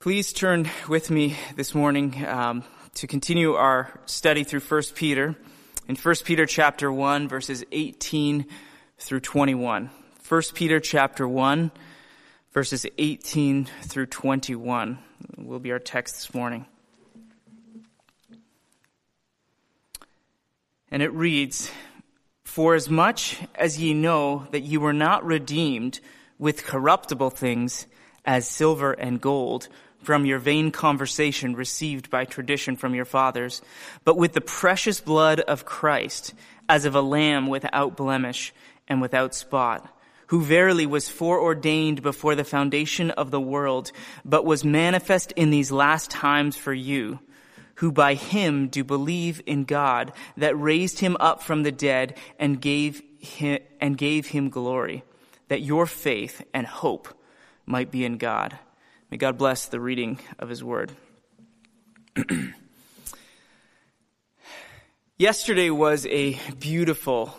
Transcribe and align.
Please 0.00 0.32
turn 0.32 0.66
with 0.88 1.10
me 1.10 1.36
this 1.56 1.74
morning 1.74 2.24
um, 2.26 2.64
to 2.94 3.06
continue 3.06 3.52
our 3.52 4.00
study 4.06 4.44
through 4.44 4.60
1 4.60 4.82
Peter 4.94 5.36
in 5.88 5.94
1 5.94 6.14
Peter 6.24 6.46
chapter 6.46 6.90
1 6.90 7.28
verses 7.28 7.62
18 7.70 8.46
through 8.96 9.20
21. 9.20 9.90
1 10.26 10.42
Peter 10.54 10.80
chapter 10.80 11.28
1 11.28 11.70
verses 12.54 12.86
18 12.96 13.66
through 13.82 14.06
21 14.06 14.98
will 15.36 15.58
be 15.58 15.70
our 15.70 15.78
text 15.78 16.14
this 16.14 16.32
morning. 16.32 16.64
And 20.90 21.02
it 21.02 21.12
reads, 21.12 21.70
For 22.44 22.74
as 22.74 22.88
much 22.88 23.38
as 23.54 23.78
ye 23.78 23.92
know 23.92 24.46
that 24.52 24.62
ye 24.62 24.78
were 24.78 24.94
not 24.94 25.26
redeemed 25.26 26.00
with 26.38 26.64
corruptible 26.64 27.28
things 27.28 27.86
as 28.24 28.48
silver 28.48 28.92
and 28.92 29.20
gold, 29.20 29.68
from 30.02 30.24
your 30.24 30.38
vain 30.38 30.70
conversation 30.70 31.54
received 31.54 32.10
by 32.10 32.24
tradition 32.24 32.76
from 32.76 32.94
your 32.94 33.04
fathers, 33.04 33.62
but 34.04 34.16
with 34.16 34.32
the 34.32 34.40
precious 34.40 35.00
blood 35.00 35.40
of 35.40 35.64
Christ, 35.64 36.34
as 36.68 36.84
of 36.84 36.94
a 36.94 37.02
lamb 37.02 37.48
without 37.48 37.96
blemish 37.96 38.52
and 38.88 39.00
without 39.00 39.34
spot, 39.34 39.94
who 40.28 40.40
verily 40.40 40.86
was 40.86 41.08
foreordained 41.08 42.02
before 42.02 42.34
the 42.34 42.44
foundation 42.44 43.10
of 43.10 43.30
the 43.30 43.40
world, 43.40 43.90
but 44.24 44.44
was 44.44 44.64
manifest 44.64 45.32
in 45.32 45.50
these 45.50 45.72
last 45.72 46.10
times 46.10 46.56
for 46.56 46.72
you, 46.72 47.18
who 47.76 47.90
by 47.90 48.14
him 48.14 48.68
do 48.68 48.84
believe 48.84 49.42
in 49.46 49.64
God, 49.64 50.12
that 50.36 50.58
raised 50.58 51.00
him 51.00 51.16
up 51.18 51.42
from 51.42 51.62
the 51.62 51.72
dead 51.72 52.16
and 52.38 52.60
gave 52.60 53.02
him, 53.18 53.58
and 53.80 53.98
gave 53.98 54.28
him 54.28 54.50
glory, 54.50 55.02
that 55.48 55.62
your 55.62 55.86
faith 55.86 56.42
and 56.54 56.66
hope 56.66 57.08
might 57.66 57.90
be 57.90 58.04
in 58.04 58.16
God. 58.16 58.58
May 59.10 59.16
God 59.16 59.38
bless 59.38 59.66
the 59.66 59.80
reading 59.80 60.20
of 60.38 60.48
His 60.48 60.62
Word. 60.62 60.92
Yesterday 65.18 65.68
was 65.70 66.06
a 66.06 66.38
beautiful, 66.60 67.34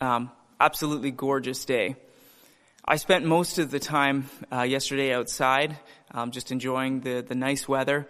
um, 0.00 0.30
absolutely 0.60 1.10
gorgeous 1.10 1.64
day. 1.64 1.96
I 2.84 2.94
spent 2.94 3.26
most 3.26 3.58
of 3.58 3.72
the 3.72 3.80
time 3.80 4.30
uh, 4.52 4.62
yesterday 4.62 5.12
outside, 5.12 5.76
um, 6.12 6.30
just 6.30 6.52
enjoying 6.52 7.00
the, 7.00 7.24
the 7.26 7.34
nice 7.34 7.66
weather. 7.66 8.06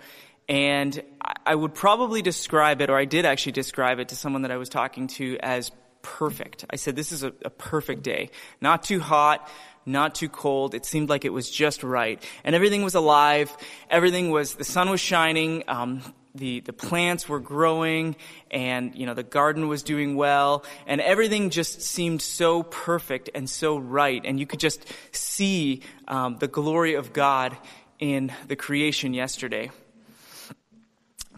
And 0.46 1.02
I 1.46 1.54
would 1.54 1.72
probably 1.72 2.20
describe 2.20 2.82
it, 2.82 2.90
or 2.90 2.98
I 2.98 3.06
did 3.06 3.24
actually 3.24 3.52
describe 3.52 3.98
it 3.98 4.08
to 4.08 4.14
someone 4.14 4.42
that 4.42 4.50
I 4.50 4.58
was 4.58 4.68
talking 4.68 5.06
to 5.06 5.38
as 5.40 5.72
perfect. 6.02 6.66
I 6.68 6.76
said, 6.76 6.96
this 6.96 7.12
is 7.12 7.22
a, 7.22 7.32
a 7.46 7.50
perfect 7.50 8.02
day. 8.02 8.28
Not 8.60 8.82
too 8.82 9.00
hot, 9.00 9.48
not 9.88 10.14
too 10.14 10.28
cold. 10.28 10.74
It 10.74 10.84
seemed 10.84 11.08
like 11.08 11.24
it 11.24 11.32
was 11.32 11.50
just 11.50 11.82
right. 11.82 12.22
And 12.44 12.54
everything 12.54 12.82
was 12.82 12.94
alive. 12.94 13.54
Everything 13.90 14.30
was, 14.30 14.54
the 14.54 14.64
sun 14.64 14.90
was 14.90 15.00
shining. 15.00 15.64
Um, 15.66 16.02
the, 16.34 16.60
the 16.60 16.72
plants 16.72 17.28
were 17.28 17.40
growing 17.40 18.16
and, 18.50 18.94
you 18.94 19.06
know, 19.06 19.14
the 19.14 19.22
garden 19.22 19.68
was 19.68 19.82
doing 19.82 20.14
well 20.14 20.64
and 20.86 21.00
everything 21.00 21.50
just 21.50 21.82
seemed 21.82 22.22
so 22.22 22.62
perfect 22.62 23.30
and 23.34 23.48
so 23.48 23.76
right. 23.76 24.22
And 24.24 24.38
you 24.38 24.46
could 24.46 24.60
just 24.60 24.84
see, 25.12 25.82
um, 26.06 26.36
the 26.38 26.48
glory 26.48 26.94
of 26.94 27.12
God 27.12 27.56
in 27.98 28.32
the 28.46 28.56
creation 28.56 29.14
yesterday. 29.14 29.70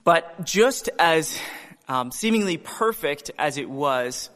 But 0.05 0.45
just 0.45 0.91
as, 0.99 1.39
um, 1.89 2.11
seemingly 2.11 2.57
perfect 2.57 3.31
as 3.39 3.57
it 3.57 3.71
was, 3.71 4.31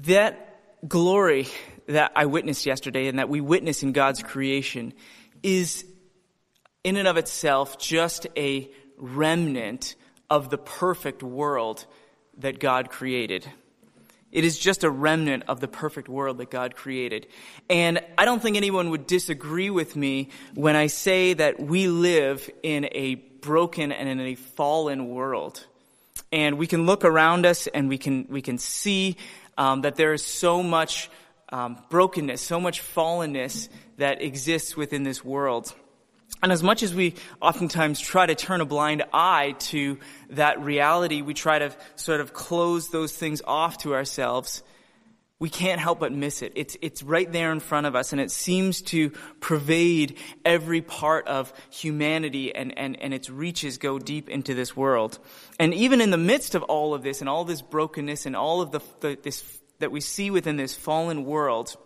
that 0.00 0.58
glory 0.86 1.48
that 1.88 2.12
I 2.16 2.26
witnessed 2.26 2.66
yesterday 2.66 3.06
and 3.08 3.18
that 3.18 3.28
we 3.28 3.40
witness 3.40 3.82
in 3.82 3.92
God's 3.92 4.22
creation 4.22 4.92
is 5.42 5.84
in 6.84 6.96
and 6.96 7.08
of 7.08 7.16
itself 7.16 7.78
just 7.78 8.26
a 8.36 8.70
remnant 8.96 9.94
of 10.30 10.50
the 10.50 10.58
perfect 10.58 11.22
world 11.22 11.84
that 12.38 12.58
God 12.58 12.90
created. 12.90 13.46
It 14.32 14.44
is 14.44 14.58
just 14.58 14.84
a 14.84 14.90
remnant 14.90 15.44
of 15.48 15.60
the 15.60 15.68
perfect 15.68 16.08
world 16.08 16.38
that 16.38 16.50
God 16.50 16.74
created. 16.74 17.26
And 17.70 18.00
I 18.18 18.24
don't 18.24 18.42
think 18.42 18.56
anyone 18.56 18.90
would 18.90 19.06
disagree 19.06 19.70
with 19.70 19.96
me 19.96 20.30
when 20.54 20.76
I 20.76 20.88
say 20.88 21.32
that 21.34 21.60
we 21.60 21.88
live 21.88 22.50
in 22.62 22.88
a 22.92 23.14
broken 23.14 23.92
and 23.92 24.08
in 24.08 24.20
a 24.20 24.34
fallen 24.34 25.08
world. 25.08 25.64
And 26.32 26.58
we 26.58 26.66
can 26.66 26.86
look 26.86 27.04
around 27.04 27.46
us 27.46 27.66
and 27.68 27.88
we 27.88 27.98
can, 27.98 28.26
we 28.28 28.42
can 28.42 28.58
see 28.58 29.16
um, 29.56 29.82
that 29.82 29.96
there 29.96 30.12
is 30.12 30.24
so 30.24 30.62
much 30.62 31.08
um, 31.50 31.78
brokenness, 31.90 32.40
so 32.40 32.60
much 32.60 32.82
fallenness 32.82 33.68
that 33.98 34.22
exists 34.22 34.76
within 34.76 35.02
this 35.02 35.24
world. 35.24 35.74
And 36.42 36.52
as 36.52 36.62
much 36.62 36.82
as 36.82 36.94
we 36.94 37.14
oftentimes 37.40 38.00
try 38.00 38.26
to 38.26 38.34
turn 38.34 38.60
a 38.60 38.66
blind 38.66 39.04
eye 39.12 39.54
to 39.58 39.98
that 40.30 40.60
reality, 40.60 41.22
we 41.22 41.34
try 41.34 41.58
to 41.58 41.72
sort 41.94 42.20
of 42.20 42.32
close 42.32 42.90
those 42.90 43.12
things 43.12 43.42
off 43.46 43.78
to 43.78 43.94
ourselves, 43.94 44.62
we 45.38 45.50
can't 45.50 45.80
help 45.80 46.00
but 46.00 46.12
miss 46.12 46.40
it. 46.40 46.52
It's, 46.54 46.78
it's 46.80 47.02
right 47.02 47.30
there 47.30 47.52
in 47.52 47.60
front 47.60 47.86
of 47.86 47.94
us, 47.94 48.12
and 48.12 48.20
it 48.20 48.30
seems 48.30 48.80
to 48.82 49.10
pervade 49.40 50.16
every 50.46 50.80
part 50.80 51.28
of 51.28 51.52
humanity, 51.70 52.54
and, 52.54 52.76
and, 52.78 52.98
and 53.00 53.12
its 53.12 53.28
reaches 53.28 53.76
go 53.76 53.98
deep 53.98 54.30
into 54.30 54.54
this 54.54 54.74
world. 54.74 55.18
And 55.58 55.74
even 55.74 56.00
in 56.00 56.10
the 56.10 56.16
midst 56.16 56.54
of 56.54 56.62
all 56.62 56.94
of 56.94 57.02
this, 57.02 57.20
and 57.20 57.28
all 57.28 57.44
this 57.44 57.60
brokenness, 57.60 58.24
and 58.24 58.34
all 58.34 58.62
of 58.62 58.70
the, 58.70 58.80
the 59.00 59.18
this 59.22 59.40
that 59.78 59.92
we 59.92 60.00
see 60.00 60.30
within 60.30 60.56
this 60.56 60.74
fallen 60.74 61.24
world, 61.24 61.76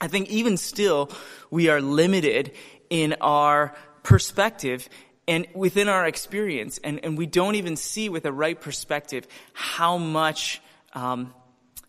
I 0.00 0.08
think 0.08 0.30
even 0.30 0.56
still 0.56 1.10
we 1.50 1.68
are 1.68 1.80
limited 1.80 2.52
in 2.90 3.16
our 3.20 3.74
perspective 4.02 4.88
and 5.26 5.46
within 5.54 5.88
our 5.88 6.06
experience, 6.06 6.80
and, 6.82 7.04
and 7.04 7.18
we 7.18 7.26
don't 7.26 7.56
even 7.56 7.76
see 7.76 8.08
with 8.08 8.24
a 8.24 8.32
right 8.32 8.58
perspective 8.58 9.28
how 9.52 9.98
much 9.98 10.62
um, 10.94 11.34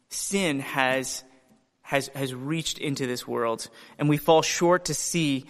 sin 0.10 0.60
has, 0.60 1.24
has, 1.82 2.10
has 2.10 2.34
reached 2.34 2.80
into 2.80 3.08
this 3.08 3.26
world. 3.26 3.70
And 3.98 4.10
we 4.10 4.18
fall 4.18 4.42
short 4.42 4.86
to 4.86 4.94
see 4.94 5.46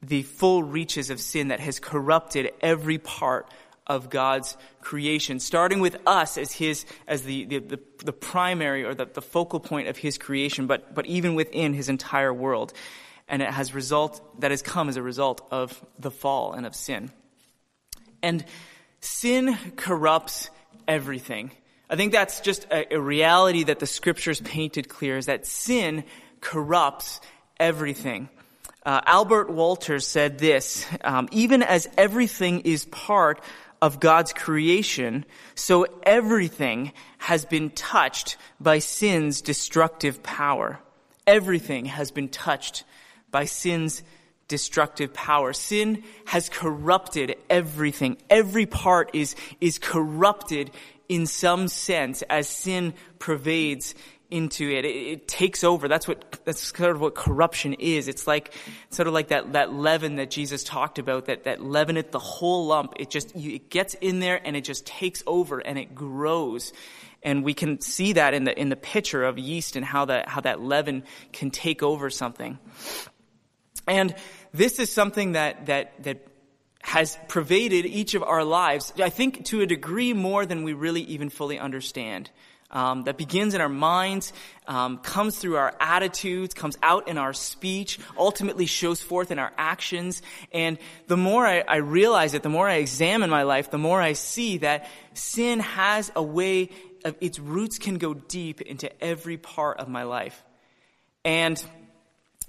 the 0.00 0.22
full 0.22 0.62
reaches 0.62 1.10
of 1.10 1.18
sin 1.18 1.48
that 1.48 1.58
has 1.58 1.80
corrupted 1.80 2.52
every 2.60 2.98
part 2.98 3.48
of 3.86 4.08
God's 4.10 4.56
creation, 4.80 5.40
starting 5.40 5.80
with 5.80 5.96
us 6.06 6.38
as 6.38 6.52
his, 6.52 6.86
as 7.06 7.22
the, 7.22 7.44
the, 7.44 7.58
the, 7.58 7.80
the 8.04 8.12
primary 8.12 8.84
or 8.84 8.94
the, 8.94 9.06
the 9.06 9.22
focal 9.22 9.60
point 9.60 9.88
of 9.88 9.96
his 9.96 10.16
creation, 10.18 10.66
but, 10.66 10.94
but 10.94 11.06
even 11.06 11.34
within 11.34 11.74
his 11.74 11.88
entire 11.88 12.32
world. 12.32 12.72
And 13.28 13.42
it 13.42 13.50
has 13.50 13.74
result, 13.74 14.40
that 14.40 14.50
has 14.50 14.62
come 14.62 14.88
as 14.88 14.96
a 14.96 15.02
result 15.02 15.46
of 15.50 15.84
the 15.98 16.10
fall 16.10 16.52
and 16.52 16.66
of 16.66 16.74
sin. 16.74 17.10
And 18.22 18.44
sin 19.00 19.56
corrupts 19.76 20.50
everything. 20.88 21.50
I 21.88 21.96
think 21.96 22.12
that's 22.12 22.40
just 22.40 22.64
a, 22.70 22.94
a 22.94 23.00
reality 23.00 23.64
that 23.64 23.78
the 23.78 23.86
scriptures 23.86 24.40
painted 24.40 24.88
clear 24.88 25.18
is 25.18 25.26
that 25.26 25.46
sin 25.46 26.04
corrupts 26.40 27.20
everything. 27.60 28.28
Uh, 28.84 29.00
Albert 29.06 29.48
Wolters 29.48 30.04
said 30.04 30.38
this, 30.38 30.86
um, 31.02 31.28
even 31.32 31.62
as 31.62 31.88
everything 31.96 32.60
is 32.60 32.84
part 32.84 33.40
of 33.84 34.00
God's 34.00 34.32
creation, 34.32 35.26
so 35.54 35.84
everything 36.04 36.90
has 37.18 37.44
been 37.44 37.68
touched 37.68 38.38
by 38.58 38.78
sin's 38.78 39.42
destructive 39.42 40.22
power. 40.22 40.80
Everything 41.26 41.84
has 41.84 42.10
been 42.10 42.30
touched 42.30 42.84
by 43.30 43.44
sin's 43.44 44.02
destructive 44.48 45.12
power. 45.12 45.52
Sin 45.52 46.02
has 46.24 46.48
corrupted 46.48 47.36
everything. 47.50 48.16
Every 48.30 48.64
part 48.64 49.10
is, 49.12 49.36
is 49.60 49.78
corrupted 49.78 50.70
in 51.10 51.26
some 51.26 51.68
sense 51.68 52.22
as 52.22 52.48
sin 52.48 52.94
pervades 53.18 53.94
into 54.34 54.68
it. 54.68 54.84
it. 54.84 54.88
It, 54.88 55.28
takes 55.28 55.62
over. 55.62 55.86
That's 55.86 56.08
what, 56.08 56.40
that's 56.44 56.60
sort 56.76 56.90
of 56.90 57.00
what 57.00 57.14
corruption 57.14 57.74
is. 57.74 58.08
It's 58.08 58.26
like, 58.26 58.52
sort 58.90 59.06
of 59.06 59.14
like 59.14 59.28
that, 59.28 59.52
that 59.52 59.72
leaven 59.72 60.16
that 60.16 60.30
Jesus 60.30 60.64
talked 60.64 60.98
about, 60.98 61.26
that, 61.26 61.44
that 61.44 61.60
leaveneth 61.60 62.10
the 62.10 62.18
whole 62.18 62.66
lump. 62.66 62.94
It 62.98 63.10
just, 63.10 63.36
you, 63.36 63.54
it 63.54 63.70
gets 63.70 63.94
in 63.94 64.18
there 64.18 64.40
and 64.44 64.56
it 64.56 64.64
just 64.64 64.86
takes 64.86 65.22
over 65.26 65.60
and 65.60 65.78
it 65.78 65.94
grows. 65.94 66.72
And 67.22 67.44
we 67.44 67.54
can 67.54 67.80
see 67.80 68.14
that 68.14 68.34
in 68.34 68.44
the, 68.44 68.58
in 68.58 68.68
the 68.68 68.76
picture 68.76 69.24
of 69.24 69.38
yeast 69.38 69.76
and 69.76 69.84
how 69.84 70.06
that, 70.06 70.28
how 70.28 70.40
that 70.40 70.60
leaven 70.60 71.04
can 71.32 71.50
take 71.50 71.82
over 71.82 72.10
something. 72.10 72.58
And 73.86 74.14
this 74.52 74.78
is 74.78 74.92
something 74.92 75.32
that, 75.32 75.66
that, 75.66 76.02
that 76.02 76.26
has 76.82 77.18
pervaded 77.28 77.86
each 77.86 78.14
of 78.14 78.22
our 78.22 78.44
lives, 78.44 78.92
I 78.98 79.08
think 79.08 79.46
to 79.46 79.62
a 79.62 79.66
degree 79.66 80.12
more 80.12 80.44
than 80.44 80.64
we 80.64 80.74
really 80.74 81.02
even 81.02 81.30
fully 81.30 81.58
understand 81.58 82.30
um, 82.74 83.04
that 83.04 83.16
begins 83.16 83.54
in 83.54 83.60
our 83.60 83.68
minds, 83.68 84.32
um, 84.66 84.98
comes 84.98 85.38
through 85.38 85.56
our 85.56 85.74
attitudes, 85.80 86.52
comes 86.52 86.76
out 86.82 87.08
in 87.08 87.16
our 87.16 87.32
speech, 87.32 87.98
ultimately 88.18 88.66
shows 88.66 89.00
forth 89.00 89.30
in 89.30 89.38
our 89.38 89.52
actions. 89.56 90.20
And 90.52 90.78
the 91.06 91.16
more 91.16 91.46
I, 91.46 91.60
I 91.66 91.76
realize 91.76 92.34
it, 92.34 92.42
the 92.42 92.48
more 92.48 92.68
I 92.68 92.74
examine 92.74 93.30
my 93.30 93.44
life, 93.44 93.70
the 93.70 93.78
more 93.78 94.02
I 94.02 94.12
see 94.12 94.58
that 94.58 94.90
sin 95.14 95.60
has 95.60 96.10
a 96.16 96.22
way 96.22 96.70
of 97.04 97.14
its 97.20 97.38
roots 97.38 97.78
can 97.78 97.96
go 97.96 98.14
deep 98.14 98.60
into 98.60 98.90
every 99.02 99.36
part 99.36 99.78
of 99.78 99.88
my 99.88 100.02
life. 100.02 100.42
And 101.24 101.62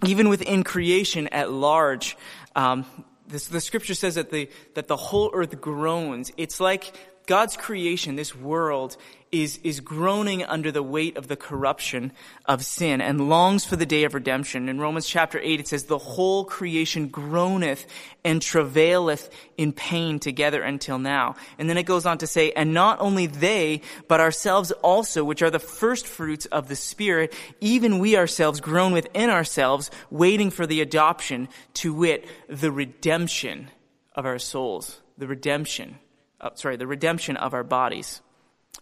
even 0.05 0.27
within 0.29 0.63
creation 0.63 1.27
at 1.27 1.51
large, 1.51 2.17
um, 2.55 2.85
this, 3.27 3.47
the 3.47 3.61
scripture 3.61 3.93
says 3.93 4.15
that 4.15 4.31
the, 4.31 4.49
that 4.75 4.87
the 4.87 4.97
whole 4.97 5.31
earth 5.33 5.59
groans. 5.61 6.31
It's 6.37 6.59
like 6.59 6.93
God's 7.25 7.57
creation, 7.57 8.15
this 8.15 8.35
world, 8.35 8.97
is, 9.41 9.59
is 9.63 9.79
groaning 9.79 10.43
under 10.43 10.71
the 10.71 10.83
weight 10.83 11.17
of 11.17 11.27
the 11.27 11.35
corruption 11.35 12.11
of 12.45 12.63
sin 12.63 13.01
and 13.01 13.29
longs 13.29 13.65
for 13.65 13.75
the 13.75 13.85
day 13.85 14.03
of 14.03 14.13
redemption. 14.13 14.69
In 14.69 14.79
Romans 14.79 15.07
chapter 15.07 15.39
8, 15.39 15.59
it 15.59 15.67
says, 15.67 15.85
The 15.85 15.97
whole 15.97 16.45
creation 16.45 17.07
groaneth 17.07 17.85
and 18.23 18.41
travaileth 18.41 19.29
in 19.57 19.73
pain 19.73 20.19
together 20.19 20.61
until 20.61 20.99
now. 20.99 21.35
And 21.57 21.69
then 21.69 21.77
it 21.77 21.83
goes 21.83 22.05
on 22.05 22.17
to 22.19 22.27
say, 22.27 22.51
And 22.51 22.73
not 22.73 22.99
only 23.01 23.27
they, 23.27 23.81
but 24.07 24.19
ourselves 24.19 24.71
also, 24.71 25.23
which 25.23 25.41
are 25.41 25.51
the 25.51 25.59
first 25.59 26.07
fruits 26.07 26.45
of 26.47 26.67
the 26.67 26.75
Spirit, 26.75 27.33
even 27.59 27.99
we 27.99 28.17
ourselves 28.17 28.61
groan 28.61 28.93
within 28.93 29.29
ourselves, 29.29 29.91
waiting 30.09 30.49
for 30.51 30.65
the 30.65 30.81
adoption, 30.81 31.49
to 31.75 31.93
wit, 31.93 32.25
the 32.47 32.71
redemption 32.71 33.69
of 34.13 34.25
our 34.25 34.39
souls. 34.39 35.01
The 35.17 35.27
redemption 35.27 35.99
uh, 36.41 36.49
sorry, 36.55 36.75
the 36.75 36.85
redemption 36.85 37.37
of 37.37 37.53
our 37.53 37.63
bodies. 37.63 38.21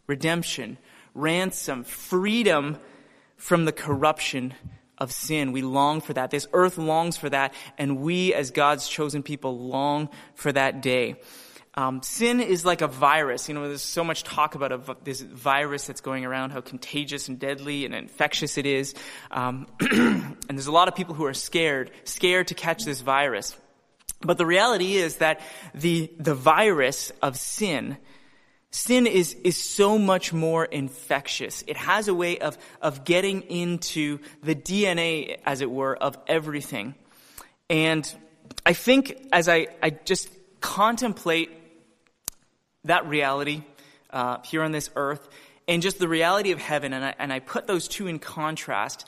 Redemption, 0.07 0.78
ransom, 1.13 1.84
freedom 1.84 2.78
from 3.38 3.66
the 3.66 3.72
corruption 3.72 4.54
of 4.98 5.12
sin. 5.12 5.51
We 5.51 5.62
long 5.62 6.01
for 6.01 6.13
that. 6.13 6.31
This 6.31 6.48
earth 6.54 6.78
longs 6.78 7.18
for 7.18 7.30
that, 7.30 7.54
and 7.78 8.00
we, 8.00 8.34
as 8.34 8.51
God's 8.51 8.88
chosen 8.88 9.24
people, 9.24 9.57
long 9.57 10.10
for 10.36 10.51
that 10.51 10.81
day. 10.81 11.16
Um, 11.75 12.04
sin 12.04 12.40
is 12.40 12.63
like 12.63 12.81
a 12.81 12.88
virus. 12.88 13.50
You 13.50 13.56
know, 13.56 13.68
there's 13.68 13.81
so 13.81 14.04
much 14.04 14.24
talk 14.24 14.54
about 14.54 14.72
a, 14.72 14.98
this 15.04 15.22
virus 15.22 15.88
that's 15.88 16.01
going 16.01 16.24
around, 16.24 16.51
how 16.51 16.62
contagious 16.62 17.28
and 17.30 17.40
deadly 17.40 17.86
and 17.86 17.95
infectious 17.95 18.60
it 18.60 18.68
is. 18.68 18.94
Um, 19.31 19.66
and 19.80 20.38
there's 20.50 20.68
a 20.68 20.72
lot 20.72 20.88
of 20.88 20.95
people 20.95 21.16
who 21.16 21.25
are 21.25 21.34
scared, 21.34 21.90
scared 22.04 22.50
to 22.50 22.54
catch 22.54 22.86
this 22.86 23.01
virus. 23.01 23.57
But 24.22 24.38
the 24.38 24.45
reality 24.45 24.95
is 24.95 25.18
that 25.18 25.42
the, 25.74 26.12
the 26.19 26.36
virus 26.36 27.12
of 27.24 27.38
sin, 27.38 27.98
sin 28.74 29.06
is, 29.06 29.36
is 29.44 29.56
so 29.56 29.98
much 29.98 30.34
more 30.34 30.66
infectious. 30.66 31.64
It 31.68 31.78
has 31.78 32.08
a 32.08 32.14
way 32.14 32.40
of, 32.40 32.58
of 32.81 33.06
getting 33.06 33.44
into 33.44 34.20
the 34.42 34.56
DNA, 34.56 35.38
as 35.46 35.62
it 35.62 35.70
were, 35.70 35.96
of 35.96 36.18
everything. 36.28 36.96
And 37.70 38.12
I 38.66 38.74
think 38.74 39.28
as 39.31 39.48
I, 39.48 39.68
I 39.81 39.92
just 39.92 40.30
contemplate 40.60 41.52
that 42.86 43.08
reality 43.08 43.62
uh, 44.10 44.40
here 44.44 44.64
on 44.64 44.72
this 44.72 44.90
earth 44.96 45.28
and 45.68 45.81
just 45.81 46.00
the 46.00 46.08
reality 46.08 46.52
of 46.52 46.60
heaven, 46.60 46.94
and 46.94 47.06
I, 47.06 47.16
and 47.19 47.31
I 47.31 47.40
put 47.40 47.68
those 47.68 47.88
two 47.88 48.08
in 48.08 48.19
contrast, 48.19 49.06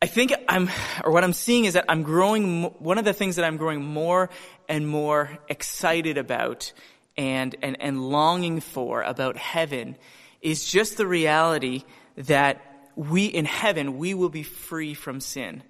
I 0.00 0.06
think 0.06 0.32
I'm, 0.48 0.70
or 1.04 1.10
what 1.10 1.24
I'm 1.24 1.32
seeing 1.32 1.64
is 1.64 1.74
that 1.74 1.86
I'm 1.88 2.02
growing, 2.02 2.64
one 2.78 2.98
of 2.98 3.04
the 3.04 3.12
things 3.12 3.36
that 3.36 3.44
I'm 3.44 3.56
growing 3.56 3.84
more 3.84 4.30
and 4.68 4.86
more 4.88 5.36
excited 5.48 6.16
about 6.16 6.72
and, 7.16 7.54
and, 7.62 7.80
and 7.80 8.10
longing 8.10 8.60
for 8.60 9.02
about 9.02 9.36
heaven 9.36 9.96
is 10.40 10.64
just 10.64 10.96
the 10.96 11.06
reality 11.06 11.84
that 12.16 12.90
we, 12.96 13.26
in 13.26 13.44
heaven, 13.44 13.98
we 13.98 14.14
will 14.14 14.28
be 14.28 14.42
free 14.42 14.94
from 14.94 15.20
sin. 15.20 15.62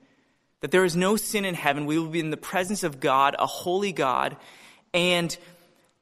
That 0.60 0.70
there 0.70 0.84
is 0.84 0.96
no 0.96 1.16
sin 1.16 1.44
in 1.44 1.54
heaven. 1.54 1.86
We 1.86 1.98
will 1.98 2.08
be 2.08 2.20
in 2.20 2.30
the 2.30 2.36
presence 2.36 2.84
of 2.84 3.00
God, 3.00 3.36
a 3.38 3.46
holy 3.46 3.92
God, 3.92 4.36
and 4.94 5.36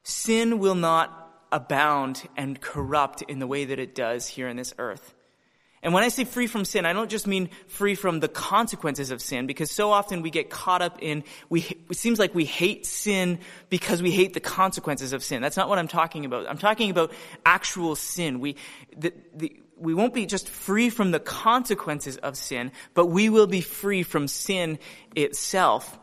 sin 0.03 0.59
will 0.59 0.75
not 0.75 1.17
abound 1.51 2.27
and 2.37 2.59
corrupt 2.59 3.21
in 3.23 3.39
the 3.39 3.47
way 3.47 3.65
that 3.65 3.79
it 3.79 3.93
does 3.93 4.27
here 4.27 4.47
on 4.47 4.55
this 4.55 4.73
earth. 4.77 5.13
And 5.83 5.93
when 5.93 6.03
I 6.03 6.09
say 6.09 6.25
free 6.25 6.45
from 6.45 6.63
sin, 6.63 6.85
I 6.85 6.93
don't 6.93 7.09
just 7.09 7.25
mean 7.25 7.49
free 7.67 7.95
from 7.95 8.19
the 8.19 8.27
consequences 8.27 9.09
of 9.09 9.21
sin, 9.21 9.47
because 9.47 9.71
so 9.71 9.91
often 9.91 10.21
we 10.21 10.29
get 10.29 10.49
caught 10.49 10.81
up 10.81 10.99
in, 11.01 11.23
we, 11.49 11.61
it 11.89 11.97
seems 11.97 12.19
like 12.19 12.35
we 12.35 12.45
hate 12.45 12.85
sin 12.85 13.39
because 13.69 14.01
we 14.01 14.11
hate 14.11 14.33
the 14.33 14.39
consequences 14.39 15.11
of 15.11 15.23
sin. 15.23 15.41
That's 15.41 15.57
not 15.57 15.69
what 15.69 15.79
I'm 15.79 15.87
talking 15.87 16.25
about. 16.25 16.47
I'm 16.47 16.59
talking 16.59 16.91
about 16.91 17.11
actual 17.45 17.95
sin. 17.95 18.39
We, 18.39 18.57
the, 18.95 19.11
the, 19.35 19.59
we 19.75 19.95
won't 19.95 20.13
be 20.13 20.27
just 20.27 20.47
free 20.47 20.91
from 20.91 21.09
the 21.09 21.19
consequences 21.19 22.17
of 22.17 22.37
sin, 22.37 22.71
but 22.93 23.07
we 23.07 23.29
will 23.29 23.47
be 23.47 23.61
free 23.61 24.03
from 24.03 24.27
sin 24.27 24.77
itself. 25.15 25.97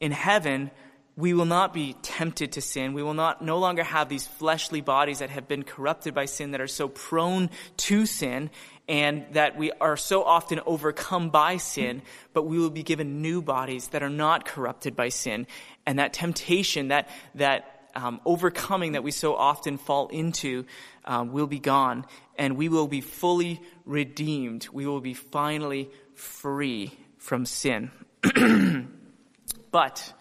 In 0.00 0.12
heaven, 0.12 0.70
we 1.14 1.34
will 1.34 1.44
not 1.44 1.74
be 1.74 1.94
tempted 2.00 2.52
to 2.52 2.62
sin. 2.62 2.94
We 2.94 3.02
will 3.02 3.12
not 3.12 3.42
no 3.42 3.58
longer 3.58 3.84
have 3.84 4.08
these 4.08 4.26
fleshly 4.26 4.80
bodies 4.80 5.18
that 5.18 5.28
have 5.28 5.46
been 5.46 5.64
corrupted 5.64 6.14
by 6.14 6.24
sin 6.24 6.52
that 6.52 6.62
are 6.62 6.66
so 6.66 6.88
prone 6.88 7.50
to 7.78 8.06
sin 8.06 8.48
and 8.90 9.24
that 9.34 9.56
we 9.56 9.70
are 9.70 9.96
so 9.96 10.24
often 10.24 10.60
overcome 10.66 11.30
by 11.30 11.58
sin, 11.58 12.02
but 12.32 12.42
we 12.42 12.58
will 12.58 12.70
be 12.70 12.82
given 12.82 13.22
new 13.22 13.40
bodies 13.40 13.86
that 13.88 14.02
are 14.02 14.10
not 14.10 14.44
corrupted 14.44 14.96
by 14.96 15.10
sin. 15.10 15.46
And 15.86 16.00
that 16.00 16.12
temptation, 16.12 16.88
that, 16.88 17.08
that 17.36 17.88
um, 17.94 18.20
overcoming 18.24 18.92
that 18.92 19.04
we 19.04 19.12
so 19.12 19.36
often 19.36 19.78
fall 19.78 20.08
into 20.08 20.66
um, 21.04 21.30
will 21.30 21.46
be 21.46 21.60
gone, 21.60 22.04
and 22.36 22.56
we 22.56 22.68
will 22.68 22.88
be 22.88 23.00
fully 23.00 23.62
redeemed. 23.84 24.68
We 24.72 24.86
will 24.86 25.00
be 25.00 25.14
finally 25.14 25.88
free 26.14 26.92
from 27.18 27.46
sin. 27.46 27.92
but 29.70 30.12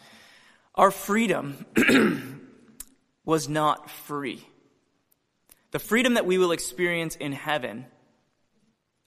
our 0.75 0.91
freedom 0.91 1.65
was 3.25 3.49
not 3.49 3.89
free. 3.89 4.47
The 5.71 5.79
freedom 5.79 6.13
that 6.13 6.27
we 6.27 6.37
will 6.37 6.51
experience 6.51 7.15
in 7.15 7.31
heaven 7.31 7.87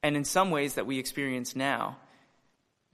and 0.02 0.16
in 0.16 0.24
some 0.24 0.50
ways 0.50 0.74
that 0.74 0.86
we 0.86 0.98
experience 0.98 1.54
now, 1.54 1.96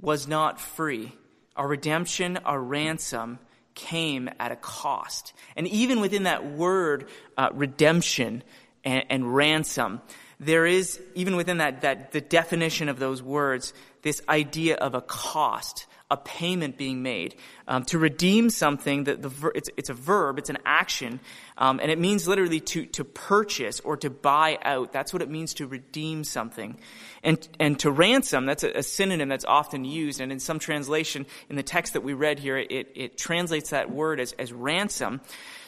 was 0.01 0.29
not 0.29 0.61
free. 0.61 1.13
Our 1.57 1.67
redemption, 1.67 2.37
our 2.39 2.61
ransom, 2.61 3.39
came 3.75 4.29
at 4.39 4.53
a 4.53 4.57
cost. 4.57 5.33
And 5.57 5.67
even 5.69 6.01
within 6.01 6.25
that 6.25 6.45
word, 6.45 7.09
uh, 7.37 7.51
redemption 7.53 8.43
and, 8.85 9.05
and 9.09 9.35
ransom, 9.35 10.01
there 10.41 10.67
is, 10.67 11.01
even 11.15 11.37
within 11.37 11.59
that, 11.59 11.83
that, 11.83 12.13
the 12.13 12.21
definition 12.21 12.89
of 12.89 12.99
those 12.99 13.23
words, 13.23 13.73
this 14.03 14.21
idea 14.29 14.77
of 14.77 14.95
a 14.95 15.01
cost, 15.01 15.87
a 16.11 16.17
payment 16.17 16.77
being 16.77 17.03
made. 17.03 17.37
Um, 17.71 17.85
to 17.85 17.99
redeem 17.99 18.49
something, 18.49 19.05
the, 19.05 19.17
the 19.17 19.29
ver- 19.29 19.53
it's, 19.55 19.69
it's, 19.77 19.91
a 19.91 19.95
verb, 19.95 20.39
it's 20.39 20.49
an 20.49 20.57
action, 20.65 21.21
um, 21.59 21.81
and 21.81 21.91
it 21.91 21.99
means 21.99 22.27
literally 22.27 22.61
to, 22.61 22.87
to 22.87 23.05
purchase 23.05 23.79
or 23.81 23.99
to 23.99 24.09
buy 24.09 24.59
out. 24.63 24.91
That's 24.95 25.13
what 25.13 25.21
it 25.21 25.29
means 25.29 25.53
to 25.55 25.67
redeem 25.67 26.25
something. 26.25 26.81
And, 27.23 27.47
and 27.61 27.79
to 27.81 27.91
ransom, 27.91 28.47
that's 28.47 28.65
a, 28.65 28.79
a 28.79 28.83
synonym 28.83 29.29
that's 29.29 29.45
often 29.45 29.85
used, 29.85 30.23
and 30.23 30.33
in 30.33 30.41
some 30.41 30.59
translation, 30.59 31.27
in 31.51 31.57
the 31.57 31.63
text 31.63 31.93
that 31.93 32.01
we 32.01 32.15
read 32.15 32.39
here, 32.39 32.57
it, 32.57 32.93
it 32.95 33.19
translates 33.19 33.69
that 33.69 33.91
word 33.91 34.19
as, 34.19 34.33
as 34.39 34.51
ransom. 34.51 35.21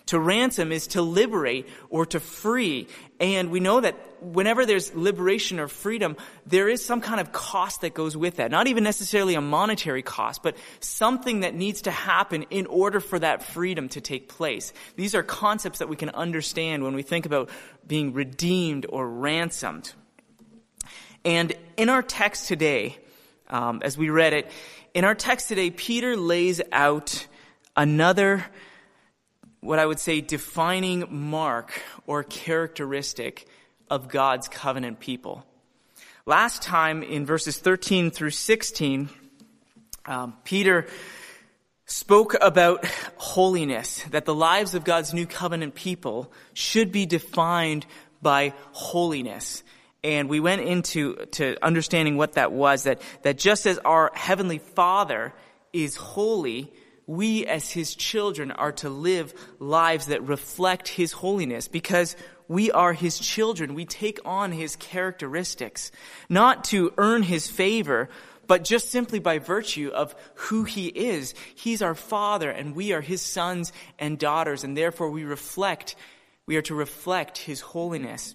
To 0.07 0.19
ransom 0.19 0.73
is 0.73 0.89
to 0.89 1.03
liberate 1.03 1.69
or 1.89 2.07
to 2.07 2.19
free. 2.19 2.89
And 3.21 3.51
we 3.51 3.61
know 3.61 3.81
that 3.81 3.95
whenever 4.21 4.67
there's 4.67 4.93
liberation 4.95 5.61
or 5.61 5.69
freedom, 5.69 6.17
there 6.47 6.69
is 6.69 6.85
some 6.85 7.01
kind 7.01 7.21
of 7.21 7.31
cost 7.31 7.83
that 7.83 7.95
goes 7.95 8.17
with 8.17 8.37
that. 8.37 8.51
Not 8.51 8.67
even 8.67 8.83
necessarily 8.83 9.35
a 9.35 9.41
monetary 9.41 10.03
cost, 10.03 10.43
but 10.43 10.57
something 10.81 11.41
that 11.41 11.55
needs 11.55 11.83
to 11.83 11.90
happen 11.91 12.45
in 12.51 12.67
order 12.67 13.01
for 13.01 13.19
that 13.19 13.43
freedom 13.43 13.89
to 13.91 14.01
take 14.01 14.29
place. 14.29 14.73
These 14.97 15.15
are 15.15 15.23
concepts 15.23 15.79
that 15.81 15.89
we 15.89 15.97
can 15.97 16.11
understand 16.11 16.83
when 16.83 16.95
we 16.95 17.03
think 17.03 17.27
about 17.27 17.51
being 17.87 18.13
redeemed 18.13 18.87
or 18.89 19.09
ransomed. 19.09 19.93
And 21.25 21.53
in 21.77 21.89
our 21.89 22.03
text 22.03 22.49
today, 22.49 22.97
um, 23.49 23.83
as 23.85 23.99
we 23.99 24.11
read 24.11 24.33
it, 24.33 24.51
in 24.95 25.05
our 25.05 25.15
text 25.15 25.49
today, 25.49 25.71
Peter 25.71 26.17
lays 26.17 26.61
out 26.73 27.27
another 27.77 28.45
what 29.61 29.79
I 29.79 29.87
would 29.87 30.01
say 30.01 30.21
defining 30.21 31.07
mark 31.11 31.83
or 32.07 32.23
characteristic 32.25 33.47
of 33.91 34.09
God's 34.09 34.49
covenant 34.49 35.01
people. 35.01 35.45
Last 36.25 36.63
time 36.63 37.03
in 37.03 37.27
verses 37.27 37.59
13 37.59 38.11
through 38.11 38.31
16, 38.31 39.11
um, 40.07 40.35
Peter 40.45 40.87
spoke 41.91 42.37
about 42.41 42.85
holiness, 43.17 44.05
that 44.11 44.25
the 44.25 44.35
lives 44.35 44.75
of 44.77 44.85
God's 44.85 45.13
new 45.13 45.27
covenant 45.27 45.75
people 45.75 46.33
should 46.55 46.93
be 46.93 47.05
defined 47.05 47.85
by 48.23 48.55
holiness. 48.71 49.65
And 50.05 50.29
we 50.29 50.39
went 50.39 50.63
into 50.63 51.17
to 51.33 51.57
understanding 51.63 52.17
what 52.17 52.35
that 52.35 52.53
was, 52.53 52.85
that, 52.85 53.03
that 53.23 53.39
just 53.39 53.67
as 53.67 53.79
our 53.79 54.13
Heavenly 54.15 54.59
Father 54.59 55.35
is 55.73 55.97
holy, 55.97 56.73
we 57.09 57.45
as 57.45 57.69
his 57.69 57.97
children 57.97 58.53
are 58.53 58.73
to 58.73 58.89
live 58.89 59.35
lives 59.59 60.07
that 60.07 60.23
reflect 60.23 60.87
his 60.87 61.11
holiness 61.11 61.67
because 61.67 62.15
we 62.47 62.71
are 62.71 62.93
his 62.93 63.19
children. 63.19 63.75
We 63.75 63.85
take 63.85 64.21
on 64.25 64.53
his 64.53 64.77
characteristics, 64.77 65.91
not 66.29 66.65
to 66.65 66.93
earn 66.99 67.25
his 67.25 67.49
favor, 67.49 68.09
but 68.51 68.65
just 68.65 68.91
simply 68.91 69.21
by 69.21 69.39
virtue 69.39 69.93
of 69.95 70.13
who 70.35 70.65
he 70.65 70.89
is. 70.89 71.35
He's 71.55 71.83
our 71.83 71.95
father 71.95 72.51
and 72.51 72.75
we 72.75 72.93
are 72.93 73.01
his 73.01 73.23
sons 73.23 73.73
and 73.97 74.19
daughters 74.19 74.65
and 74.65 74.77
therefore 74.77 75.09
we 75.09 75.23
reflect, 75.23 75.95
we 76.47 76.57
are 76.57 76.63
to 76.63 76.75
reflect 76.75 77.39
his 77.39 77.61
holiness. 77.61 78.35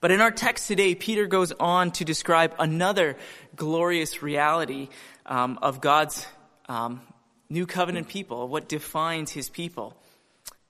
But 0.00 0.12
in 0.12 0.22
our 0.22 0.30
text 0.30 0.66
today, 0.66 0.94
Peter 0.94 1.26
goes 1.26 1.52
on 1.52 1.90
to 1.90 2.06
describe 2.06 2.54
another 2.58 3.18
glorious 3.54 4.22
reality 4.22 4.88
um, 5.26 5.58
of 5.60 5.82
God's 5.82 6.26
um, 6.66 7.02
new 7.50 7.66
covenant 7.66 8.08
people, 8.08 8.48
what 8.48 8.66
defines 8.66 9.30
his 9.30 9.50
people. 9.50 9.94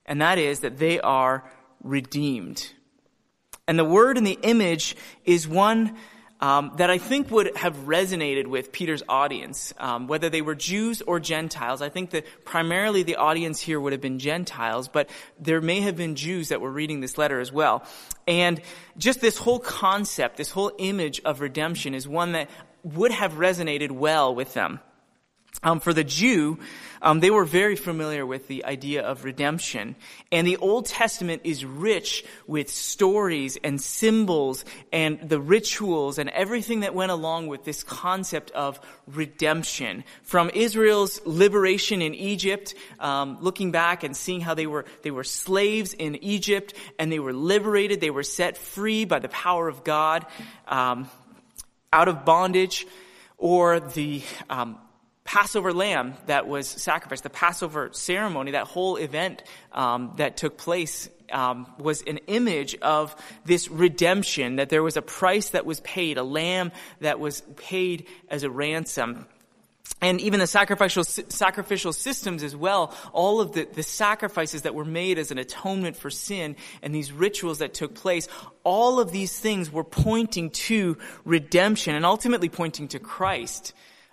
And 0.04 0.20
that 0.20 0.38
is 0.38 0.58
that 0.61 0.78
they 0.78 0.99
are 0.99 1.49
redeemed. 1.84 2.72
And 3.68 3.78
the 3.78 3.84
word 3.84 4.18
and 4.18 4.26
the 4.26 4.40
image 4.42 4.96
is 5.25 5.46
one 5.46 5.96
um, 6.42 6.72
that 6.76 6.90
I 6.90 6.99
think 6.99 7.30
would 7.30 7.56
have 7.56 7.76
resonated 7.87 8.49
with 8.49 8.72
Peter's 8.72 9.02
audience, 9.08 9.72
um, 9.78 10.08
whether 10.08 10.28
they 10.28 10.42
were 10.42 10.56
Jews 10.56 11.00
or 11.00 11.20
Gentiles. 11.20 11.80
I 11.80 11.88
think 11.88 12.11
that 12.11 12.26
primarily 12.44 13.04
the 13.04 13.14
audience 13.14 13.61
here 13.61 13.80
would 13.80 13.92
have 13.92 14.02
been 14.02 14.18
Gentiles, 14.18 14.88
but 14.88 15.08
there 15.38 15.61
may 15.61 15.80
have 15.80 15.96
been 15.96 16.16
Jews 16.16 16.49
that 16.49 16.61
were 16.61 16.70
reading 16.70 17.00
this 17.00 17.16
letter 17.16 17.38
as 17.38 17.52
well. 17.52 17.84
And 18.26 18.61
just 18.99 19.20
this 19.20 19.38
whole 19.38 19.61
concept, 19.61 20.37
this 20.37 20.50
whole 20.50 20.72
image 20.78 21.20
of 21.25 21.40
redemption 21.40 21.94
is 21.94 22.08
one 22.08 22.32
that 22.32 22.50
would 22.82 23.12
have 23.12 23.34
resonated 23.34 23.92
well 23.92 24.34
with 24.34 24.52
them. 24.52 24.80
Um, 25.62 25.78
for 25.78 25.92
the 25.92 26.02
Jew, 26.02 26.59
um, 27.02 27.21
they 27.21 27.30
were 27.30 27.44
very 27.44 27.76
familiar 27.76 28.25
with 28.26 28.49
the 28.49 28.64
idea 28.64 29.02
of 29.02 29.25
redemption. 29.25 29.94
And 30.32 30.47
the 30.47 30.56
Old 30.56 30.87
Testament 30.87 31.42
is 31.44 31.64
rich 31.64 32.25
with 32.49 32.68
stories 32.68 33.59
and 33.62 33.80
symbols 33.80 34.64
and 34.92 35.21
the 35.28 35.40
rituals 35.40 36.18
and 36.18 36.30
everything 36.30 36.80
that 36.80 36.94
went 36.94 37.12
along 37.12 37.47
with 37.47 37.64
this 37.64 37.85
concept 37.85 38.50
of 38.52 38.80
redemption. 39.06 40.02
From 40.23 40.50
Israel's 40.50 41.21
liberation 41.25 42.02
in 42.02 42.14
Egypt, 42.14 42.75
um, 42.99 43.38
looking 43.40 43.71
back 43.71 44.02
and 44.02 44.16
seeing 44.16 44.40
how 44.40 44.54
they 44.54 44.66
were, 44.66 44.85
they 45.02 45.12
were 45.12 45.25
slaves 45.25 45.92
in 45.92 46.16
Egypt 46.25 46.75
and 46.99 47.12
they 47.12 47.21
were 47.21 47.32
liberated, 47.32 48.00
they 48.00 48.11
were 48.11 48.25
set 48.25 48.56
free 48.56 49.04
by 49.04 49.21
the 49.21 49.28
power 49.28 49.68
of 49.68 49.85
God, 49.85 50.26
um, 50.66 51.09
out 51.92 52.09
of 52.09 52.25
bondage, 52.25 52.87
or 53.38 53.80
the, 53.80 54.23
um, 54.49 54.78
Passover 55.25 55.73
lamb 55.73 56.14
that 56.26 56.49
was 56.49 56.67
sacrificed, 56.67 57.23
the 57.23 57.31
Passover 57.31 57.91
ceremony, 57.93 58.52
that 58.52 58.67
whole 58.67 58.97
event 58.97 59.43
um, 59.73 60.12
that 60.17 60.37
took 60.37 60.57
place 60.57 61.09
um, 61.31 61.67
was 61.79 62.02
an 62.02 62.19
image 62.26 62.76
of 62.83 63.14
this 63.45 63.69
redemption, 63.69 64.57
that 64.57 64.69
there 64.69 64.83
was 64.83 64.97
a 64.97 65.02
price 65.02 65.50
that 65.50 65.64
was 65.64 65.81
paid, 65.81 66.19
a 66.19 66.23
lamb 66.23 66.73
that 67.00 67.21
was 67.21 67.41
paid 67.57 68.07
as 68.29 68.43
a 68.43 68.50
ransom. 68.50 69.26
And 70.00 70.21
even 70.21 70.41
the 70.41 70.49
sacrificial, 70.49 71.05
sacrificial 71.05 71.93
systems 71.93 72.43
as 72.43 72.57
well, 72.57 72.93
all 73.12 73.41
of 73.41 73.52
the, 73.52 73.69
the 73.73 73.85
sacrifices 73.85 74.62
that 74.62 74.75
were 74.75 74.85
made 74.85 75.17
as 75.19 75.31
an 75.31 75.38
atonement 75.38 75.97
for 75.97 76.11
sin 76.11 76.57
and 76.83 76.93
these 76.93 77.12
rituals 77.12 77.59
that 77.59 77.73
took 77.73 77.95
place, 77.95 78.29
all 78.64 78.99
of 78.99 79.12
these 79.12 79.38
things 79.38 79.71
were 79.71 79.85
pointing 79.85 80.50
to 80.50 80.99
redemption 81.25 81.95
and 81.95 82.05
ultimately 82.05 82.49
pointing 82.49 82.88
to 82.88 82.99
Christ 82.99 83.73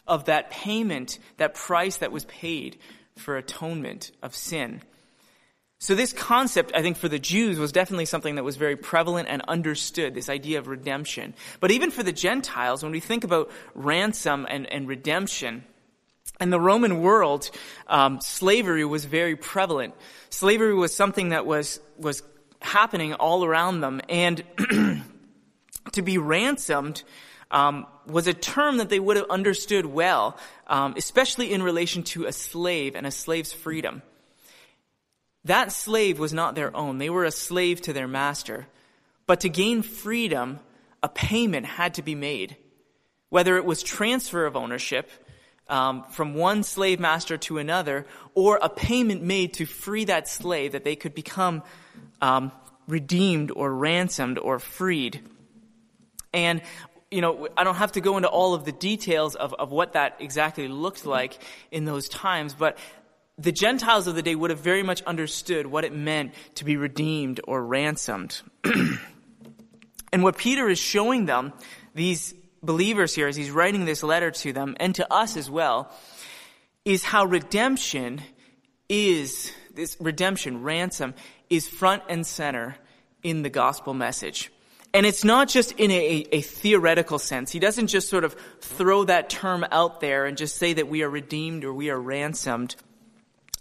of 0.09 0.25
that 0.25 0.49
payment, 0.49 1.19
that 1.37 1.53
price 1.53 1.97
that 1.97 2.11
was 2.11 2.25
paid 2.25 2.77
for 3.15 3.37
atonement 3.37 4.11
of 4.21 4.35
sin. 4.35 4.81
So 5.81 5.95
this 5.95 6.11
concept, 6.11 6.73
I 6.75 6.81
think, 6.81 6.97
for 6.97 7.07
the 7.07 7.19
Jews 7.19 7.57
was 7.57 7.71
definitely 7.71 8.05
something 8.05 8.35
that 8.35 8.43
was 8.43 8.57
very 8.57 8.75
prevalent 8.75 9.29
and 9.29 9.41
understood, 9.47 10.13
this 10.13 10.27
idea 10.27 10.59
of 10.59 10.67
redemption. 10.67 11.33
But 11.61 11.71
even 11.71 11.89
for 11.89 12.03
the 12.03 12.11
Gentiles, 12.11 12.83
when 12.83 12.91
we 12.91 12.99
think 12.99 13.23
about 13.23 13.49
ransom 13.75 14.45
and, 14.49 14.65
and 14.67 14.89
redemption, 14.89 15.63
in 16.41 16.49
the 16.49 16.59
Roman 16.59 17.01
world, 17.01 17.49
um, 17.87 18.19
slavery 18.21 18.85
was 18.85 19.05
very 19.05 19.35
prevalent. 19.35 19.93
Slavery 20.29 20.73
was 20.73 20.95
something 20.95 21.29
that 21.29 21.45
was, 21.45 21.79
was 21.97 22.23
happening 22.61 23.13
all 23.13 23.45
around 23.45 23.81
them. 23.81 24.01
And 24.09 24.43
to 25.93 26.01
be 26.01 26.17
ransomed 26.17 27.03
um, 27.51 27.87
was 28.05 28.27
a 28.27 28.33
term 28.33 28.77
that 28.77 28.89
they 28.89 28.99
would 28.99 29.17
have 29.17 29.29
understood 29.29 29.85
well, 29.85 30.37
um, 30.67 30.93
especially 30.97 31.51
in 31.51 31.63
relation 31.63 32.03
to 32.03 32.25
a 32.25 32.31
slave 32.31 32.95
and 32.95 33.07
a 33.07 33.11
slave's 33.11 33.53
freedom. 33.53 34.01
That 35.45 35.71
slave 35.71 36.19
was 36.19 36.33
not 36.33 36.55
their 36.55 36.75
own. 36.75 36.97
They 36.97 37.09
were 37.09 37.25
a 37.25 37.31
slave 37.31 37.81
to 37.81 37.93
their 37.93 38.07
master. 38.07 38.67
But 39.25 39.41
to 39.41 39.49
gain 39.49 39.81
freedom, 39.81 40.59
a 41.01 41.09
payment 41.09 41.65
had 41.65 41.95
to 41.95 42.01
be 42.01 42.15
made. 42.15 42.57
Whether 43.29 43.57
it 43.57 43.65
was 43.65 43.83
transfer 43.83 44.45
of 44.45 44.55
ownership 44.55 45.09
um, 45.67 46.03
from 46.09 46.33
one 46.33 46.63
slave 46.63 46.99
master 46.99 47.37
to 47.37 47.59
another, 47.59 48.05
or 48.33 48.59
a 48.61 48.69
payment 48.69 49.21
made 49.21 49.53
to 49.53 49.65
free 49.65 50.05
that 50.05 50.27
slave 50.27 50.71
that 50.71 50.83
they 50.83 50.95
could 50.95 51.13
become 51.13 51.61
um, 52.21 52.51
redeemed 52.87 53.51
or 53.51 53.71
ransomed 53.71 54.39
or 54.39 54.59
freed. 54.59 55.21
And 56.33 56.61
you 57.11 57.21
know, 57.21 57.47
I 57.57 57.63
don't 57.63 57.75
have 57.75 57.93
to 57.93 58.01
go 58.01 58.17
into 58.17 58.29
all 58.29 58.53
of 58.53 58.65
the 58.65 58.71
details 58.71 59.35
of, 59.35 59.53
of 59.53 59.71
what 59.71 59.93
that 59.93 60.17
exactly 60.19 60.67
looked 60.67 60.99
mm-hmm. 60.99 61.09
like 61.09 61.39
in 61.71 61.85
those 61.85 62.07
times, 62.09 62.53
but 62.53 62.77
the 63.37 63.51
Gentiles 63.51 64.07
of 64.07 64.15
the 64.15 64.21
day 64.21 64.35
would 64.35 64.49
have 64.49 64.59
very 64.59 64.83
much 64.83 65.01
understood 65.03 65.65
what 65.65 65.85
it 65.85 65.93
meant 65.93 66.33
to 66.55 66.65
be 66.65 66.75
redeemed 66.75 67.39
or 67.47 67.63
ransomed. 67.63 68.41
and 70.13 70.23
what 70.23 70.37
Peter 70.37 70.67
is 70.69 70.77
showing 70.77 71.25
them, 71.25 71.53
these 71.95 72.33
believers 72.61 73.15
here, 73.15 73.27
as 73.27 73.37
he's 73.37 73.49
writing 73.49 73.85
this 73.85 74.03
letter 74.03 74.29
to 74.29 74.51
them, 74.51 74.75
and 74.79 74.93
to 74.95 75.13
us 75.13 75.37
as 75.37 75.49
well, 75.49 75.89
is 76.83 77.03
how 77.03 77.25
redemption 77.25 78.21
is, 78.89 79.51
this 79.73 79.95
redemption, 79.99 80.61
ransom, 80.61 81.13
is 81.49 81.67
front 81.67 82.03
and 82.09 82.27
center 82.27 82.75
in 83.23 83.41
the 83.41 83.49
gospel 83.49 83.93
message. 83.93 84.51
And 84.93 85.05
it's 85.05 85.23
not 85.23 85.49
just 85.49 85.73
in 85.73 85.91
a, 85.91 86.25
a, 86.31 86.41
theoretical 86.41 87.19
sense. 87.19 87.51
He 87.51 87.59
doesn't 87.59 87.87
just 87.87 88.09
sort 88.09 88.23
of 88.23 88.35
throw 88.59 89.03
that 89.03 89.29
term 89.29 89.65
out 89.71 90.01
there 90.01 90.25
and 90.25 90.35
just 90.35 90.55
say 90.55 90.73
that 90.73 90.87
we 90.87 91.03
are 91.03 91.09
redeemed 91.09 91.63
or 91.63 91.71
we 91.71 91.91
are 91.91 91.99
ransomed, 91.99 92.75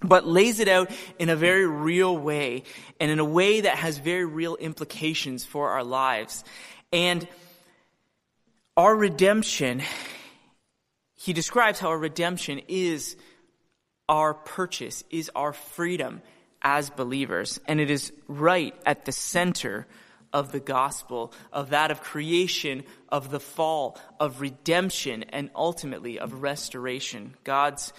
but 0.02 0.26
lays 0.26 0.58
it 0.58 0.68
out 0.68 0.90
in 1.18 1.28
a 1.28 1.36
very 1.36 1.66
real 1.66 2.16
way 2.16 2.62
and 2.98 3.10
in 3.10 3.18
a 3.18 3.24
way 3.24 3.60
that 3.60 3.76
has 3.76 3.98
very 3.98 4.24
real 4.24 4.56
implications 4.56 5.44
for 5.44 5.70
our 5.70 5.84
lives. 5.84 6.44
And 6.92 7.28
our 8.78 8.96
redemption, 8.96 9.82
he 11.14 11.34
describes 11.34 11.78
how 11.78 11.88
our 11.88 11.98
redemption 11.98 12.62
is 12.68 13.16
our 14.08 14.32
purchase, 14.32 15.04
is 15.10 15.30
our 15.34 15.52
freedom 15.52 16.22
as 16.62 16.88
believers. 16.88 17.60
And 17.66 17.80
it 17.80 17.90
is 17.90 18.12
right 18.28 18.74
at 18.86 19.04
the 19.04 19.12
center 19.12 19.86
of 20.32 20.52
the 20.52 20.60
gospel, 20.60 21.32
of 21.52 21.70
that 21.70 21.90
of 21.90 22.00
creation, 22.00 22.84
of 23.08 23.30
the 23.30 23.40
fall, 23.40 23.98
of 24.20 24.40
redemption, 24.40 25.24
and 25.30 25.50
ultimately 25.54 26.18
of 26.18 26.42
restoration. 26.42 27.34
God's 27.44 27.92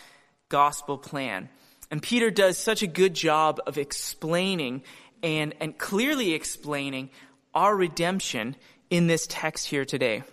gospel 0.50 0.98
plan. 0.98 1.50
And 1.91 2.01
Peter 2.01 2.29
does 2.29 2.57
such 2.57 2.83
a 2.83 2.88
good 2.88 3.13
job 3.13 3.59
of 3.65 3.77
explaining 3.77 4.83
and, 5.24 5.55
and 5.59 5.77
clearly 5.77 6.33
explaining 6.33 7.09
our 7.53 7.75
redemption 7.75 8.55
in 8.89 9.07
this 9.07 9.27
text 9.27 9.67
here 9.67 9.86
today. 9.86 10.24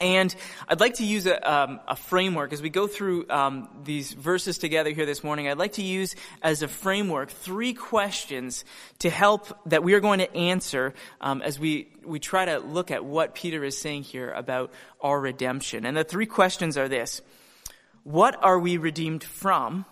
And 0.00 0.34
I'd 0.68 0.80
like 0.80 0.94
to 0.94 1.04
use 1.04 1.26
a, 1.26 1.52
um, 1.52 1.80
a 1.88 1.96
framework 1.96 2.52
as 2.52 2.62
we 2.62 2.70
go 2.70 2.86
through 2.86 3.28
um, 3.28 3.68
these 3.82 4.12
verses 4.12 4.58
together 4.58 4.90
here 4.90 5.06
this 5.06 5.24
morning. 5.24 5.48
I'd 5.48 5.58
like 5.58 5.72
to 5.74 5.82
use 5.82 6.14
as 6.40 6.62
a 6.62 6.68
framework 6.68 7.30
three 7.30 7.74
questions 7.74 8.64
to 9.00 9.10
help 9.10 9.58
that 9.68 9.82
we 9.82 9.94
are 9.94 10.00
going 10.00 10.20
to 10.20 10.36
answer 10.36 10.94
um, 11.20 11.42
as 11.42 11.58
we 11.58 11.88
we 12.04 12.20
try 12.20 12.44
to 12.44 12.58
look 12.58 12.90
at 12.90 13.04
what 13.04 13.34
Peter 13.34 13.64
is 13.64 13.76
saying 13.76 14.02
here 14.02 14.30
about 14.30 14.72
our 15.00 15.20
redemption. 15.20 15.84
And 15.84 15.96
the 15.96 16.04
three 16.04 16.26
questions 16.26 16.78
are 16.78 16.88
this: 16.88 17.20
What 18.04 18.42
are 18.42 18.58
we 18.58 18.76
redeemed 18.76 19.24
from? 19.24 19.84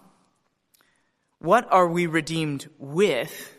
What 1.38 1.70
are 1.72 1.88
we 1.88 2.06
redeemed 2.06 2.68
with? 2.78 3.54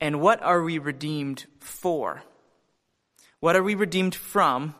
And 0.00 0.20
what 0.20 0.42
are 0.42 0.62
we 0.62 0.78
redeemed 0.78 1.46
for? 1.60 2.22
What 3.40 3.56
are 3.56 3.62
we 3.62 3.74
redeemed 3.74 4.14
from? 4.14 4.74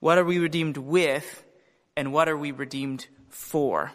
What 0.00 0.18
are 0.18 0.24
we 0.24 0.38
redeemed 0.38 0.76
with? 0.76 1.44
And 1.96 2.12
what 2.12 2.28
are 2.28 2.36
we 2.36 2.52
redeemed 2.52 3.06
for? 3.28 3.92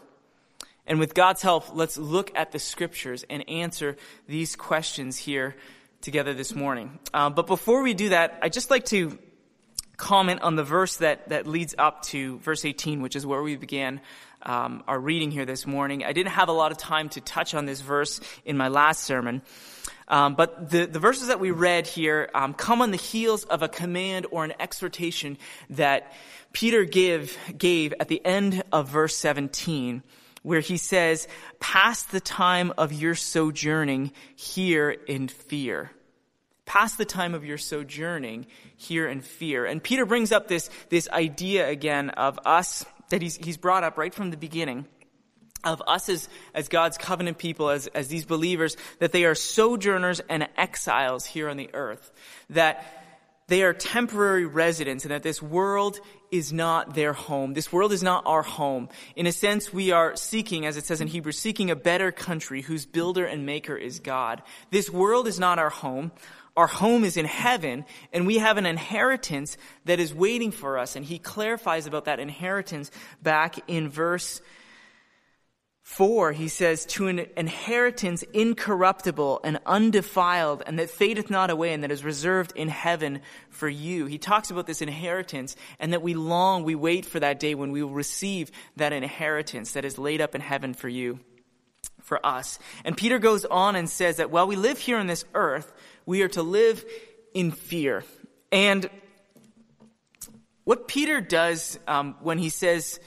And 0.87 0.99
with 0.99 1.15
God's 1.15 1.41
help, 1.41 1.75
let's 1.75 1.97
look 1.97 2.31
at 2.35 2.51
the 2.51 2.59
scriptures 2.59 3.25
and 3.29 3.47
answer 3.49 3.97
these 4.27 4.55
questions 4.55 5.17
here 5.17 5.55
together 6.01 6.35
this 6.35 6.53
morning. 6.53 6.99
Uh, 7.13 7.31
but 7.31 7.47
before 7.47 7.81
we 7.81 7.95
do 7.95 8.09
that, 8.09 8.37
I'd 8.43 8.53
just 8.53 8.69
like 8.69 8.85
to 8.85 9.17
comment 9.97 10.41
on 10.41 10.55
the 10.55 10.63
verse 10.63 10.97
that, 10.97 11.29
that 11.29 11.47
leads 11.47 11.73
up 11.77 12.03
to 12.03 12.37
verse 12.39 12.65
18, 12.65 13.01
which 13.01 13.15
is 13.15 13.25
where 13.25 13.41
we 13.41 13.55
began 13.55 14.01
um, 14.45 14.83
our 14.87 14.99
reading 14.99 15.31
here 15.31 15.45
this 15.45 15.65
morning. 15.65 16.03
I 16.03 16.13
didn't 16.13 16.33
have 16.33 16.49
a 16.49 16.53
lot 16.53 16.71
of 16.71 16.77
time 16.77 17.09
to 17.09 17.21
touch 17.21 17.53
on 17.53 17.65
this 17.65 17.81
verse 17.81 18.21
in 18.45 18.57
my 18.57 18.67
last 18.67 19.03
sermon. 19.03 19.41
Um, 20.07 20.35
but 20.35 20.69
the, 20.69 20.85
the 20.85 20.99
verses 20.99 21.27
that 21.27 21.39
we 21.39 21.51
read 21.51 21.87
here 21.87 22.29
um, 22.35 22.53
come 22.53 22.81
on 22.81 22.91
the 22.91 22.97
heels 22.97 23.43
of 23.43 23.63
a 23.63 23.67
command 23.67 24.27
or 24.31 24.45
an 24.45 24.53
exhortation 24.59 25.37
that 25.71 26.13
Peter 26.53 26.85
give, 26.85 27.37
gave 27.57 27.93
at 27.99 28.07
the 28.07 28.23
end 28.23 28.63
of 28.71 28.89
verse 28.89 29.17
17, 29.17 30.03
where 30.43 30.59
he 30.59 30.77
says, 30.77 31.27
Pass 31.59 32.03
the 32.03 32.19
time 32.19 32.71
of 32.77 32.93
your 32.93 33.15
sojourning 33.15 34.11
here 34.35 34.91
in 34.91 35.27
fear. 35.27 35.91
Pass 36.65 36.95
the 36.95 37.05
time 37.05 37.33
of 37.33 37.45
your 37.45 37.57
sojourning 37.57 38.47
here 38.75 39.07
in 39.07 39.21
fear. 39.21 39.65
And 39.65 39.81
Peter 39.83 40.05
brings 40.05 40.31
up 40.31 40.47
this, 40.47 40.69
this 40.89 41.09
idea 41.09 41.67
again 41.67 42.09
of 42.11 42.39
us 42.45 42.85
that 43.09 43.21
he's, 43.21 43.37
he's 43.37 43.57
brought 43.57 43.83
up 43.83 43.97
right 43.97 44.13
from 44.13 44.31
the 44.31 44.37
beginning 44.37 44.85
of 45.63 45.81
us 45.87 46.09
as, 46.09 46.29
as 46.53 46.67
God's 46.67 46.97
covenant 46.97 47.37
people, 47.37 47.69
as, 47.69 47.87
as 47.87 48.07
these 48.07 48.25
believers, 48.25 48.77
that 48.99 49.11
they 49.11 49.25
are 49.25 49.35
sojourners 49.35 50.21
and 50.29 50.47
exiles 50.57 51.25
here 51.25 51.49
on 51.49 51.57
the 51.57 51.69
earth. 51.73 52.11
That 52.51 52.85
they 53.47 53.61
are 53.61 53.73
temporary 53.73 54.45
residents 54.45 55.05
and 55.05 55.11
that 55.11 55.21
this 55.21 55.41
world 55.41 55.99
is 56.31 56.51
not 56.51 56.95
their 56.95 57.13
home. 57.13 57.53
This 57.53 57.71
world 57.71 57.91
is 57.91 58.01
not 58.01 58.25
our 58.25 58.41
home. 58.41 58.89
In 59.15 59.27
a 59.27 59.31
sense, 59.31 59.71
we 59.71 59.91
are 59.91 60.15
seeking, 60.15 60.65
as 60.65 60.77
it 60.77 60.85
says 60.85 60.99
in 60.99 61.07
Hebrews, 61.07 61.37
seeking 61.37 61.69
a 61.69 61.75
better 61.75 62.11
country 62.11 62.61
whose 62.61 62.85
builder 62.85 63.25
and 63.25 63.45
maker 63.45 63.77
is 63.77 63.99
God. 63.99 64.41
This 64.71 64.89
world 64.89 65.27
is 65.27 65.39
not 65.39 65.59
our 65.59 65.69
home. 65.69 66.11
Our 66.55 66.67
home 66.67 67.03
is 67.03 67.17
in 67.17 67.25
heaven 67.25 67.85
and 68.13 68.25
we 68.25 68.37
have 68.37 68.57
an 68.57 68.65
inheritance 68.65 69.57
that 69.85 69.99
is 69.99 70.13
waiting 70.13 70.51
for 70.51 70.77
us. 70.77 70.95
And 70.95 71.05
he 71.05 71.19
clarifies 71.19 71.85
about 71.85 72.05
that 72.05 72.19
inheritance 72.19 72.91
back 73.21 73.57
in 73.67 73.89
verse 73.89 74.41
4, 75.85 76.31
he 76.31 76.47
says, 76.47 76.83
to 76.87 77.07
an 77.07 77.27
inheritance 77.37 78.23
incorruptible 78.33 79.39
and 79.43 79.59
undefiled, 79.67 80.63
and 80.65 80.79
that 80.79 80.89
fadeth 80.89 81.29
not 81.29 81.51
away, 81.51 81.73
and 81.73 81.83
that 81.83 81.91
is 81.91 82.03
reserved 82.03 82.53
in 82.55 82.69
heaven 82.69 83.21
for 83.51 83.69
you. 83.69 84.07
He 84.07 84.17
talks 84.17 84.49
about 84.49 84.65
this 84.65 84.81
inheritance, 84.81 85.55
and 85.79 85.93
that 85.93 86.01
we 86.01 86.15
long, 86.15 86.63
we 86.63 86.73
wait 86.73 87.05
for 87.05 87.19
that 87.19 87.39
day 87.39 87.53
when 87.53 87.71
we 87.71 87.83
will 87.83 87.91
receive 87.91 88.51
that 88.77 88.93
inheritance 88.93 89.73
that 89.73 89.85
is 89.85 89.99
laid 89.99 90.21
up 90.21 90.33
in 90.33 90.41
heaven 90.41 90.73
for 90.73 90.89
you, 90.89 91.19
for 92.05 92.25
us. 92.25 92.57
And 92.83 92.95
Peter 92.95 93.19
goes 93.19 93.45
on 93.45 93.75
and 93.75 93.89
says 93.89 94.17
that 94.17 94.31
while 94.31 94.47
we 94.47 94.55
live 94.55 94.79
here 94.79 94.97
on 94.97 95.07
this 95.07 95.25
earth, 95.33 95.71
we 96.05 96.21
are 96.21 96.29
to 96.29 96.43
live 96.43 96.85
in 97.33 97.51
fear. 97.51 98.03
And 98.51 98.89
what 100.63 100.87
Peter 100.87 101.19
does 101.19 101.77
um, 101.87 102.15
when 102.21 102.37
he 102.37 102.49
says, 102.49 102.99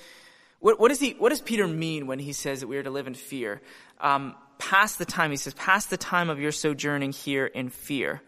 what, 0.61 0.79
what, 0.79 0.89
does 0.89 1.01
he, 1.01 1.13
what 1.13 1.31
does 1.31 1.41
Peter 1.41 1.67
mean 1.67 2.07
when 2.07 2.19
he 2.19 2.33
says 2.33 2.61
that 2.61 2.67
we 2.67 2.77
are 2.77 2.83
to 2.83 2.91
live 2.91 3.07
in 3.07 3.15
fear? 3.15 3.63
Um, 4.01 4.35
past 4.59 4.99
the 4.99 5.05
time, 5.05 5.31
he 5.31 5.37
says, 5.37 5.55
past 5.55 5.91
the 5.91 5.97
time 5.97 6.31
of 6.31 6.41
your 6.41 6.53
sojourning 6.53 7.13
here 7.13 7.47
in 7.47 7.69
fear. 7.71 8.21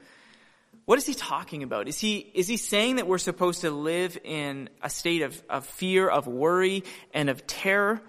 What 0.84 0.98
is 0.98 1.06
he 1.06 1.14
talking 1.14 1.62
about? 1.62 1.86
Is 1.86 1.98
he, 2.00 2.18
is 2.34 2.48
he 2.48 2.56
saying 2.56 2.96
that 2.96 3.06
we're 3.06 3.18
supposed 3.18 3.60
to 3.60 3.70
live 3.70 4.18
in 4.24 4.68
a 4.82 4.90
state 4.90 5.22
of, 5.22 5.40
of 5.48 5.66
fear, 5.66 6.08
of 6.08 6.26
worry, 6.26 6.82
and 7.14 7.28
of 7.28 7.46
terror? 7.46 8.00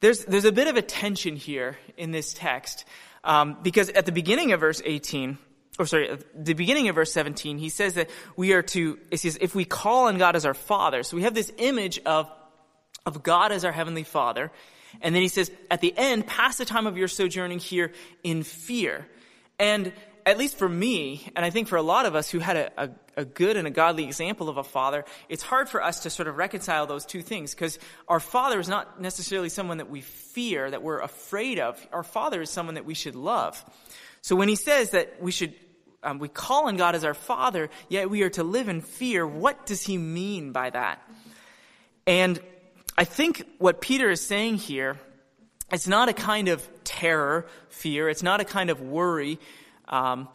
There's, 0.00 0.24
there's 0.24 0.44
a 0.44 0.52
bit 0.52 0.68
of 0.68 0.76
a 0.76 0.82
tension 0.82 1.36
here 1.36 1.78
in 1.96 2.10
this 2.10 2.34
text, 2.34 2.84
um, 3.24 3.56
because 3.62 3.88
at 3.90 4.06
the 4.06 4.12
beginning 4.12 4.52
of 4.52 4.60
verse 4.60 4.82
18, 4.84 5.38
or 5.78 5.86
sorry, 5.86 6.18
the 6.34 6.54
beginning 6.54 6.88
of 6.88 6.94
verse 6.94 7.12
17, 7.12 7.58
he 7.58 7.68
says 7.68 7.94
that 7.94 8.10
we 8.36 8.52
are 8.52 8.62
to, 8.62 8.98
it 9.10 9.18
says, 9.18 9.38
if 9.40 9.54
we 9.54 9.64
call 9.64 10.06
on 10.08 10.18
God 10.18 10.36
as 10.36 10.46
our 10.46 10.54
Father. 10.54 11.02
So 11.02 11.16
we 11.16 11.22
have 11.22 11.34
this 11.34 11.52
image 11.58 11.98
of 12.06 12.30
of 13.06 13.22
God 13.22 13.52
as 13.52 13.64
our 13.64 13.72
Heavenly 13.72 14.02
Father. 14.02 14.50
And 15.00 15.14
then 15.14 15.22
he 15.22 15.28
says, 15.28 15.50
at 15.70 15.80
the 15.80 15.94
end, 15.96 16.26
pass 16.26 16.58
the 16.58 16.64
time 16.64 16.86
of 16.86 16.98
your 16.98 17.08
sojourning 17.08 17.60
here 17.60 17.92
in 18.22 18.42
fear. 18.42 19.06
And 19.58 19.92
at 20.26 20.38
least 20.38 20.58
for 20.58 20.68
me, 20.68 21.28
and 21.36 21.44
I 21.44 21.50
think 21.50 21.68
for 21.68 21.76
a 21.76 21.82
lot 21.82 22.04
of 22.04 22.16
us 22.16 22.28
who 22.28 22.40
had 22.40 22.56
a, 22.56 22.84
a, 22.84 22.90
a, 23.18 23.24
good 23.24 23.56
and 23.56 23.64
a 23.64 23.70
godly 23.70 24.04
example 24.04 24.48
of 24.48 24.56
a 24.56 24.64
father, 24.64 25.04
it's 25.28 25.42
hard 25.44 25.68
for 25.68 25.80
us 25.80 26.00
to 26.00 26.10
sort 26.10 26.26
of 26.26 26.36
reconcile 26.36 26.84
those 26.88 27.06
two 27.06 27.22
things 27.22 27.54
because 27.54 27.78
our 28.08 28.18
father 28.18 28.58
is 28.58 28.68
not 28.68 29.00
necessarily 29.00 29.48
someone 29.48 29.78
that 29.78 29.88
we 29.88 30.00
fear, 30.00 30.68
that 30.68 30.82
we're 30.82 30.98
afraid 30.98 31.60
of. 31.60 31.80
Our 31.92 32.02
father 32.02 32.42
is 32.42 32.50
someone 32.50 32.74
that 32.74 32.84
we 32.84 32.94
should 32.94 33.14
love. 33.14 33.64
So 34.20 34.34
when 34.34 34.48
he 34.48 34.56
says 34.56 34.90
that 34.90 35.22
we 35.22 35.30
should, 35.30 35.54
um, 36.02 36.18
we 36.18 36.28
call 36.28 36.66
on 36.66 36.76
God 36.76 36.96
as 36.96 37.04
our 37.04 37.14
father, 37.14 37.70
yet 37.88 38.10
we 38.10 38.22
are 38.22 38.30
to 38.30 38.42
live 38.42 38.68
in 38.68 38.80
fear, 38.80 39.24
what 39.24 39.64
does 39.64 39.82
he 39.82 39.96
mean 39.96 40.50
by 40.50 40.70
that? 40.70 41.08
And 42.04 42.40
I 42.98 43.04
think 43.04 43.46
what 43.58 43.80
Peter 43.80 44.10
is 44.10 44.20
saying 44.20 44.56
here, 44.56 44.98
it's 45.70 45.86
not 45.86 46.08
a 46.08 46.12
kind 46.12 46.48
of 46.48 46.68
terror, 46.82 47.46
fear, 47.68 48.08
it's 48.08 48.24
not 48.24 48.40
a 48.40 48.44
kind 48.44 48.70
of 48.70 48.80
worry, 48.80 49.38
um, 49.88 50.28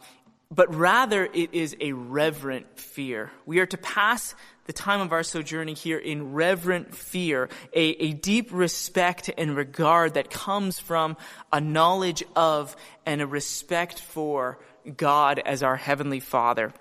but 0.50 0.74
rather 0.74 1.24
it 1.24 1.54
is 1.54 1.76
a 1.80 1.92
reverent 1.92 2.78
fear. 2.78 3.30
We 3.46 3.60
are 3.60 3.66
to 3.66 3.78
pass 3.78 4.34
the 4.66 4.72
time 4.72 5.00
of 5.00 5.12
our 5.12 5.22
sojourning 5.22 5.76
here 5.76 5.98
in 5.98 6.34
reverent 6.34 6.94
fear, 6.94 7.48
a, 7.72 7.82
a 7.82 8.12
deep 8.12 8.50
respect 8.52 9.30
and 9.36 9.56
regard 9.56 10.14
that 10.14 10.30
comes 10.30 10.78
from 10.78 11.16
a 11.52 11.60
knowledge 11.60 12.22
of 12.36 12.76
and 13.04 13.20
a 13.20 13.26
respect 13.26 13.98
for 13.98 14.58
God 14.96 15.38
as 15.38 15.62
our 15.62 15.76
Heavenly 15.76 16.20
Father. 16.20 16.72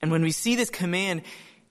And 0.00 0.10
when 0.10 0.22
we 0.22 0.32
see 0.32 0.54
this 0.54 0.70
command, 0.70 1.22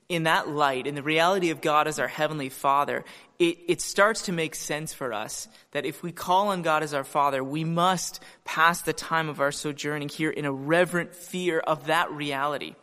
in 0.10 0.24
that 0.24 0.50
light, 0.50 0.88
in 0.88 0.96
the 0.96 1.04
reality 1.04 1.50
of 1.50 1.62
God 1.62 1.88
as 1.88 2.00
our 2.00 2.08
Heavenly 2.08 2.50
Father, 2.50 3.04
it, 3.40 3.58
it 3.68 3.82
starts 3.82 4.24
to 4.24 4.32
make 4.32 4.56
sense 4.56 4.94
for 4.94 5.14
us 5.14 5.48
that 5.72 5.86
if 5.86 6.04
we 6.04 6.12
call 6.12 6.50
on 6.50 6.62
God 6.62 6.84
as 6.84 6.94
our 6.94 7.04
Father, 7.04 7.44
we 7.44 7.64
must 7.64 8.22
pass 8.46 8.82
the 8.82 8.94
time 8.94 9.30
of 9.30 9.40
our 9.40 9.52
sojourning 9.52 10.10
here 10.10 10.30
in 10.30 10.46
a 10.46 10.52
reverent 10.52 11.16
fear 11.16 11.60
of 11.60 11.88
that 11.88 12.12
reality 12.12 12.76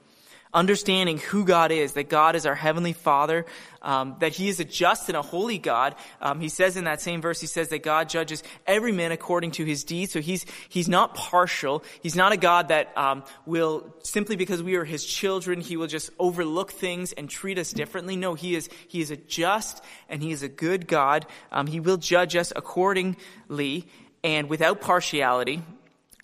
understanding 0.52 1.18
who 1.18 1.44
God 1.44 1.70
is, 1.70 1.92
that 1.92 2.08
God 2.08 2.34
is 2.34 2.44
our 2.44 2.54
heavenly 2.54 2.92
Father, 2.92 3.46
um, 3.82 4.16
that 4.20 4.32
He 4.32 4.48
is 4.48 4.60
a 4.60 4.64
just 4.64 5.08
and 5.08 5.16
a 5.16 5.22
holy 5.22 5.58
God. 5.58 5.94
Um, 6.20 6.40
he 6.40 6.48
says 6.48 6.76
in 6.76 6.84
that 6.84 7.00
same 7.00 7.20
verse, 7.20 7.40
He 7.40 7.46
says 7.46 7.68
that 7.68 7.82
God 7.82 8.08
judges 8.08 8.42
every 8.66 8.92
man 8.92 9.12
according 9.12 9.52
to 9.52 9.64
his 9.64 9.84
deeds. 9.84 10.12
So 10.12 10.20
He's 10.20 10.44
He's 10.68 10.88
not 10.88 11.14
partial. 11.14 11.84
He's 12.02 12.16
not 12.16 12.32
a 12.32 12.36
God 12.36 12.68
that 12.68 12.96
um, 12.96 13.24
will 13.46 13.94
simply 14.02 14.36
because 14.36 14.62
we 14.62 14.74
are 14.76 14.84
His 14.84 15.04
children, 15.04 15.60
He 15.60 15.76
will 15.76 15.86
just 15.86 16.10
overlook 16.18 16.72
things 16.72 17.12
and 17.12 17.30
treat 17.30 17.58
us 17.58 17.72
differently. 17.72 18.16
No, 18.16 18.34
He 18.34 18.54
is 18.54 18.68
He 18.88 19.00
is 19.00 19.10
a 19.10 19.16
just 19.16 19.82
and 20.08 20.22
He 20.22 20.32
is 20.32 20.42
a 20.42 20.48
good 20.48 20.86
God. 20.86 21.26
Um, 21.52 21.66
he 21.66 21.80
will 21.80 21.96
judge 21.96 22.36
us 22.36 22.52
accordingly 22.54 23.86
and 24.24 24.48
without 24.48 24.80
partiality. 24.80 25.62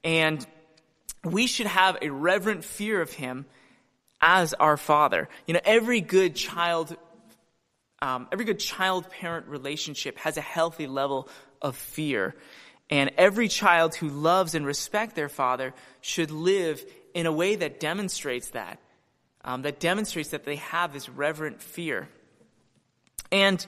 And 0.03 0.45
we 1.25 1.47
should 1.47 1.67
have 1.67 1.99
a 2.03 2.11
reverent 2.11 2.65
fear 2.65 3.01
of 3.01 3.13
Him 3.13 3.47
as 4.21 4.55
our 4.55 4.77
father. 4.77 5.29
You 5.47 5.55
know, 5.55 5.61
every 5.65 6.01
good 6.01 6.35
child, 6.35 6.97
um, 8.01 8.29
every 8.33 8.45
good 8.45 8.59
child 8.59 9.11
parent 9.11 9.47
relationship 9.47 10.19
has 10.19 10.37
a 10.37 10.41
healthy 10.41 10.87
level 10.87 11.29
of 11.63 11.77
fear. 11.77 12.35
And 12.89 13.11
every 13.19 13.49
child 13.49 13.95
who 13.95 14.09
loves 14.09 14.55
and 14.55 14.65
respects 14.65 15.15
their 15.15 15.29
father 15.29 15.75
should 16.01 16.31
live 16.31 16.85
in 17.15 17.27
a 17.27 17.33
way 17.33 17.57
that 17.57 17.81
demonstrates 17.81 18.51
that, 18.51 18.79
um, 19.45 19.63
that 19.63 19.81
demonstrates 19.81 20.31
that 20.31 20.45
they 20.45 20.57
have 20.57 20.93
this 20.93 21.09
reverent 21.09 21.61
fear. 21.61 22.09
And 23.33 23.65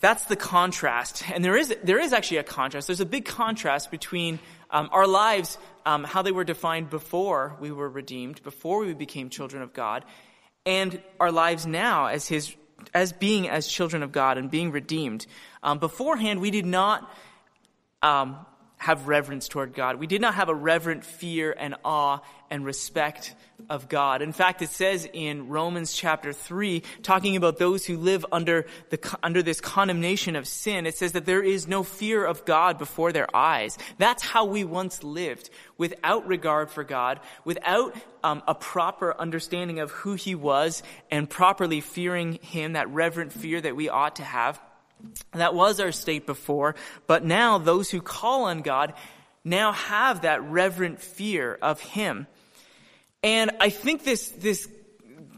that's 0.00 0.24
the 0.24 0.36
contrast. 0.36 1.28
And 1.30 1.44
there 1.44 1.56
is, 1.56 1.74
there 1.84 2.00
is 2.00 2.12
actually 2.12 2.38
a 2.38 2.42
contrast. 2.42 2.88
There's 2.88 3.00
a 3.00 3.06
big 3.06 3.24
contrast 3.24 3.90
between 3.90 4.38
um, 4.70 4.88
our 4.92 5.06
lives, 5.06 5.58
um, 5.86 6.04
how 6.04 6.20
they 6.20 6.32
were 6.32 6.44
defined 6.44 6.90
before 6.90 7.56
we 7.60 7.70
were 7.70 7.88
redeemed, 7.88 8.42
before 8.42 8.80
we 8.80 8.92
became 8.92 9.30
children 9.30 9.62
of 9.62 9.72
God, 9.72 10.04
and 10.66 11.00
our 11.20 11.30
lives 11.30 11.64
now 11.64 12.06
as 12.06 12.26
His, 12.26 12.54
as 12.92 13.12
being 13.12 13.48
as 13.48 13.68
children 13.68 14.02
of 14.02 14.12
God 14.12 14.36
and 14.36 14.50
being 14.50 14.72
redeemed. 14.72 15.26
Um, 15.62 15.78
beforehand, 15.78 16.40
we 16.40 16.50
did 16.50 16.66
not 16.66 17.10
um, 18.02 18.44
have 18.78 19.08
reverence 19.08 19.48
toward 19.48 19.74
God. 19.74 19.96
We 19.96 20.06
did 20.06 20.20
not 20.20 20.34
have 20.34 20.48
a 20.48 20.54
reverent 20.54 21.04
fear 21.04 21.54
and 21.56 21.74
awe 21.84 22.20
and 22.50 22.64
respect 22.64 23.34
of 23.70 23.88
God. 23.88 24.22
In 24.22 24.32
fact, 24.32 24.60
it 24.62 24.68
says 24.68 25.08
in 25.12 25.48
Romans 25.48 25.92
chapter 25.92 26.32
3, 26.32 26.82
talking 27.02 27.36
about 27.36 27.58
those 27.58 27.86
who 27.86 27.96
live 27.96 28.24
under, 28.30 28.66
the, 28.90 29.18
under 29.22 29.42
this 29.42 29.60
condemnation 29.60 30.36
of 30.36 30.46
sin, 30.46 30.86
it 30.86 30.96
says 30.96 31.12
that 31.12 31.24
there 31.24 31.42
is 31.42 31.66
no 31.66 31.82
fear 31.82 32.24
of 32.24 32.44
God 32.44 32.78
before 32.78 33.12
their 33.12 33.34
eyes. 33.34 33.78
That's 33.98 34.22
how 34.22 34.44
we 34.44 34.62
once 34.64 35.02
lived, 35.02 35.50
without 35.78 36.26
regard 36.26 36.70
for 36.70 36.84
God, 36.84 37.20
without 37.44 37.94
um, 38.22 38.42
a 38.46 38.54
proper 38.54 39.18
understanding 39.18 39.80
of 39.80 39.90
who 39.90 40.14
He 40.14 40.34
was, 40.34 40.82
and 41.10 41.28
properly 41.28 41.80
fearing 41.80 42.34
Him, 42.42 42.74
that 42.74 42.90
reverent 42.90 43.32
fear 43.32 43.60
that 43.60 43.74
we 43.74 43.88
ought 43.88 44.16
to 44.16 44.24
have. 44.24 44.60
That 45.32 45.54
was 45.54 45.80
our 45.80 45.92
state 45.92 46.26
before, 46.26 46.74
but 47.06 47.24
now 47.24 47.58
those 47.58 47.90
who 47.90 48.00
call 48.00 48.44
on 48.44 48.62
God 48.62 48.94
now 49.44 49.72
have 49.72 50.22
that 50.22 50.42
reverent 50.42 51.00
fear 51.00 51.58
of 51.62 51.80
Him. 51.80 52.26
And 53.22 53.50
I 53.60 53.70
think 53.70 54.04
this, 54.04 54.28
this, 54.28 54.68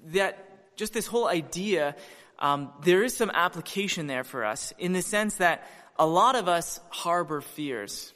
that, 0.07 0.76
just 0.76 0.92
this 0.92 1.07
whole 1.07 1.28
idea, 1.28 1.94
um, 2.38 2.70
there 2.85 3.02
is 3.02 3.16
some 3.16 3.31
application 3.31 4.07
there 4.07 4.24
for 4.24 4.44
us 4.44 4.72
in 4.78 4.92
the 4.92 5.02
sense 5.02 5.37
that 5.37 5.66
a 5.98 6.07
lot 6.07 6.37
of 6.37 6.48
us 6.48 6.81
harbor 6.90 7.40
fears. 7.40 8.12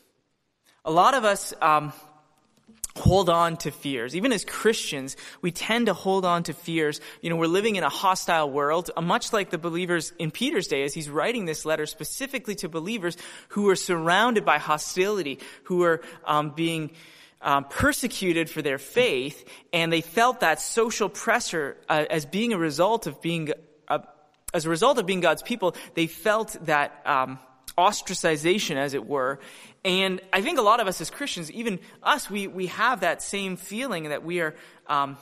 A 0.85 0.91
lot 0.91 1.15
of 1.15 1.25
us, 1.25 1.53
um, 1.61 1.93
hold 3.03 3.29
on 3.29 3.57
to 3.57 3.71
fears. 3.73 4.15
Even 4.15 4.33
as 4.33 4.45
Christians, 4.45 5.17
we 5.41 5.51
tend 5.51 5.87
to 5.87 5.95
hold 5.95 6.25
on 6.25 6.45
to 6.45 6.53
fears. 6.53 7.01
You 7.21 7.31
know, 7.31 7.37
we're 7.37 7.47
living 7.47 7.75
in 7.75 7.83
a 7.83 7.89
hostile 7.89 8.49
world, 8.49 8.91
uh, 8.97 9.01
much 9.01 9.33
like 9.33 9.51
the 9.51 9.59
believers 9.59 10.13
in 10.21 10.31
Peter's 10.31 10.69
day 10.69 10.85
as 10.85 10.95
he's 10.95 11.11
writing 11.11 11.45
this 11.45 11.65
letter 11.65 11.87
specifically 11.87 12.55
to 12.57 12.69
believers 12.69 13.17
who 13.49 13.69
are 13.71 13.77
surrounded 13.77 14.45
by 14.45 14.59
hostility, 14.59 15.41
who 15.65 15.83
are 15.83 16.01
um, 16.25 16.51
being 16.51 16.93
um, 17.41 17.65
persecuted 17.65 18.49
for 18.49 18.63
their 18.63 18.79
faith, 18.79 19.45
and 19.73 19.93
they 19.93 20.01
felt 20.01 20.41
that 20.41 20.61
social 20.61 21.09
pressure 21.09 21.77
uh, 21.89 22.05
as 22.09 22.25
being 22.25 22.53
a 22.53 22.59
result 22.59 23.09
of 23.09 23.21
being, 23.21 23.51
uh, 23.89 23.99
as 24.55 24.65
a 24.65 24.71
result 24.71 24.99
of 24.99 25.07
being 25.07 25.21
God's 25.21 25.43
people, 25.43 25.75
they 25.95 26.07
felt 26.07 26.57
that 26.67 27.03
um, 27.05 27.41
ostracization, 27.77 28.77
as 28.77 28.95
it 28.95 29.07
were. 29.07 29.41
And 29.85 30.21
I 30.33 30.43
think 30.43 30.59
a 30.59 30.63
lot 30.63 30.81
of 30.81 30.87
us 30.87 31.01
as 31.01 31.11
Christians, 31.11 31.51
even 31.51 31.81
us, 32.03 32.31
we, 32.31 32.47
we 32.47 32.67
have 32.67 33.01
that 33.01 33.23
same 33.23 33.57
feeling 33.57 34.11
that 34.11 34.25
we 34.25 34.41
are 34.41 34.55
um, 34.87 35.17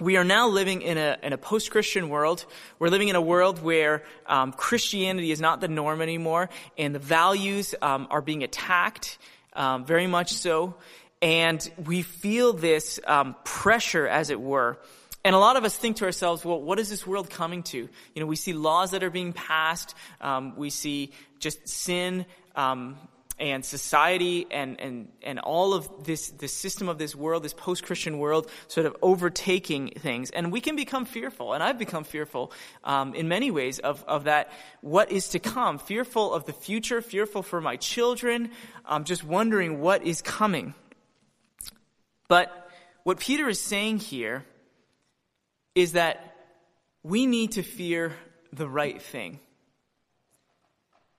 we 0.00 0.16
are 0.16 0.24
now 0.24 0.48
living 0.48 0.82
in 0.82 0.98
a, 0.98 1.16
in 1.22 1.32
a 1.32 1.38
post-Christian 1.38 2.08
world. 2.08 2.44
We're 2.78 2.88
living 2.88 3.08
in 3.08 3.14
a 3.14 3.20
world 3.20 3.62
where 3.62 4.02
um, 4.26 4.52
Christianity 4.52 5.30
is 5.30 5.40
not 5.40 5.60
the 5.60 5.68
norm 5.68 6.00
anymore, 6.00 6.50
and 6.76 6.94
the 6.94 6.98
values 6.98 7.74
um, 7.80 8.08
are 8.10 8.22
being 8.22 8.42
attacked, 8.42 9.18
um, 9.52 9.84
very 9.84 10.06
much 10.06 10.32
so. 10.32 10.74
And 11.20 11.70
we 11.86 12.02
feel 12.02 12.52
this 12.52 12.98
um, 13.06 13.36
pressure, 13.44 14.08
as 14.08 14.30
it 14.30 14.40
were. 14.40 14.78
And 15.24 15.36
a 15.36 15.38
lot 15.38 15.56
of 15.56 15.64
us 15.64 15.76
think 15.76 15.98
to 15.98 16.04
ourselves, 16.04 16.44
well, 16.44 16.60
what 16.60 16.80
is 16.80 16.90
this 16.90 17.06
world 17.06 17.30
coming 17.30 17.62
to? 17.64 17.78
You 17.78 18.20
know, 18.20 18.26
we 18.26 18.34
see 18.34 18.54
laws 18.54 18.90
that 18.90 19.04
are 19.04 19.10
being 19.10 19.32
passed. 19.32 19.94
Um, 20.20 20.56
we 20.56 20.70
see 20.70 21.12
just 21.42 21.68
sin 21.68 22.24
um, 22.54 22.96
and 23.38 23.64
society 23.64 24.46
and, 24.50 24.80
and, 24.80 25.08
and 25.22 25.40
all 25.40 25.74
of 25.74 26.04
this, 26.04 26.30
the 26.30 26.46
system 26.46 26.88
of 26.88 26.98
this 26.98 27.16
world, 27.16 27.42
this 27.42 27.52
post-Christian 27.52 28.18
world, 28.18 28.48
sort 28.68 28.86
of 28.86 28.96
overtaking 29.02 29.88
things. 29.98 30.30
And 30.30 30.52
we 30.52 30.60
can 30.60 30.76
become 30.76 31.04
fearful, 31.04 31.52
and 31.52 31.62
I've 31.62 31.78
become 31.78 32.04
fearful 32.04 32.52
um, 32.84 33.14
in 33.14 33.26
many 33.26 33.50
ways 33.50 33.80
of, 33.80 34.04
of 34.06 34.24
that, 34.24 34.52
what 34.80 35.10
is 35.10 35.28
to 35.30 35.40
come, 35.40 35.78
fearful 35.78 36.32
of 36.32 36.44
the 36.44 36.52
future, 36.52 37.02
fearful 37.02 37.42
for 37.42 37.60
my 37.60 37.76
children, 37.76 38.50
um, 38.86 39.02
just 39.02 39.24
wondering 39.24 39.80
what 39.80 40.06
is 40.06 40.22
coming. 40.22 40.74
But 42.28 42.70
what 43.02 43.18
Peter 43.18 43.48
is 43.48 43.60
saying 43.60 43.98
here 43.98 44.44
is 45.74 45.92
that 45.92 46.36
we 47.02 47.26
need 47.26 47.52
to 47.52 47.62
fear 47.64 48.12
the 48.52 48.68
right 48.68 49.02
thing. 49.02 49.40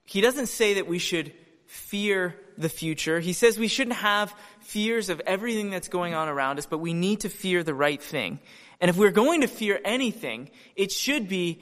He 0.04 0.20
doesn't 0.20 0.46
say 0.46 0.74
that 0.74 0.86
we 0.86 0.98
should 0.98 1.32
fear 1.66 2.36
the 2.56 2.68
future. 2.68 3.20
He 3.20 3.32
says 3.32 3.58
we 3.58 3.68
shouldn't 3.68 3.96
have 3.96 4.34
fears 4.60 5.08
of 5.08 5.20
everything 5.26 5.70
that's 5.70 5.88
going 5.88 6.14
on 6.14 6.28
around 6.28 6.58
us, 6.58 6.66
but 6.66 6.78
we 6.78 6.94
need 6.94 7.20
to 7.20 7.28
fear 7.28 7.62
the 7.62 7.74
right 7.74 8.00
thing. 8.00 8.38
And 8.80 8.88
if 8.88 8.96
we're 8.96 9.10
going 9.10 9.40
to 9.40 9.46
fear 9.46 9.80
anything, 9.84 10.50
it 10.76 10.92
should 10.92 11.28
be 11.28 11.60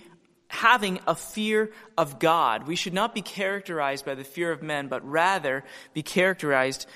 having 0.49 1.01
a 1.07 1.15
fear 1.15 1.73
of 1.97 2.19
God. 2.19 2.67
We 2.67 2.77
should 2.77 2.93
not 2.93 3.15
be 3.15 3.23
characterized 3.23 4.05
by 4.05 4.15
the 4.15 4.25
fear 4.25 4.53
of 4.53 4.63
men, 4.63 4.89
but 4.89 5.09
rather 5.09 5.65
be 5.95 6.03
characterized 6.03 6.87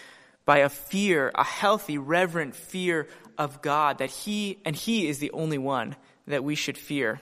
by 0.45 0.59
a 0.59 0.69
fear, 0.69 1.33
a 1.35 1.45
healthy, 1.45 1.97
reverent 1.97 2.55
fear 2.55 3.09
of 3.39 3.63
God 3.63 3.99
that 3.99 4.11
He, 4.11 4.59
and 4.65 4.77
He 4.77 5.09
is 5.09 5.19
the 5.19 5.31
only 5.31 5.59
one 5.59 5.97
that 6.27 6.45
we 6.45 6.55
should 6.55 6.77
fear. 6.77 7.21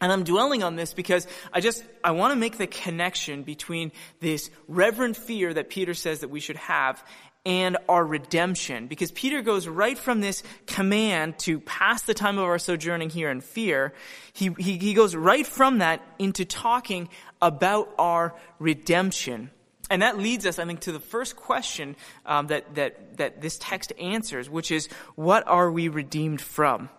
And 0.00 0.12
I'm 0.12 0.22
dwelling 0.22 0.62
on 0.62 0.76
this 0.76 0.94
because 0.94 1.26
I 1.52 1.60
just, 1.60 1.84
I 2.04 2.12
want 2.12 2.32
to 2.32 2.36
make 2.36 2.56
the 2.56 2.68
connection 2.68 3.42
between 3.42 3.90
this 4.20 4.50
reverent 4.68 5.16
fear 5.16 5.52
that 5.52 5.70
Peter 5.70 5.94
says 5.94 6.20
that 6.20 6.28
we 6.28 6.40
should 6.40 6.56
have 6.56 7.02
and 7.44 7.78
our 7.88 8.04
redemption. 8.04 8.88
Because 8.88 9.10
Peter 9.10 9.42
goes 9.42 9.66
right 9.66 9.98
from 9.98 10.20
this 10.20 10.42
command 10.66 11.38
to 11.40 11.60
pass 11.60 12.02
the 12.02 12.14
time 12.14 12.38
of 12.38 12.44
our 12.44 12.58
sojourning 12.58 13.10
here 13.10 13.30
in 13.30 13.40
fear, 13.40 13.94
he, 14.32 14.50
he, 14.58 14.76
he 14.76 14.94
goes 14.94 15.16
right 15.16 15.46
from 15.46 15.78
that 15.78 16.02
into 16.18 16.44
talking 16.44 17.08
about 17.40 17.92
our 17.98 18.34
redemption. 18.58 19.50
And 19.90 20.02
that 20.02 20.18
leads 20.18 20.44
us, 20.44 20.58
I 20.58 20.66
think, 20.66 20.80
to 20.80 20.92
the 20.92 21.00
first 21.00 21.36
question 21.36 21.96
um, 22.26 22.48
that, 22.48 22.74
that, 22.74 23.16
that 23.16 23.40
this 23.40 23.56
text 23.58 23.92
answers, 23.98 24.50
which 24.50 24.70
is, 24.70 24.88
what 25.14 25.46
are 25.48 25.70
we 25.70 25.88
redeemed 25.88 26.42
from? 26.42 26.90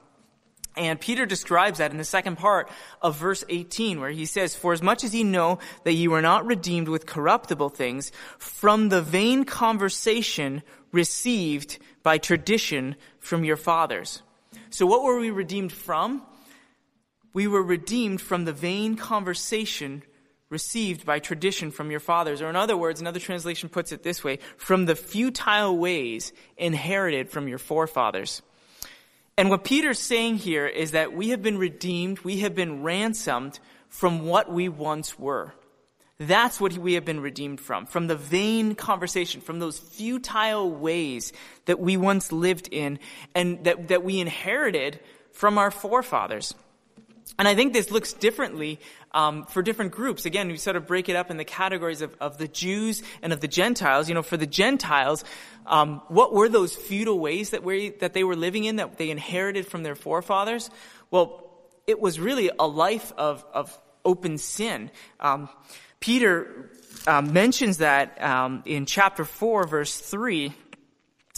And 0.75 0.99
Peter 0.99 1.25
describes 1.25 1.79
that 1.79 1.91
in 1.91 1.97
the 1.97 2.03
second 2.03 2.37
part 2.37 2.69
of 3.01 3.17
verse 3.17 3.43
18 3.49 3.99
where 3.99 4.11
he 4.11 4.25
says, 4.25 4.55
For 4.55 4.71
as 4.71 4.81
much 4.81 5.03
as 5.03 5.13
ye 5.13 5.23
know 5.23 5.59
that 5.83 5.93
ye 5.93 6.07
were 6.07 6.21
not 6.21 6.45
redeemed 6.45 6.87
with 6.87 7.05
corruptible 7.05 7.69
things 7.69 8.11
from 8.37 8.89
the 8.89 9.01
vain 9.01 9.43
conversation 9.43 10.63
received 10.91 11.79
by 12.03 12.17
tradition 12.17 12.95
from 13.19 13.43
your 13.43 13.57
fathers. 13.57 14.21
So 14.69 14.85
what 14.85 15.03
were 15.03 15.19
we 15.19 15.31
redeemed 15.31 15.71
from? 15.71 16.21
We 17.33 17.47
were 17.47 17.63
redeemed 17.63 18.21
from 18.21 18.45
the 18.45 18.53
vain 18.53 18.95
conversation 18.95 20.03
received 20.49 21.05
by 21.05 21.19
tradition 21.19 21.71
from 21.71 21.91
your 21.91 21.99
fathers. 21.99 22.41
Or 22.41 22.49
in 22.49 22.55
other 22.55 22.75
words, 22.75 23.01
another 23.01 23.19
translation 23.19 23.69
puts 23.69 23.91
it 23.91 24.03
this 24.03 24.23
way, 24.23 24.39
from 24.57 24.85
the 24.85 24.95
futile 24.95 25.77
ways 25.77 26.33
inherited 26.57 27.29
from 27.29 27.47
your 27.47 27.59
forefathers. 27.59 28.41
And 29.39 29.49
what 29.49 29.63
Peter's 29.63 29.99
saying 29.99 30.35
here 30.35 30.67
is 30.67 30.91
that 30.91 31.13
we 31.13 31.29
have 31.29 31.41
been 31.41 31.57
redeemed, 31.57 32.19
we 32.25 32.41
have 32.41 32.53
been 32.53 32.83
ransomed 32.83 33.57
from 33.87 34.25
what 34.25 34.51
we 34.51 34.67
once 34.67 35.17
were. 35.17 35.53
That's 36.17 36.59
what 36.59 36.77
we 36.77 36.95
have 36.95 37.05
been 37.05 37.21
redeemed 37.21 37.61
from, 37.61 37.85
from 37.85 38.07
the 38.07 38.17
vain 38.17 38.75
conversation, 38.75 39.39
from 39.39 39.59
those 39.59 39.79
futile 39.79 40.69
ways 40.69 41.31
that 41.67 41.79
we 41.79 41.95
once 41.95 42.33
lived 42.33 42.67
in 42.69 42.99
and 43.33 43.63
that, 43.63 43.87
that 43.87 44.03
we 44.03 44.19
inherited 44.19 44.99
from 45.31 45.57
our 45.57 45.71
forefathers. 45.71 46.53
And 47.37 47.47
I 47.47 47.55
think 47.55 47.71
this 47.71 47.91
looks 47.91 48.11
differently 48.11 48.81
um, 49.13 49.45
for 49.45 49.61
different 49.61 49.91
groups. 49.91 50.25
Again, 50.25 50.49
we 50.49 50.57
sort 50.57 50.75
of 50.75 50.85
break 50.85 51.07
it 51.07 51.15
up 51.15 51.31
in 51.31 51.37
the 51.37 51.45
categories 51.45 52.01
of, 52.01 52.13
of 52.19 52.37
the 52.37 52.47
Jews 52.49 53.01
and 53.21 53.31
of 53.31 53.39
the 53.39 53.47
Gentiles. 53.47 54.09
You 54.09 54.15
know, 54.15 54.23
for 54.23 54.35
the 54.35 54.47
Gentiles, 54.47 55.23
um, 55.69 56.01
what 56.07 56.33
were 56.33 56.49
those 56.49 56.75
futile 56.75 57.19
ways 57.19 57.51
that, 57.51 57.63
that 57.99 58.13
they 58.13 58.23
were 58.23 58.35
living 58.35 58.65
in 58.65 58.77
that 58.77 58.97
they 58.97 59.09
inherited 59.09 59.67
from 59.67 59.83
their 59.83 59.95
forefathers? 59.95 60.69
Well, 61.11 61.45
it 61.87 61.99
was 61.99 62.19
really 62.19 62.51
a 62.59 62.67
life 62.67 63.13
of, 63.17 63.45
of 63.53 63.79
open 64.03 64.37
sin. 64.37 64.91
Um, 65.19 65.49
Peter 65.99 66.71
uh, 67.07 67.21
mentions 67.21 67.77
that 67.77 68.21
um, 68.21 68.63
in 68.65 68.85
chapter 68.85 69.23
4, 69.23 69.67
verse 69.67 69.97
3 69.97 70.53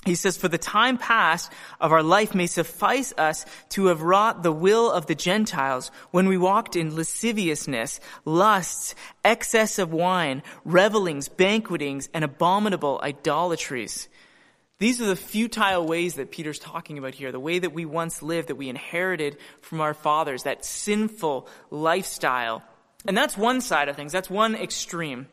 he 0.05 0.15
says, 0.15 0.35
For 0.35 0.47
the 0.47 0.57
time 0.57 0.97
past 0.97 1.51
of 1.79 1.91
our 1.91 2.01
life 2.01 2.33
may 2.33 2.47
suffice 2.47 3.13
us 3.17 3.45
to 3.69 3.85
have 3.87 4.01
wrought 4.01 4.41
the 4.41 4.51
will 4.51 4.91
of 4.91 5.05
the 5.05 5.13
Gentiles 5.13 5.91
when 6.09 6.27
we 6.27 6.39
walked 6.39 6.75
in 6.75 6.95
lasciviousness, 6.95 7.99
lusts, 8.25 8.95
excess 9.23 9.77
of 9.77 9.93
wine, 9.93 10.41
revelings, 10.65 11.29
banquetings, 11.29 12.09
and 12.15 12.23
abominable 12.23 12.99
idolatries. 13.03 14.09
These 14.81 14.99
are 14.99 15.05
the 15.05 15.15
futile 15.15 15.85
ways 15.85 16.15
that 16.15 16.31
Peter's 16.31 16.57
talking 16.57 16.97
about 16.97 17.13
here, 17.13 17.31
the 17.31 17.39
way 17.39 17.59
that 17.59 17.71
we 17.71 17.85
once 17.85 18.23
lived, 18.23 18.47
that 18.47 18.55
we 18.55 18.67
inherited 18.67 19.37
from 19.61 19.79
our 19.79 19.93
fathers, 19.93 20.41
that 20.41 20.65
sinful 20.65 21.47
lifestyle. 21.69 22.63
And 23.05 23.15
that's 23.15 23.37
one 23.37 23.61
side 23.61 23.89
of 23.89 23.95
things, 23.95 24.11
that's 24.11 24.27
one 24.27 24.55
extreme. 24.55 25.27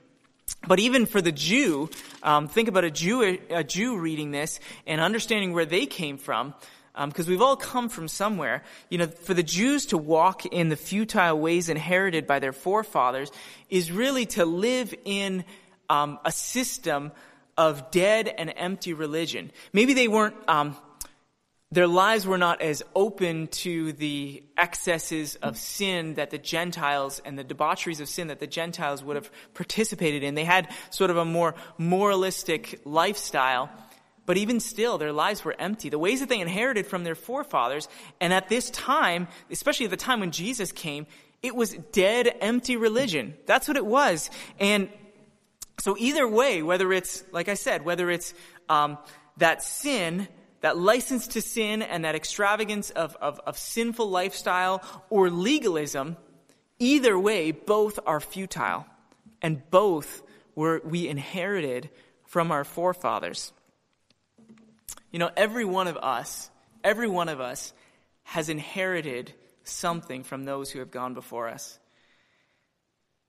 But 0.67 0.81
even 0.81 1.07
for 1.07 1.23
the 1.23 1.33
Jew, 1.33 1.89
um, 2.23 2.49
think 2.49 2.69
about 2.69 2.85
a 2.85 2.91
Jew, 2.91 3.39
a 3.49 3.65
Jew 3.65 3.97
reading 3.97 4.33
this 4.33 4.61
and 4.87 5.01
understanding 5.01 5.55
where 5.55 5.65
they 5.65 5.87
came 5.87 6.19
from, 6.19 6.53
because 6.93 7.27
um, 7.27 7.31
we've 7.31 7.41
all 7.41 7.57
come 7.57 7.89
from 7.89 8.07
somewhere. 8.07 8.65
You 8.91 8.99
know, 8.99 9.07
for 9.07 9.33
the 9.33 9.43
Jews 9.43 9.87
to 9.87 9.97
walk 9.97 10.45
in 10.45 10.69
the 10.69 10.77
futile 10.77 11.41
ways 11.41 11.71
inherited 11.71 12.27
by 12.27 12.39
their 12.39 12.53
forefathers 12.53 13.33
is 13.71 13.91
really 13.91 14.27
to 14.27 14.45
live 14.45 14.95
in 15.07 15.43
um, 15.89 16.19
a 16.27 16.33
system 16.33 17.13
of 17.59 17.91
dead 17.91 18.29
and 18.29 18.53
empty 18.57 18.95
religion. 18.95 19.51
Maybe 19.75 19.93
they 19.93 20.09
weren't 20.09 20.37
um, 20.49 20.77
their 21.71 21.87
lives 21.87 22.27
were 22.27 22.39
not 22.39 22.63
as 22.63 22.83
open 22.95 23.49
to 23.49 23.93
the 23.93 24.43
excesses 24.57 25.37
of 25.37 25.59
sin 25.59 26.15
that 26.15 26.31
the 26.31 26.39
Gentiles 26.39 27.21
and 27.23 27.39
the 27.39 27.45
debaucheries 27.45 28.01
of 28.01 28.09
sin 28.09 28.29
that 28.29 28.41
the 28.41 28.47
Gentiles 28.47 29.05
would 29.05 29.17
have 29.17 29.31
participated 29.53 30.23
in. 30.23 30.35
They 30.35 30.45
had 30.45 30.73
sort 30.89 31.11
of 31.11 31.19
a 31.19 31.27
more 31.27 31.55
moralistic 31.77 32.81
lifestyle. 32.87 33.71
But 34.25 34.39
even 34.39 34.61
still, 34.61 34.97
their 34.97 35.13
lives 35.13 35.45
were 35.45 35.55
empty. 35.59 35.91
The 35.91 35.99
ways 35.99 36.21
that 36.21 36.31
they 36.31 36.41
inherited 36.41 36.87
from 36.87 37.05
their 37.05 37.15
forefathers, 37.15 37.89
and 38.21 38.33
at 38.33 38.49
this 38.49 38.71
time, 38.71 39.29
especially 39.51 39.85
at 39.85 39.91
the 39.91 39.97
time 39.99 40.21
when 40.21 40.31
Jesus 40.31 40.73
came, 40.73 41.07
it 41.43 41.55
was 41.55 41.73
dead, 41.93 42.35
empty 42.41 42.77
religion. 42.77 43.35
That's 43.47 43.69
what 43.69 43.77
it 43.77 43.87
was. 43.87 44.31
And 44.59 44.91
so 45.79 45.97
either 45.99 46.27
way, 46.27 46.63
whether 46.63 46.93
it's, 46.93 47.25
like 47.33 47.49
I 47.49 47.55
said, 47.55 47.85
whether 47.85 48.11
it's 48.11 48.35
um, 48.69 48.99
that 49.37 49.63
sin 49.63 50.29
that 50.61 50.77
license 50.77 51.29
to 51.29 51.41
sin 51.41 51.83
and 51.83 52.05
that 52.05 52.15
extravagance 52.15 52.91
of, 52.91 53.17
of, 53.17 53.41
of 53.47 53.57
sinful 53.57 54.09
lifestyle 54.11 54.83
or 55.09 55.31
legalism, 55.31 56.17
either 56.79 57.19
way, 57.19 57.53
both 57.53 57.99
are 58.07 58.21
futile. 58.21 58.87
And 59.41 59.63
both 59.71 60.23
were 60.55 60.81
we 60.85 61.09
inherited 61.09 61.91
from 62.27 62.51
our 62.51 62.65
forefathers. 62.65 63.53
You 65.13 65.21
know, 65.21 65.31
every 65.37 65.65
one 65.65 65.87
of 65.87 65.97
us, 65.97 66.51
every 66.83 67.09
one 67.09 67.29
of 67.29 67.41
us 67.41 67.73
has 68.25 68.49
inherited 68.49 69.33
something 69.63 70.25
from 70.25 70.45
those 70.45 70.71
who 70.71 70.81
have 70.81 70.91
gone 70.91 71.15
before 71.15 71.49
us. 71.49 71.79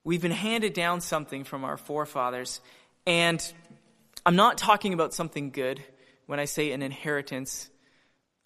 We've 0.06 0.22
been 0.22 0.32
handed 0.32 0.74
down 0.74 1.02
something 1.02 1.44
from 1.44 1.66
our 1.66 1.76
forefathers, 1.76 2.62
and 3.06 3.42
I'm 4.26 4.38
not 4.38 4.58
talking 4.58 4.94
about 4.94 5.14
something 5.14 5.52
good 5.52 5.84
when 6.26 6.40
I 6.40 6.46
say 6.46 6.72
an 6.72 6.82
inheritance. 6.82 7.70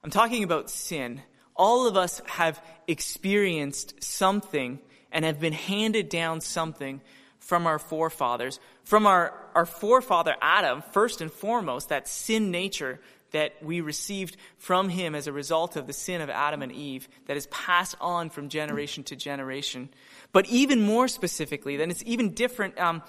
I'm 0.04 0.10
talking 0.10 0.44
about 0.44 0.72
sin. 0.72 1.22
All 1.56 1.86
of 1.88 1.96
us 1.96 2.22
have 2.26 2.60
experienced 2.88 4.04
something 4.04 4.80
and 5.12 5.26
have 5.26 5.40
been 5.40 5.54
handed 5.54 6.10
down 6.10 6.42
something 6.42 7.02
from 7.38 7.68
our 7.68 7.78
forefathers, 7.78 8.60
from 8.84 9.06
our, 9.06 9.34
our 9.54 9.68
forefather 9.68 10.36
Adam, 10.42 10.82
first 10.92 11.22
and 11.22 11.32
foremost, 11.32 11.90
that 11.90 12.08
sin 12.08 12.50
nature 12.50 13.00
that 13.34 13.62
we 13.62 13.82
received 13.82 14.38
from 14.58 14.90
him 14.90 15.14
as 15.14 15.28
a 15.28 15.34
result 15.34 15.76
of 15.76 15.86
the 15.86 15.94
sin 15.94 16.22
of 16.22 16.30
Adam 16.30 16.62
and 16.62 16.72
Eve 16.72 17.08
that 17.28 17.38
is 17.38 17.48
passed 17.48 17.96
on 18.00 18.30
from 18.30 18.48
generation 18.48 19.04
to 19.04 19.16
generation. 19.16 19.90
But 20.32 20.48
even 20.48 20.82
more 20.82 21.08
specifically, 21.08 21.78
then 21.78 21.92
it's 21.92 22.04
even 22.06 22.34
different 22.34 22.80
um, 22.80 23.04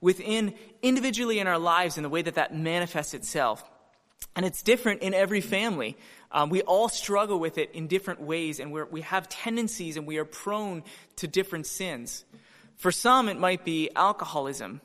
within 0.00 0.54
individually 0.82 1.38
in 1.38 1.46
our 1.46 1.58
lives 1.58 1.96
in 1.96 2.02
the 2.02 2.08
way 2.08 2.22
that 2.22 2.34
that 2.34 2.54
manifests 2.54 3.14
itself. 3.14 3.64
And 4.36 4.44
it's 4.44 4.62
different 4.62 5.02
in 5.02 5.14
every 5.14 5.40
family. 5.40 5.96
Um, 6.30 6.50
we 6.50 6.62
all 6.62 6.88
struggle 6.88 7.40
with 7.40 7.58
it 7.58 7.70
in 7.72 7.86
different 7.86 8.20
ways, 8.20 8.60
and 8.60 8.72
we 8.72 9.00
have 9.00 9.28
tendencies 9.28 9.96
and 9.96 10.06
we 10.06 10.18
are 10.18 10.24
prone 10.24 10.84
to 11.16 11.26
different 11.26 11.66
sins. 11.66 12.24
For 12.76 12.92
some, 12.92 13.28
it 13.28 13.38
might 13.38 13.64
be 13.64 13.90
alcoholism, 13.96 14.80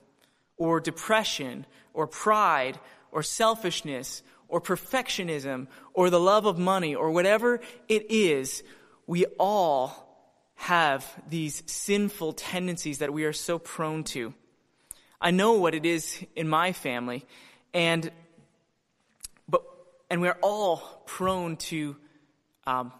or 0.57 0.79
depression, 0.79 1.65
or 1.93 2.07
pride, 2.07 2.79
or 3.11 3.21
selfishness, 3.21 4.23
or 4.53 4.61
perfectionism 4.61 5.65
or 5.95 6.11
the 6.11 6.19
love 6.19 6.45
of 6.45 6.59
money 6.59 6.93
or 6.93 7.09
whatever 7.09 7.59
it 7.89 8.11
is, 8.11 8.61
we 9.07 9.25
all 9.39 9.95
have 10.53 11.03
these 11.27 11.63
sinful 11.65 12.33
tendencies 12.33 12.99
that 12.99 13.11
we 13.11 13.25
are 13.25 13.33
so 13.33 13.57
prone 13.57 14.03
to. 14.03 14.31
I 15.19 15.31
know 15.31 15.53
what 15.53 15.73
it 15.73 15.87
is 15.87 16.23
in 16.35 16.47
my 16.47 16.71
family, 16.71 17.25
and 17.73 18.11
but 19.49 19.63
and 20.11 20.21
we're 20.21 20.37
all 20.43 21.01
prone 21.07 21.57
to 21.57 21.95
um, 22.67 22.93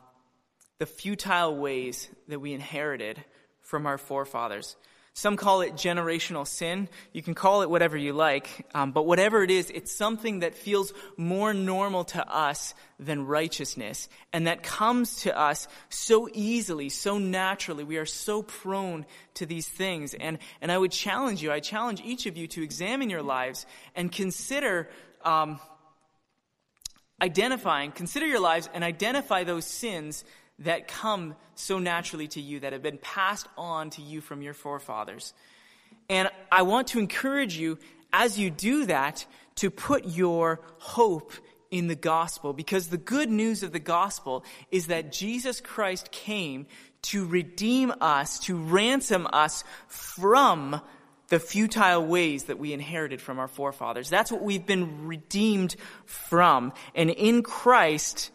the 0.80 0.88
futile 0.88 1.56
ways 1.56 2.10
that 2.30 2.40
we 2.40 2.54
inherited 2.54 3.24
from 3.62 3.86
our 3.86 4.00
forefathers. 4.00 4.76
Some 5.16 5.38
call 5.38 5.62
it 5.62 5.74
generational 5.74 6.48
sin. 6.48 6.90
You 7.12 7.22
can 7.22 7.36
call 7.36 7.62
it 7.62 7.70
whatever 7.70 7.96
you 7.96 8.14
like, 8.14 8.66
um, 8.74 8.92
but 8.92 9.06
whatever 9.06 9.44
it 9.44 9.52
is, 9.52 9.70
it's 9.70 9.92
something 9.92 10.40
that 10.40 10.56
feels 10.56 10.92
more 11.18 11.54
normal 11.54 12.04
to 12.06 12.28
us 12.28 12.74
than 13.00 13.28
righteousness, 13.28 14.10
and 14.32 14.48
that 14.48 14.64
comes 14.64 15.18
to 15.18 15.38
us 15.38 15.68
so 15.90 16.28
easily, 16.34 16.90
so 16.90 17.20
naturally. 17.20 17.84
We 17.84 17.98
are 17.98 18.08
so 18.08 18.42
prone 18.42 19.06
to 19.36 19.46
these 19.46 19.68
things, 19.68 20.16
and 20.16 20.40
and 20.62 20.72
I 20.72 20.78
would 20.80 20.92
challenge 20.92 21.44
you. 21.44 21.52
I 21.52 21.60
challenge 21.60 22.02
each 22.04 22.26
of 22.26 22.36
you 22.36 22.48
to 22.48 22.64
examine 22.64 23.12
your 23.12 23.24
lives 23.24 23.68
and 23.96 24.12
consider. 24.12 24.90
Um, 25.24 25.60
identifying, 27.22 27.94
consider 27.94 28.26
your 28.26 28.42
lives 28.42 28.70
and 28.74 28.84
identify 28.84 29.46
those 29.46 29.64
sins 29.64 30.26
that 30.60 30.88
come 30.88 31.36
so 31.56 31.80
naturally 31.80 32.28
to 32.30 32.42
you, 32.42 32.60
that 32.62 32.74
have 32.74 32.84
been 32.84 33.00
passed 33.00 33.48
on 33.58 33.90
to 33.92 34.02
you 34.02 34.22
from 34.22 34.42
your 34.42 34.54
forefathers. 34.54 35.34
And 36.10 36.30
I 36.52 36.62
want 36.64 36.88
to 36.90 37.00
encourage 37.00 37.58
you, 37.58 37.80
as 38.12 38.38
you 38.38 38.50
do 38.50 38.86
that, 38.86 39.26
to 39.56 39.70
put 39.70 40.06
your 40.06 40.62
hope 40.80 41.32
in 41.72 41.88
the 41.88 41.96
gospel, 41.96 42.54
because 42.54 42.88
the 42.88 42.98
good 42.98 43.30
news 43.30 43.64
of 43.64 43.72
the 43.72 43.80
gospel 43.80 44.46
is 44.70 44.88
that 44.88 45.12
Jesus 45.12 45.60
Christ 45.60 46.12
came 46.12 46.68
to 47.04 47.26
redeem 47.26 47.92
us, 48.00 48.40
to 48.40 48.56
ransom 48.56 49.28
us 49.34 49.64
from 49.88 50.80
the 51.30 51.40
futile 51.40 52.06
ways 52.06 52.44
that 52.44 52.60
we 52.60 52.74
inherited 52.74 53.20
from 53.20 53.40
our 53.40 53.48
forefathers. 53.48 54.10
That's 54.10 54.32
what 54.32 54.44
we've 54.44 54.66
been 54.66 55.08
redeemed 55.08 55.76
from. 56.06 56.74
And 56.94 57.10
in 57.10 57.42
Christ, 57.42 58.30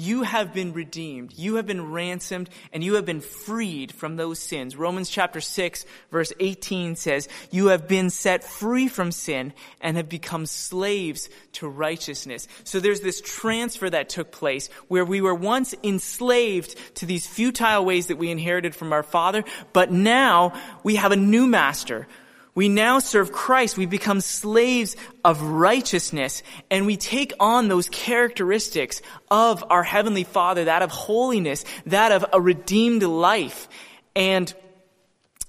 you 0.00 0.22
have 0.22 0.52
been 0.54 0.72
redeemed. 0.72 1.32
You 1.36 1.56
have 1.56 1.66
been 1.66 1.92
ransomed 1.92 2.48
and 2.72 2.82
you 2.82 2.94
have 2.94 3.04
been 3.04 3.20
freed 3.20 3.92
from 3.92 4.16
those 4.16 4.38
sins. 4.38 4.76
Romans 4.76 5.10
chapter 5.10 5.40
6 5.40 5.84
verse 6.10 6.32
18 6.40 6.96
says, 6.96 7.28
you 7.50 7.68
have 7.68 7.86
been 7.86 8.10
set 8.10 8.42
free 8.42 8.88
from 8.88 9.12
sin 9.12 9.52
and 9.80 9.96
have 9.96 10.08
become 10.08 10.46
slaves 10.46 11.28
to 11.52 11.68
righteousness. 11.68 12.48
So 12.64 12.80
there's 12.80 13.00
this 13.00 13.20
transfer 13.20 13.90
that 13.90 14.08
took 14.08 14.32
place 14.32 14.68
where 14.88 15.04
we 15.04 15.20
were 15.20 15.34
once 15.34 15.74
enslaved 15.82 16.76
to 16.96 17.06
these 17.06 17.26
futile 17.26 17.84
ways 17.84 18.06
that 18.06 18.16
we 18.16 18.30
inherited 18.30 18.74
from 18.74 18.92
our 18.92 19.02
father, 19.02 19.44
but 19.72 19.92
now 19.92 20.52
we 20.82 20.96
have 20.96 21.12
a 21.12 21.16
new 21.16 21.46
master 21.46 22.08
we 22.54 22.68
now 22.68 22.98
serve 22.98 23.32
Christ. 23.32 23.76
We 23.76 23.86
become 23.86 24.20
slaves 24.20 24.96
of 25.24 25.40
righteousness 25.42 26.42
and 26.70 26.86
we 26.86 26.96
take 26.96 27.32
on 27.38 27.68
those 27.68 27.88
characteristics 27.88 29.02
of 29.30 29.64
our 29.70 29.82
Heavenly 29.82 30.24
Father, 30.24 30.64
that 30.64 30.82
of 30.82 30.90
holiness, 30.90 31.64
that 31.86 32.12
of 32.12 32.24
a 32.32 32.40
redeemed 32.40 33.02
life. 33.02 33.68
And 34.16 34.52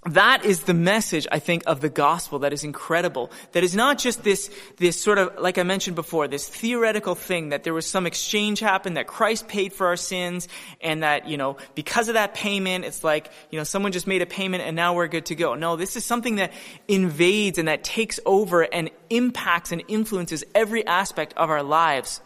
that 0.03 0.45
is 0.45 0.61
the 0.61 0.73
message, 0.73 1.27
I 1.31 1.37
think, 1.37 1.61
of 1.67 1.79
the 1.79 1.89
gospel 1.89 2.39
that 2.39 2.53
is 2.53 2.63
incredible. 2.63 3.29
That 3.51 3.63
is 3.63 3.75
not 3.75 3.99
just 3.99 4.23
this, 4.23 4.49
this 4.77 4.99
sort 4.99 5.19
of, 5.19 5.37
like 5.37 5.59
I 5.59 5.63
mentioned 5.63 5.95
before, 5.95 6.27
this 6.27 6.47
theoretical 6.47 7.13
thing 7.13 7.49
that 7.49 7.63
there 7.63 7.73
was 7.73 7.85
some 7.85 8.07
exchange 8.07 8.59
happened, 8.59 8.97
that 8.97 9.05
Christ 9.05 9.47
paid 9.47 9.73
for 9.73 9.85
our 9.85 9.95
sins, 9.95 10.47
and 10.81 11.03
that, 11.03 11.27
you 11.27 11.37
know, 11.37 11.57
because 11.75 12.07
of 12.07 12.15
that 12.15 12.33
payment, 12.33 12.83
it's 12.83 13.03
like, 13.03 13.29
you 13.51 13.59
know, 13.59 13.63
someone 13.63 13.91
just 13.91 14.07
made 14.07 14.23
a 14.23 14.25
payment 14.25 14.63
and 14.63 14.75
now 14.75 14.95
we're 14.95 15.07
good 15.07 15.27
to 15.27 15.35
go. 15.35 15.53
No, 15.53 15.75
this 15.75 15.95
is 15.95 16.03
something 16.03 16.37
that 16.37 16.51
invades 16.87 17.59
and 17.59 17.67
that 17.67 17.83
takes 17.83 18.19
over 18.25 18.63
and 18.63 18.89
impacts 19.11 19.71
and 19.71 19.83
influences 19.87 20.43
every 20.55 20.85
aspect 20.87 21.35
of 21.37 21.51
our 21.51 21.61
lives. 21.61 22.21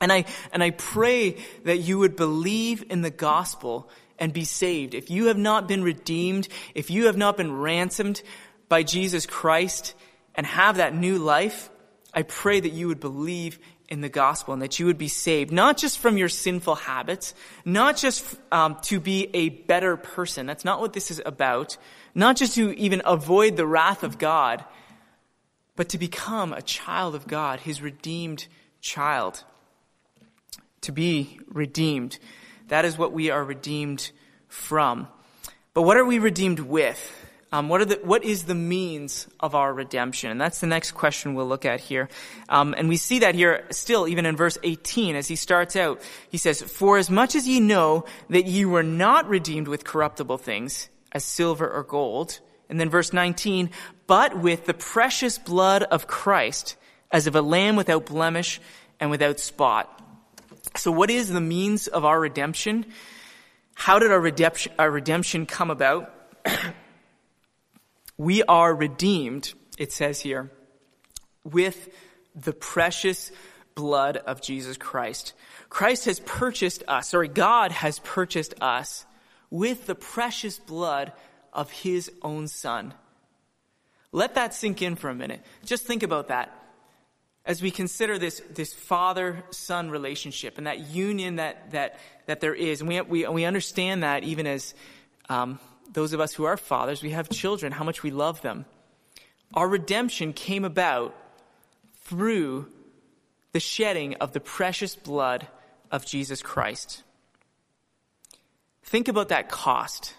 And 0.00 0.10
I, 0.10 0.24
and 0.52 0.62
I 0.62 0.70
pray 0.70 1.36
that 1.64 1.78
you 1.78 1.98
would 1.98 2.16
believe 2.16 2.84
in 2.88 3.02
the 3.02 3.10
gospel 3.10 3.90
and 4.18 4.32
be 4.32 4.44
saved. 4.44 4.94
If 4.94 5.10
you 5.10 5.26
have 5.26 5.38
not 5.38 5.68
been 5.68 5.82
redeemed, 5.82 6.48
if 6.74 6.90
you 6.90 7.06
have 7.06 7.16
not 7.16 7.36
been 7.36 7.56
ransomed 7.56 8.22
by 8.68 8.82
Jesus 8.82 9.26
Christ 9.26 9.94
and 10.34 10.46
have 10.46 10.76
that 10.76 10.94
new 10.94 11.18
life, 11.18 11.70
I 12.12 12.22
pray 12.22 12.60
that 12.60 12.72
you 12.72 12.88
would 12.88 13.00
believe 13.00 13.58
in 13.88 14.02
the 14.02 14.08
gospel 14.08 14.52
and 14.52 14.62
that 14.62 14.78
you 14.78 14.86
would 14.86 14.98
be 14.98 15.08
saved, 15.08 15.50
not 15.50 15.78
just 15.78 15.98
from 15.98 16.18
your 16.18 16.28
sinful 16.28 16.74
habits, 16.74 17.34
not 17.64 17.96
just 17.96 18.36
um, 18.52 18.76
to 18.82 19.00
be 19.00 19.30
a 19.32 19.48
better 19.48 19.96
person. 19.96 20.46
That's 20.46 20.64
not 20.64 20.80
what 20.80 20.92
this 20.92 21.10
is 21.10 21.22
about. 21.24 21.76
Not 22.14 22.36
just 22.36 22.54
to 22.56 22.76
even 22.78 23.00
avoid 23.04 23.56
the 23.56 23.66
wrath 23.66 24.02
of 24.02 24.18
God, 24.18 24.64
but 25.76 25.90
to 25.90 25.98
become 25.98 26.52
a 26.52 26.60
child 26.60 27.14
of 27.14 27.26
God, 27.26 27.60
his 27.60 27.80
redeemed 27.80 28.46
child. 28.80 29.44
To 30.82 30.92
be 30.92 31.40
redeemed. 31.48 32.18
That 32.68 32.84
is 32.84 32.96
what 32.96 33.12
we 33.12 33.30
are 33.30 33.42
redeemed 33.42 34.10
from. 34.48 35.08
But 35.74 35.82
what 35.82 35.96
are 35.96 36.04
we 36.04 36.18
redeemed 36.18 36.60
with? 36.60 37.14
Um, 37.50 37.70
what, 37.70 37.80
are 37.80 37.86
the, 37.86 38.00
what 38.02 38.24
is 38.24 38.44
the 38.44 38.54
means 38.54 39.26
of 39.40 39.54
our 39.54 39.72
redemption? 39.72 40.30
And 40.30 40.38
that's 40.38 40.60
the 40.60 40.66
next 40.66 40.92
question 40.92 41.34
we'll 41.34 41.48
look 41.48 41.64
at 41.64 41.80
here. 41.80 42.10
Um, 42.48 42.74
and 42.76 42.90
we 42.90 42.98
see 42.98 43.20
that 43.20 43.34
here 43.34 43.64
still, 43.70 44.06
even 44.06 44.26
in 44.26 44.36
verse 44.36 44.58
18, 44.62 45.16
as 45.16 45.28
he 45.28 45.36
starts 45.36 45.74
out. 45.74 46.02
He 46.28 46.36
says, 46.36 46.60
For 46.60 46.98
as 46.98 47.08
much 47.08 47.34
as 47.34 47.48
ye 47.48 47.60
know 47.60 48.04
that 48.28 48.44
ye 48.44 48.66
were 48.66 48.82
not 48.82 49.28
redeemed 49.28 49.66
with 49.66 49.84
corruptible 49.84 50.36
things, 50.36 50.90
as 51.12 51.24
silver 51.24 51.68
or 51.68 51.84
gold. 51.84 52.40
And 52.68 52.78
then 52.78 52.90
verse 52.90 53.14
19, 53.14 53.70
but 54.06 54.38
with 54.38 54.66
the 54.66 54.74
precious 54.74 55.38
blood 55.38 55.84
of 55.84 56.06
Christ, 56.06 56.76
as 57.10 57.26
of 57.26 57.34
a 57.34 57.40
lamb 57.40 57.76
without 57.76 58.04
blemish 58.04 58.60
and 59.00 59.10
without 59.10 59.40
spot. 59.40 60.02
So 60.76 60.90
what 60.90 61.10
is 61.10 61.28
the 61.28 61.40
means 61.40 61.88
of 61.88 62.04
our 62.04 62.18
redemption? 62.18 62.86
How 63.74 63.98
did 63.98 64.10
our 64.10 64.20
redemption, 64.20 64.72
our 64.78 64.90
redemption 64.90 65.46
come 65.46 65.70
about? 65.70 66.12
we 68.18 68.42
are 68.42 68.74
redeemed, 68.74 69.52
it 69.78 69.92
says 69.92 70.20
here, 70.20 70.50
with 71.44 71.88
the 72.34 72.52
precious 72.52 73.30
blood 73.74 74.16
of 74.16 74.42
Jesus 74.42 74.76
Christ. 74.76 75.32
Christ 75.68 76.06
has 76.06 76.20
purchased 76.20 76.82
us, 76.88 77.10
sorry, 77.10 77.28
God 77.28 77.70
has 77.70 78.00
purchased 78.00 78.54
us 78.60 79.06
with 79.50 79.86
the 79.86 79.94
precious 79.94 80.58
blood 80.58 81.12
of 81.52 81.70
his 81.70 82.10
own 82.22 82.48
son. 82.48 82.92
Let 84.10 84.34
that 84.34 84.54
sink 84.54 84.82
in 84.82 84.96
for 84.96 85.10
a 85.10 85.14
minute. 85.14 85.42
Just 85.64 85.84
think 85.84 86.02
about 86.02 86.28
that 86.28 86.57
as 87.48 87.62
we 87.62 87.70
consider 87.70 88.18
this, 88.18 88.42
this 88.50 88.74
father 88.74 89.42
son 89.50 89.90
relationship 89.90 90.58
and 90.58 90.66
that 90.66 90.80
union 90.90 91.36
that, 91.36 91.70
that, 91.70 91.98
that 92.26 92.40
there 92.40 92.54
is, 92.54 92.82
and 92.82 92.88
we, 92.88 93.00
we, 93.00 93.26
we 93.26 93.44
understand 93.46 94.02
that 94.02 94.22
even 94.22 94.46
as 94.46 94.74
um, 95.30 95.58
those 95.90 96.12
of 96.12 96.20
us 96.20 96.34
who 96.34 96.44
are 96.44 96.58
fathers, 96.58 97.02
we 97.02 97.10
have 97.10 97.30
children, 97.30 97.72
how 97.72 97.84
much 97.84 98.02
we 98.02 98.10
love 98.10 98.42
them. 98.42 98.66
Our 99.54 99.66
redemption 99.66 100.34
came 100.34 100.66
about 100.66 101.16
through 102.02 102.68
the 103.52 103.60
shedding 103.60 104.16
of 104.16 104.34
the 104.34 104.40
precious 104.40 104.94
blood 104.94 105.48
of 105.90 106.04
Jesus 106.04 106.42
Christ. 106.42 107.02
Think 108.82 109.08
about 109.08 109.30
that 109.30 109.48
cost. 109.48 110.12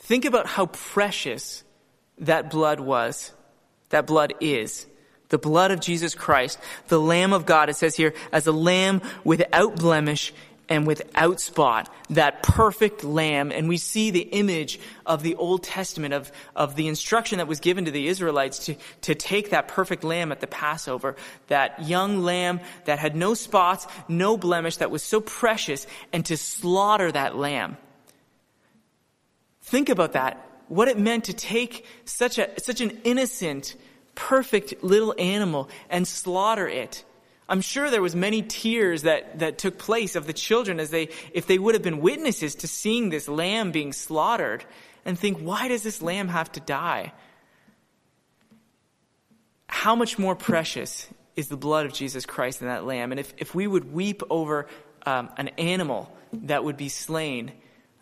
Think 0.00 0.24
about 0.24 0.46
how 0.46 0.66
precious 0.66 1.62
that 2.18 2.50
blood 2.50 2.80
was, 2.80 3.32
that 3.90 4.08
blood 4.08 4.34
is 4.40 4.88
The 5.28 5.38
blood 5.38 5.70
of 5.70 5.80
Jesus 5.80 6.14
Christ, 6.14 6.58
the 6.88 7.00
Lamb 7.00 7.32
of 7.32 7.44
God, 7.44 7.68
it 7.68 7.76
says 7.76 7.94
here, 7.94 8.14
as 8.32 8.46
a 8.46 8.52
lamb 8.52 9.02
without 9.24 9.76
blemish 9.76 10.32
and 10.70 10.86
without 10.86 11.40
spot, 11.40 11.92
that 12.10 12.42
perfect 12.42 13.02
lamb. 13.02 13.50
And 13.52 13.68
we 13.68 13.78
see 13.78 14.10
the 14.10 14.20
image 14.20 14.78
of 15.06 15.22
the 15.22 15.34
Old 15.36 15.62
Testament, 15.62 16.14
of, 16.14 16.30
of 16.54 16.76
the 16.76 16.88
instruction 16.88 17.38
that 17.38 17.48
was 17.48 17.60
given 17.60 17.86
to 17.86 17.90
the 17.90 18.06
Israelites 18.08 18.66
to, 18.66 18.76
to 19.02 19.14
take 19.14 19.50
that 19.50 19.68
perfect 19.68 20.04
lamb 20.04 20.30
at 20.30 20.40
the 20.40 20.46
Passover, 20.46 21.16
that 21.46 21.86
young 21.86 22.22
lamb 22.22 22.60
that 22.84 22.98
had 22.98 23.16
no 23.16 23.34
spots, 23.34 23.86
no 24.08 24.36
blemish, 24.36 24.76
that 24.76 24.90
was 24.90 25.02
so 25.02 25.20
precious, 25.20 25.86
and 26.12 26.24
to 26.26 26.36
slaughter 26.36 27.10
that 27.10 27.36
lamb. 27.36 27.76
Think 29.62 29.88
about 29.88 30.12
that. 30.12 30.44
What 30.68 30.88
it 30.88 30.98
meant 30.98 31.24
to 31.24 31.32
take 31.32 31.86
such 32.04 32.38
a, 32.38 32.50
such 32.60 32.82
an 32.82 32.90
innocent, 33.04 33.74
perfect 34.18 34.82
little 34.82 35.14
animal 35.18 35.68
and 35.88 36.06
slaughter 36.06 36.66
it 36.68 37.04
I'm 37.48 37.62
sure 37.62 37.88
there 37.88 38.02
was 38.02 38.14
many 38.14 38.42
tears 38.42 39.02
that, 39.02 39.38
that 39.38 39.56
took 39.56 39.78
place 39.78 40.16
of 40.16 40.26
the 40.26 40.34
children 40.34 40.78
as 40.78 40.90
they, 40.90 41.08
if 41.32 41.46
they 41.46 41.58
would 41.58 41.74
have 41.74 41.82
been 41.82 42.00
witnesses 42.00 42.56
to 42.56 42.68
seeing 42.68 43.08
this 43.08 43.26
lamb 43.26 43.72
being 43.72 43.94
slaughtered 43.94 44.64
and 45.06 45.18
think, 45.18 45.38
why 45.38 45.68
does 45.68 45.82
this 45.82 46.02
lamb 46.02 46.28
have 46.28 46.52
to 46.52 46.60
die? 46.60 47.12
How 49.66 49.94
much 49.94 50.18
more 50.18 50.36
precious 50.36 51.08
is 51.36 51.48
the 51.48 51.56
blood 51.56 51.86
of 51.86 51.94
Jesus 51.94 52.26
Christ 52.26 52.60
than 52.60 52.68
that 52.68 52.84
lamb? 52.84 53.12
And 53.12 53.20
if, 53.20 53.32
if 53.38 53.54
we 53.54 53.66
would 53.66 53.94
weep 53.94 54.22
over 54.28 54.66
um, 55.06 55.30
an 55.38 55.48
animal 55.56 56.14
that 56.32 56.64
would 56.64 56.76
be 56.76 56.90
slain 56.90 57.52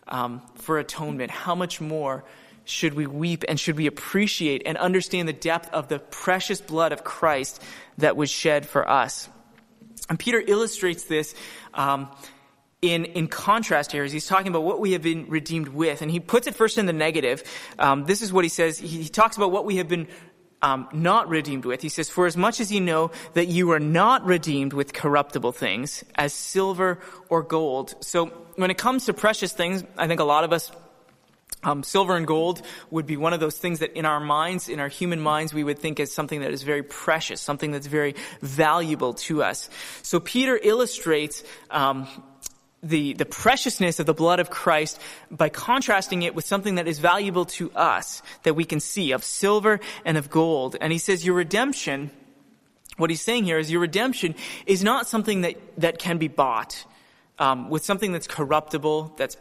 um, 0.09 0.41
for 0.55 0.77
atonement, 0.77 1.31
how 1.31 1.55
much 1.55 1.79
more 1.79 2.25
should 2.67 2.93
we 2.93 3.07
weep 3.07 3.43
and 3.47 3.59
should 3.59 3.77
we 3.77 3.87
appreciate 3.87 4.63
and 4.65 4.77
understand 4.77 5.27
the 5.27 5.33
depth 5.33 5.73
of 5.73 5.87
the 5.87 5.99
precious 5.99 6.61
blood 6.61 6.91
of 6.91 7.03
Christ 7.03 7.61
that 7.97 8.15
was 8.15 8.29
shed 8.29 8.65
for 8.65 8.87
us? 8.89 9.29
And 10.09 10.19
Peter 10.19 10.41
illustrates 10.45 11.03
this 11.03 11.35
um, 11.73 12.09
in, 12.81 13.05
in 13.05 13.27
contrast 13.27 13.91
here 13.91 14.03
as 14.03 14.11
he's 14.11 14.27
talking 14.27 14.47
about 14.47 14.63
what 14.63 14.79
we 14.79 14.93
have 14.93 15.01
been 15.01 15.29
redeemed 15.29 15.69
with. 15.69 16.01
And 16.01 16.11
he 16.11 16.19
puts 16.19 16.47
it 16.47 16.55
first 16.55 16.77
in 16.77 16.85
the 16.85 16.93
negative. 16.93 17.43
Um, 17.79 18.05
this 18.05 18.21
is 18.21 18.31
what 18.31 18.45
he 18.45 18.49
says. 18.49 18.77
He, 18.77 18.87
he 18.87 19.09
talks 19.09 19.37
about 19.37 19.51
what 19.51 19.65
we 19.65 19.77
have 19.77 19.87
been 19.87 20.07
um, 20.61 20.87
not 20.91 21.29
redeemed 21.29 21.65
with. 21.65 21.81
He 21.81 21.89
says, 21.89 22.09
For 22.09 22.25
as 22.25 22.35
much 22.35 22.59
as 22.59 22.71
you 22.71 22.81
know 22.81 23.11
that 23.33 23.47
you 23.47 23.71
are 23.71 23.79
not 23.79 24.25
redeemed 24.25 24.73
with 24.73 24.93
corruptible 24.93 25.51
things, 25.51 26.03
as 26.15 26.33
silver 26.33 26.99
or 27.29 27.43
gold. 27.43 27.95
So 28.01 28.27
when 28.55 28.71
it 28.71 28.77
comes 28.77 29.05
to 29.05 29.13
precious 29.13 29.53
things, 29.53 29.83
I 29.97 30.07
think 30.07 30.19
a 30.19 30.25
lot 30.25 30.43
of 30.43 30.53
us 30.53 30.71
um, 31.63 31.83
silver 31.83 32.15
and 32.15 32.27
gold 32.27 32.61
would 32.91 33.07
be 33.07 33.17
one 33.17 33.33
of 33.33 33.39
those 33.39 33.57
things 33.57 33.79
that 33.79 33.93
in 33.93 34.05
our 34.05 34.19
minds, 34.19 34.69
in 34.69 34.79
our 34.79 34.87
human 34.87 35.19
minds, 35.19 35.53
we 35.53 35.63
would 35.63 35.79
think 35.79 35.99
as 35.99 36.11
something 36.11 36.41
that 36.41 36.51
is 36.51 36.63
very 36.63 36.83
precious, 36.83 37.41
something 37.41 37.71
that's 37.71 37.87
very 37.87 38.15
valuable 38.41 39.13
to 39.13 39.43
us. 39.43 39.69
So 40.03 40.19
Peter 40.19 40.59
illustrates 40.61 41.43
um, 41.71 42.07
the, 42.83 43.13
the 43.13 43.25
preciousness 43.25 43.99
of 43.99 44.05
the 44.05 44.13
blood 44.13 44.39
of 44.39 44.49
Christ 44.49 44.99
by 45.31 45.49
contrasting 45.49 46.21
it 46.21 46.35
with 46.35 46.45
something 46.45 46.75
that 46.75 46.87
is 46.87 46.99
valuable 46.99 47.45
to 47.45 47.71
us, 47.71 48.21
that 48.43 48.53
we 48.53 48.63
can 48.63 48.79
see, 48.79 49.11
of 49.11 49.23
silver 49.23 49.79
and 50.05 50.17
of 50.17 50.29
gold. 50.29 50.75
And 50.79 50.93
he 50.93 50.99
says, 50.99 51.25
Your 51.25 51.35
redemption, 51.35 52.11
what 52.97 53.09
he's 53.09 53.21
saying 53.21 53.45
here 53.45 53.57
is 53.57 53.71
your 53.71 53.81
redemption 53.81 54.35
is 54.65 54.83
not 54.83 55.07
something 55.07 55.41
that, 55.41 55.55
that 55.77 55.97
can 55.97 56.17
be 56.17 56.27
bought 56.27 56.85
um, 57.39 57.69
with 57.69 57.83
something 57.83 58.11
that's 58.11 58.27
corruptible, 58.27 59.13
that's 59.17 59.35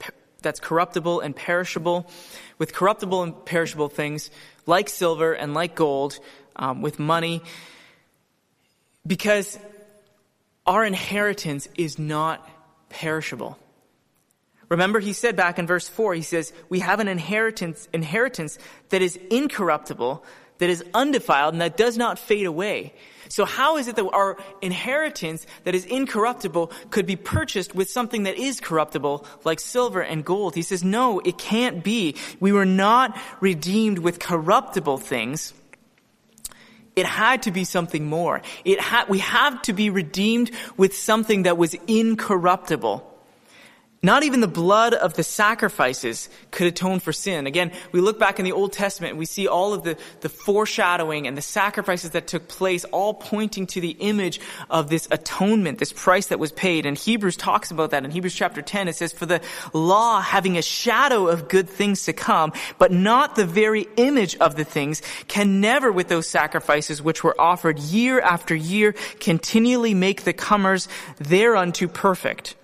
that's 0.46 0.60
corruptible 0.60 1.18
and 1.20 1.34
perishable, 1.34 2.08
with 2.56 2.72
corruptible 2.72 3.24
and 3.24 3.44
perishable 3.44 3.88
things 3.88 4.30
like 4.64 4.88
silver 4.88 5.32
and 5.32 5.54
like 5.54 5.74
gold, 5.74 6.20
um, 6.54 6.82
with 6.82 7.00
money, 7.00 7.42
because 9.04 9.58
our 10.64 10.84
inheritance 10.84 11.68
is 11.76 11.98
not 11.98 12.48
perishable. 12.88 13.58
Remember, 14.68 15.00
he 15.00 15.12
said 15.12 15.34
back 15.34 15.58
in 15.58 15.66
verse 15.66 15.88
4, 15.88 16.14
he 16.14 16.22
says, 16.22 16.52
We 16.68 16.78
have 16.78 17.00
an 17.00 17.08
inheritance, 17.08 17.88
inheritance 17.92 18.56
that 18.90 19.02
is 19.02 19.16
incorruptible, 19.30 20.24
that 20.58 20.70
is 20.70 20.84
undefiled, 20.94 21.54
and 21.54 21.60
that 21.60 21.76
does 21.76 21.96
not 21.96 22.18
fade 22.18 22.46
away. 22.46 22.92
So 23.28 23.44
how 23.44 23.76
is 23.76 23.88
it 23.88 23.96
that 23.96 24.08
our 24.12 24.36
inheritance 24.62 25.46
that 25.64 25.74
is 25.74 25.84
incorruptible 25.84 26.70
could 26.90 27.06
be 27.06 27.16
purchased 27.16 27.74
with 27.74 27.90
something 27.90 28.22
that 28.22 28.36
is 28.36 28.60
corruptible, 28.60 29.26
like 29.44 29.60
silver 29.60 30.00
and 30.00 30.24
gold? 30.24 30.54
He 30.54 30.62
says, 30.62 30.84
no, 30.84 31.20
it 31.20 31.36
can't 31.36 31.82
be. 31.82 32.16
We 32.40 32.52
were 32.52 32.64
not 32.64 33.18
redeemed 33.40 33.98
with 33.98 34.18
corruptible 34.18 34.98
things. 34.98 35.52
It 36.94 37.04
had 37.04 37.42
to 37.42 37.50
be 37.50 37.64
something 37.64 38.06
more. 38.06 38.42
It 38.64 38.80
had, 38.80 39.08
we 39.08 39.18
have 39.18 39.60
to 39.62 39.72
be 39.72 39.90
redeemed 39.90 40.50
with 40.76 40.96
something 40.96 41.42
that 41.42 41.58
was 41.58 41.74
incorruptible. 41.86 43.12
Not 44.02 44.24
even 44.24 44.40
the 44.40 44.46
blood 44.46 44.92
of 44.92 45.14
the 45.14 45.24
sacrifices 45.24 46.28
could 46.50 46.66
atone 46.66 47.00
for 47.00 47.12
sin. 47.12 47.46
Again, 47.46 47.72
we 47.92 48.00
look 48.00 48.18
back 48.18 48.38
in 48.38 48.44
the 48.44 48.52
Old 48.52 48.72
Testament 48.72 49.12
and 49.12 49.18
we 49.18 49.24
see 49.24 49.48
all 49.48 49.72
of 49.72 49.84
the, 49.84 49.96
the 50.20 50.28
foreshadowing 50.28 51.26
and 51.26 51.36
the 51.36 51.42
sacrifices 51.42 52.10
that 52.10 52.26
took 52.26 52.46
place, 52.46 52.84
all 52.84 53.14
pointing 53.14 53.66
to 53.68 53.80
the 53.80 53.96
image 53.98 54.38
of 54.68 54.90
this 54.90 55.08
atonement, 55.10 55.78
this 55.78 55.94
price 55.94 56.26
that 56.26 56.38
was 56.38 56.52
paid. 56.52 56.84
And 56.84 56.96
Hebrews 56.96 57.36
talks 57.36 57.70
about 57.70 57.90
that. 57.90 58.04
In 58.04 58.10
Hebrews 58.10 58.34
chapter 58.34 58.60
10, 58.60 58.88
it 58.88 58.96
says, 58.96 59.14
For 59.14 59.24
the 59.24 59.40
law 59.72 60.20
having 60.20 60.58
a 60.58 60.62
shadow 60.62 61.28
of 61.28 61.48
good 61.48 61.68
things 61.68 62.04
to 62.04 62.12
come, 62.12 62.52
but 62.78 62.92
not 62.92 63.34
the 63.34 63.46
very 63.46 63.88
image 63.96 64.36
of 64.36 64.56
the 64.56 64.64
things, 64.64 65.00
can 65.26 65.62
never 65.62 65.90
with 65.90 66.08
those 66.08 66.28
sacrifices 66.28 67.00
which 67.00 67.24
were 67.24 67.38
offered 67.40 67.78
year 67.78 68.20
after 68.20 68.54
year 68.54 68.94
continually 69.20 69.94
make 69.94 70.24
the 70.24 70.34
comers 70.34 70.86
thereunto 71.18 71.88
perfect. 71.88 72.56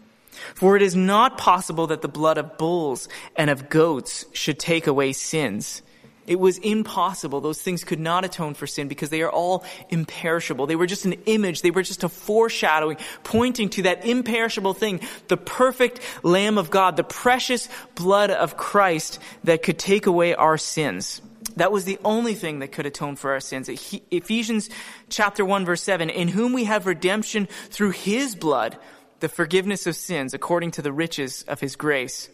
For 0.55 0.76
it 0.76 0.83
is 0.83 0.96
not 0.96 1.38
possible 1.38 1.87
that 1.88 2.02
the 2.02 2.09
blood 2.09 2.38
of 2.38 2.59
bulls 2.59 3.09
and 3.37 3.50
of 3.50 3.68
goats 3.68 4.24
should 4.33 4.59
take 4.59 4.87
away 4.87 5.12
sins. 5.12 5.83
It 6.26 6.38
was 6.38 6.59
impossible. 6.59 7.40
Those 7.40 7.61
things 7.61 7.83
could 7.83 7.98
not 7.98 8.24
atone 8.24 8.55
for 8.55 8.66
sin 8.66 8.87
because 8.87 9.11
they 9.11 9.22
are 9.22 9.31
all 9.31 9.64
imperishable. 9.88 10.66
They 10.66 10.76
were 10.76 10.87
just 10.87 11.05
an 11.05 11.14
image. 11.26 11.62
They 11.62 11.72
were 11.72 11.83
just 11.83 12.05
a 12.05 12.09
foreshadowing, 12.09 12.98
pointing 13.24 13.70
to 13.70 13.83
that 13.83 14.07
imperishable 14.07 14.74
thing, 14.74 15.00
the 15.26 15.37
perfect 15.37 16.00
Lamb 16.22 16.59
of 16.59 16.70
God, 16.70 16.96
the 16.96 17.05
precious 17.05 17.68
blood 17.96 18.31
of 18.31 18.57
Christ 18.57 19.18
that 19.44 19.62
could 19.62 19.78
take 19.78 20.07
away 20.07 20.35
our 20.35 20.59
sins. 20.59 21.20
That 21.57 21.72
was 21.72 21.85
the 21.85 21.98
only 22.05 22.35
thing 22.35 22.61
that 22.61 22.72
could 22.72 22.87
atone 22.87 23.16
for 23.16 23.33
our 23.33 23.40
sins. 23.40 23.68
Ephesians 23.68 24.70
chapter 25.09 25.44
1 25.44 25.64
verse 25.64 25.83
7, 25.83 26.09
in 26.09 26.28
whom 26.28 26.52
we 26.52 26.64
have 26.64 26.87
redemption 26.87 27.48
through 27.68 27.90
his 27.90 28.37
blood, 28.37 28.78
the 29.22 29.28
forgiveness 29.28 29.87
of 29.87 29.94
sins 29.94 30.35
according 30.35 30.72
to 30.72 30.82
the 30.82 30.92
riches 30.92 31.44
of 31.46 31.61
his 31.61 31.76
grace. 31.76 32.28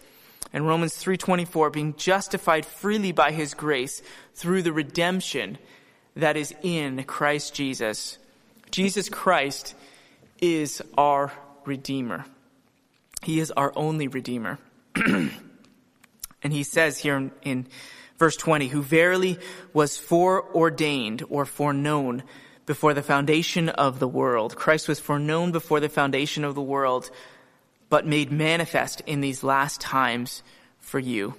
And 0.55 0.67
Romans 0.67 0.95
3:24 0.95 1.71
being 1.71 1.95
justified 1.97 2.65
freely 2.65 3.13
by 3.13 3.31
his 3.31 3.53
grace 3.53 4.01
through 4.35 4.63
the 4.63 4.73
redemption 4.73 5.59
that 6.17 6.39
is 6.39 6.55
in 6.63 7.05
Christ 7.05 7.55
Jesus. 7.55 8.17
Jesus 8.71 9.11
Christ 9.11 9.75
is 10.41 10.83
our 10.97 11.31
redeemer. 11.67 12.25
He 13.23 13.39
is 13.39 13.51
our 13.51 13.71
only 13.77 14.09
redeemer. 14.09 14.59
and 14.95 15.31
he 16.43 16.63
says 16.63 16.97
here 16.97 17.17
in, 17.17 17.33
in 17.43 17.67
verse 18.17 18.37
20, 18.37 18.69
who 18.69 18.81
verily 18.81 19.39
was 19.75 19.99
foreordained 19.99 21.23
or 21.29 21.45
foreknown 21.45 22.23
before 22.69 22.95
the 22.95 23.03
foundation 23.03 23.71
of 23.71 23.99
the 23.99 24.07
world. 24.07 24.55
Christ 24.55 24.87
was 24.87 25.01
foreknown 25.01 25.51
before 25.51 25.81
the 25.81 25.89
foundation 25.89 26.45
of 26.45 26.55
the 26.55 26.63
world, 26.63 27.11
but 27.89 28.07
made 28.07 28.31
manifest 28.31 29.01
in 29.07 29.23
these 29.23 29.43
last 29.43 29.81
times 29.81 30.43
for 30.79 30.99
you. 31.01 31.35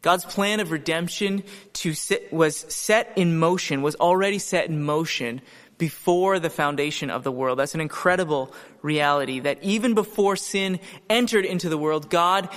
God's 0.00 0.24
plan 0.24 0.60
of 0.60 0.70
redemption 0.70 1.44
to 1.74 1.92
sit, 1.92 2.32
was 2.32 2.56
set 2.56 3.12
in 3.16 3.38
motion, 3.38 3.82
was 3.82 3.96
already 3.96 4.38
set 4.38 4.68
in 4.68 4.82
motion 4.82 5.42
before 5.76 6.38
the 6.38 6.48
foundation 6.48 7.10
of 7.10 7.22
the 7.22 7.32
world. 7.32 7.58
That's 7.58 7.74
an 7.74 7.82
incredible 7.82 8.54
reality 8.80 9.40
that 9.40 9.62
even 9.62 9.92
before 9.92 10.36
sin 10.36 10.80
entered 11.10 11.44
into 11.44 11.68
the 11.68 11.76
world, 11.76 12.08
God 12.08 12.48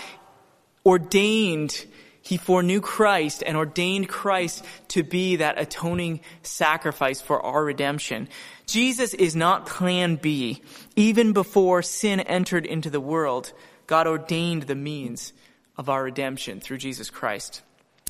ordained 0.86 1.86
he 2.30 2.38
foreknew 2.38 2.80
Christ 2.80 3.42
and 3.44 3.58
ordained 3.58 4.08
Christ 4.08 4.64
to 4.90 5.02
be 5.02 5.38
that 5.38 5.60
atoning 5.60 6.20
sacrifice 6.44 7.20
for 7.20 7.44
our 7.44 7.64
redemption. 7.64 8.30
Jesus 8.68 9.16
is 9.16 9.36
not 9.36 9.66
plan 9.66 10.16
B. 10.16 10.62
Even 10.96 11.34
before 11.34 11.82
sin 11.82 12.20
entered 12.20 12.68
into 12.68 12.92
the 12.92 13.00
world, 13.00 13.52
God 13.88 14.06
ordained 14.06 14.64
the 14.64 14.76
means 14.76 15.34
of 15.76 15.90
our 15.90 16.04
redemption 16.04 16.60
through 16.60 16.78
Jesus 16.78 17.10
Christ. 17.10 17.64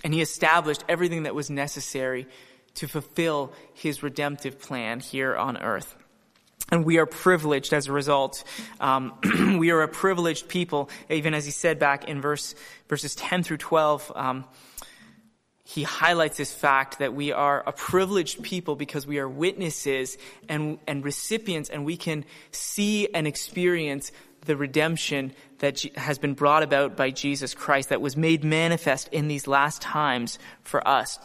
And 0.03 0.13
he 0.13 0.19
established 0.19 0.83
everything 0.89 1.23
that 1.23 1.33
was 1.33 1.49
necessary 1.49 2.27
to 2.73 2.89
fulfill 2.89 3.53
his 3.73 4.03
redemptive 4.03 4.59
plan 4.59 4.99
here 4.99 5.33
on 5.33 5.55
earth. 5.55 5.95
And 6.71 6.85
we 6.85 6.99
are 6.99 7.05
privileged 7.05 7.73
as 7.73 7.87
a 7.87 7.91
result. 7.91 8.43
Um, 8.79 9.13
we 9.57 9.71
are 9.71 9.81
a 9.81 9.87
privileged 9.87 10.47
people, 10.47 10.89
even 11.09 11.33
as 11.33 11.45
he 11.45 11.51
said 11.51 11.79
back 11.79 12.05
in 12.05 12.21
verse, 12.21 12.53
verses 12.87 13.15
10 13.15 13.43
through 13.43 13.57
12. 13.57 14.11
Um, 14.15 14.45
he 15.63 15.83
highlights 15.83 16.37
this 16.37 16.51
fact 16.51 16.97
that 16.97 17.13
we 17.13 17.31
are 17.31 17.63
a 17.65 17.71
privileged 17.71 18.41
people 18.41 18.75
because 18.75 19.05
we 19.05 19.19
are 19.19 19.29
witnesses 19.29 20.17
and, 20.47 20.79
and 20.87 21.03
recipients, 21.03 21.69
and 21.69 21.85
we 21.85 21.95
can 21.95 22.25
see 22.51 23.07
and 23.13 23.27
experience 23.27 24.11
the 24.45 24.55
redemption 24.55 25.31
that 25.59 25.81
has 25.95 26.17
been 26.17 26.33
brought 26.33 26.63
about 26.63 26.97
by 26.97 27.11
Jesus 27.11 27.53
Christ, 27.53 27.89
that 27.89 28.01
was 28.01 28.17
made 28.17 28.43
manifest 28.43 29.09
in 29.09 29.27
these 29.27 29.45
last 29.45 29.81
times 29.81 30.39
for 30.63 30.87
us. 30.87 31.19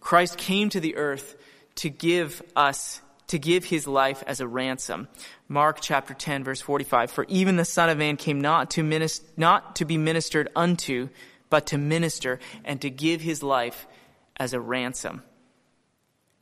Christ 0.00 0.38
came 0.38 0.70
to 0.70 0.80
the 0.80 0.96
earth 0.96 1.36
to 1.76 1.90
give 1.90 2.42
us, 2.56 3.02
to 3.34 3.38
give 3.40 3.64
his 3.64 3.88
life 3.88 4.22
as 4.28 4.38
a 4.38 4.46
ransom. 4.46 5.08
Mark 5.48 5.80
chapter 5.80 6.14
10, 6.14 6.44
verse 6.44 6.60
45. 6.60 7.10
For 7.10 7.24
even 7.28 7.56
the 7.56 7.64
Son 7.64 7.90
of 7.90 7.98
Man 7.98 8.16
came 8.16 8.40
not 8.40 8.70
to, 8.70 8.84
minister, 8.84 9.26
not 9.36 9.74
to 9.76 9.84
be 9.84 9.98
ministered 9.98 10.48
unto, 10.54 11.08
but 11.50 11.66
to 11.66 11.76
minister 11.76 12.38
and 12.64 12.80
to 12.82 12.90
give 12.90 13.20
his 13.20 13.42
life 13.42 13.88
as 14.36 14.52
a 14.52 14.60
ransom. 14.60 15.24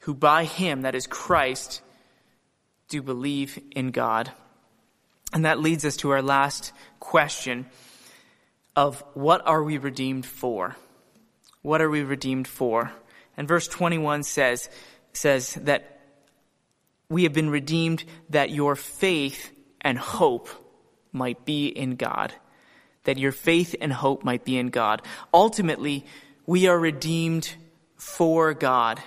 Who 0.00 0.12
by 0.12 0.44
him, 0.44 0.82
that 0.82 0.94
is 0.94 1.06
Christ, 1.06 1.80
do 2.90 3.00
believe 3.00 3.58
in 3.70 3.90
God. 3.90 4.30
And 5.32 5.46
that 5.46 5.60
leads 5.60 5.86
us 5.86 5.96
to 5.98 6.10
our 6.10 6.20
last 6.20 6.74
question 7.00 7.64
of 8.76 9.02
what 9.14 9.46
are 9.46 9.62
we 9.62 9.78
redeemed 9.78 10.26
for? 10.26 10.76
What 11.62 11.80
are 11.80 11.88
we 11.88 12.02
redeemed 12.02 12.48
for? 12.48 12.92
And 13.38 13.48
verse 13.48 13.66
21 13.66 14.24
says, 14.24 14.68
says 15.14 15.54
that 15.54 15.91
we 17.12 17.24
have 17.24 17.32
been 17.32 17.50
redeemed 17.50 18.04
that 18.30 18.50
your 18.50 18.74
faith 18.74 19.52
and 19.80 19.98
hope 19.98 20.48
might 21.12 21.44
be 21.44 21.66
in 21.66 21.96
God 21.96 22.32
that 23.04 23.18
your 23.18 23.32
faith 23.32 23.74
and 23.80 23.92
hope 23.92 24.24
might 24.24 24.44
be 24.44 24.58
in 24.58 24.68
God. 24.68 25.02
Ultimately, 25.32 26.04
we 26.46 26.66
are 26.68 26.78
redeemed 26.78 27.54
for 27.96 28.54
God. 28.54 29.00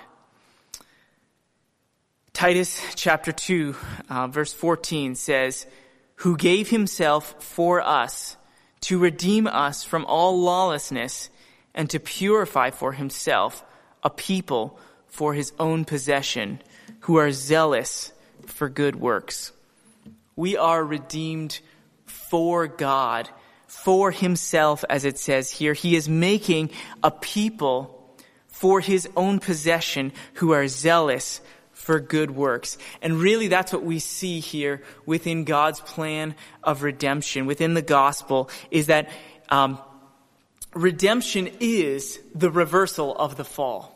Titus 2.34 2.82
chapter 2.96 3.32
2, 3.32 3.76
uh, 4.10 4.28
verse 4.28 4.54
14 4.54 5.16
says, 5.16 5.66
Who 6.18 6.36
gave 6.36 6.70
himself 6.70 7.42
for 7.42 7.82
us 7.82 8.36
to 8.82 9.00
redeem 9.00 9.48
us 9.48 9.84
from 9.84 10.06
all 10.06 10.40
lawlessness 10.42 11.30
and 11.74 11.90
to 11.90 12.00
purify 12.00 12.72
for 12.72 12.92
himself 12.92 13.64
a 14.04 14.10
people 14.10 14.78
for 15.08 15.34
his 15.34 15.54
own 15.58 15.86
possession 15.86 16.60
who 17.06 17.18
are 17.18 17.32
zealous 17.32 18.12
for 18.48 18.68
good 18.68 18.96
works. 18.96 19.52
We 20.36 20.58
are 20.58 20.84
redeemed 20.84 21.60
for 22.06 22.66
God 22.66 23.30
for 23.68 24.10
himself, 24.10 24.84
as 24.90 25.06
it 25.06 25.20
says 25.20 25.52
here. 25.52 25.74
He 25.74 25.96
is 25.96 26.10
making 26.10 26.72
a 27.04 27.12
people 27.12 28.18
for 28.48 28.80
his 28.82 29.08
own 29.16 29.38
possession 29.38 30.14
who 30.34 30.54
are 30.54 30.68
zealous 30.68 31.42
for 31.74 32.00
good 32.00 32.32
works. 32.32 32.76
And 33.04 33.20
really, 33.20 33.50
that's 33.50 33.72
what 33.72 33.84
we 33.84 34.00
see 34.00 34.40
here 34.40 34.82
within 35.06 35.44
God's 35.44 35.82
plan 35.82 36.34
of 36.64 36.82
redemption, 36.82 37.46
within 37.46 37.76
the 37.76 37.84
gospel, 37.84 38.50
is 38.72 38.88
that 38.88 39.12
um, 39.50 39.78
redemption 40.74 41.52
is 41.60 42.20
the 42.34 42.50
reversal 42.50 43.16
of 43.16 43.38
the 43.38 43.46
fall. 43.46 43.95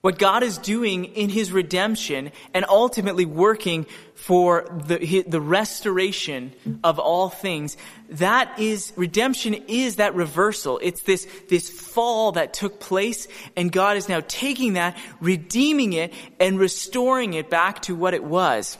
What 0.00 0.18
God 0.18 0.42
is 0.42 0.56
doing 0.56 1.04
in 1.04 1.28
His 1.28 1.52
redemption 1.52 2.32
and 2.54 2.64
ultimately 2.66 3.26
working 3.26 3.84
for 4.14 4.66
the, 4.86 5.24
the 5.26 5.40
restoration 5.40 6.54
of 6.82 6.98
all 6.98 7.28
things, 7.28 7.76
that 8.08 8.58
is, 8.58 8.94
redemption 8.96 9.52
is 9.68 9.96
that 9.96 10.14
reversal. 10.14 10.78
It's 10.82 11.02
this, 11.02 11.28
this 11.50 11.68
fall 11.68 12.32
that 12.32 12.54
took 12.54 12.80
place 12.80 13.28
and 13.56 13.70
God 13.70 13.98
is 13.98 14.08
now 14.08 14.22
taking 14.26 14.72
that, 14.74 14.96
redeeming 15.20 15.92
it, 15.92 16.14
and 16.38 16.58
restoring 16.58 17.34
it 17.34 17.50
back 17.50 17.82
to 17.82 17.94
what 17.94 18.14
it 18.14 18.24
was. 18.24 18.78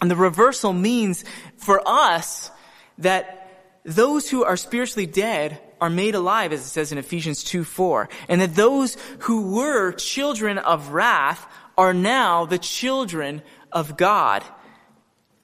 And 0.00 0.10
the 0.10 0.16
reversal 0.16 0.72
means 0.72 1.24
for 1.58 1.80
us 1.86 2.50
that 2.98 3.40
those 3.84 4.28
who 4.28 4.42
are 4.42 4.56
spiritually 4.56 5.06
dead 5.06 5.60
are 5.80 5.90
made 5.90 6.14
alive, 6.14 6.52
as 6.52 6.60
it 6.60 6.68
says 6.68 6.92
in 6.92 6.98
Ephesians 6.98 7.44
2 7.44 7.64
4. 7.64 8.08
And 8.28 8.40
that 8.40 8.54
those 8.54 8.96
who 9.20 9.54
were 9.54 9.92
children 9.92 10.58
of 10.58 10.90
wrath 10.90 11.46
are 11.76 11.94
now 11.94 12.46
the 12.46 12.58
children 12.58 13.42
of 13.72 13.96
God. 13.96 14.44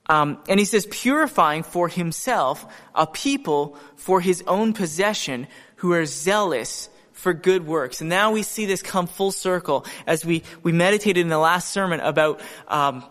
Um, 0.06 0.42
and 0.48 0.58
he 0.58 0.66
says, 0.66 0.86
purifying 0.90 1.62
for 1.62 1.88
himself 1.88 2.66
a 2.94 3.06
people 3.06 3.78
for 3.96 4.20
his 4.20 4.42
own 4.46 4.72
possession 4.72 5.46
who 5.76 5.92
are 5.92 6.04
zealous 6.04 6.88
for 7.12 7.32
good 7.32 7.66
works. 7.66 8.00
And 8.00 8.10
now 8.10 8.32
we 8.32 8.42
see 8.42 8.66
this 8.66 8.82
come 8.82 9.06
full 9.06 9.30
circle 9.30 9.86
as 10.06 10.24
we, 10.24 10.42
we 10.62 10.72
meditated 10.72 11.20
in 11.20 11.28
the 11.28 11.38
last 11.38 11.70
sermon 11.70 12.00
about 12.00 12.40
um, 12.66 13.04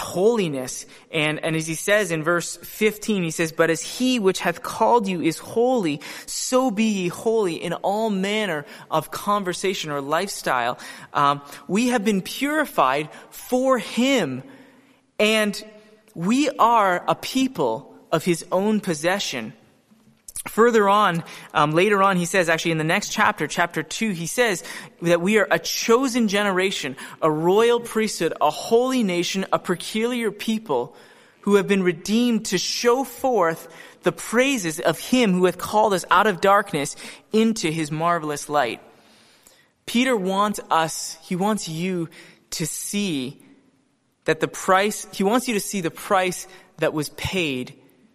holiness. 0.00 0.86
And, 1.10 1.42
and 1.44 1.56
as 1.56 1.66
he 1.66 1.74
says 1.74 2.10
in 2.10 2.22
verse 2.22 2.56
15, 2.56 3.22
he 3.22 3.30
says, 3.30 3.52
But 3.52 3.70
as 3.70 3.82
he 3.82 4.18
which 4.18 4.40
hath 4.40 4.62
called 4.62 5.06
you 5.06 5.20
is 5.20 5.38
holy, 5.38 6.00
so 6.26 6.70
be 6.70 6.84
ye 6.84 7.08
holy 7.08 7.54
in 7.54 7.72
all 7.74 8.10
manner 8.10 8.66
of 8.90 9.10
conversation 9.10 9.90
or 9.90 10.00
lifestyle. 10.00 10.78
Um, 11.12 11.42
we 11.68 11.88
have 11.88 12.04
been 12.04 12.22
purified 12.22 13.08
for 13.30 13.78
him, 13.78 14.42
and 15.18 15.62
we 16.14 16.50
are 16.50 17.04
a 17.06 17.14
people 17.14 17.94
of 18.10 18.24
his 18.24 18.44
own 18.52 18.80
possession. 18.80 19.52
Further 20.48 20.88
on, 20.88 21.24
um, 21.54 21.72
later 21.72 22.02
on, 22.02 22.18
he 22.18 22.26
says, 22.26 22.50
actually 22.50 22.72
in 22.72 22.78
the 22.78 22.84
next 22.84 23.10
chapter, 23.10 23.46
chapter 23.46 23.82
2, 23.82 24.10
he 24.10 24.26
says 24.26 24.62
that 25.00 25.22
we 25.22 25.38
are 25.38 25.48
a 25.50 25.58
chosen 25.58 26.28
generation, 26.28 26.96
a 27.22 27.30
royal 27.30 27.80
priesthood, 27.80 28.34
a 28.42 28.50
holy 28.50 29.02
nation, 29.02 29.46
a 29.52 29.58
peculiar 29.58 30.30
people 30.30 30.94
who 31.42 31.54
have 31.54 31.66
been 31.66 31.82
redeemed 31.82 32.46
to 32.46 32.58
show 32.58 33.04
forth 33.04 33.68
the 34.02 34.12
praises 34.12 34.80
of 34.80 34.98
him 34.98 35.32
who 35.32 35.46
hath 35.46 35.56
called 35.56 35.94
us 35.94 36.04
out 36.10 36.26
of 36.26 36.42
darkness 36.42 36.94
into 37.32 37.70
his 37.70 37.90
marvelous 37.90 38.50
light. 38.50 38.82
Peter 39.86 40.14
wants 40.14 40.60
us, 40.70 41.16
he 41.22 41.36
wants 41.36 41.68
you 41.68 42.08
to 42.50 42.66
see 42.66 43.42
that 44.24 44.40
the 44.40 44.48
price, 44.48 45.06
he 45.12 45.24
wants 45.24 45.48
you 45.48 45.54
to 45.54 45.60
see 45.60 45.80
the 45.80 45.90
price 45.90 46.46
that 46.78 46.92
was 46.92 47.08
paid 47.10 47.74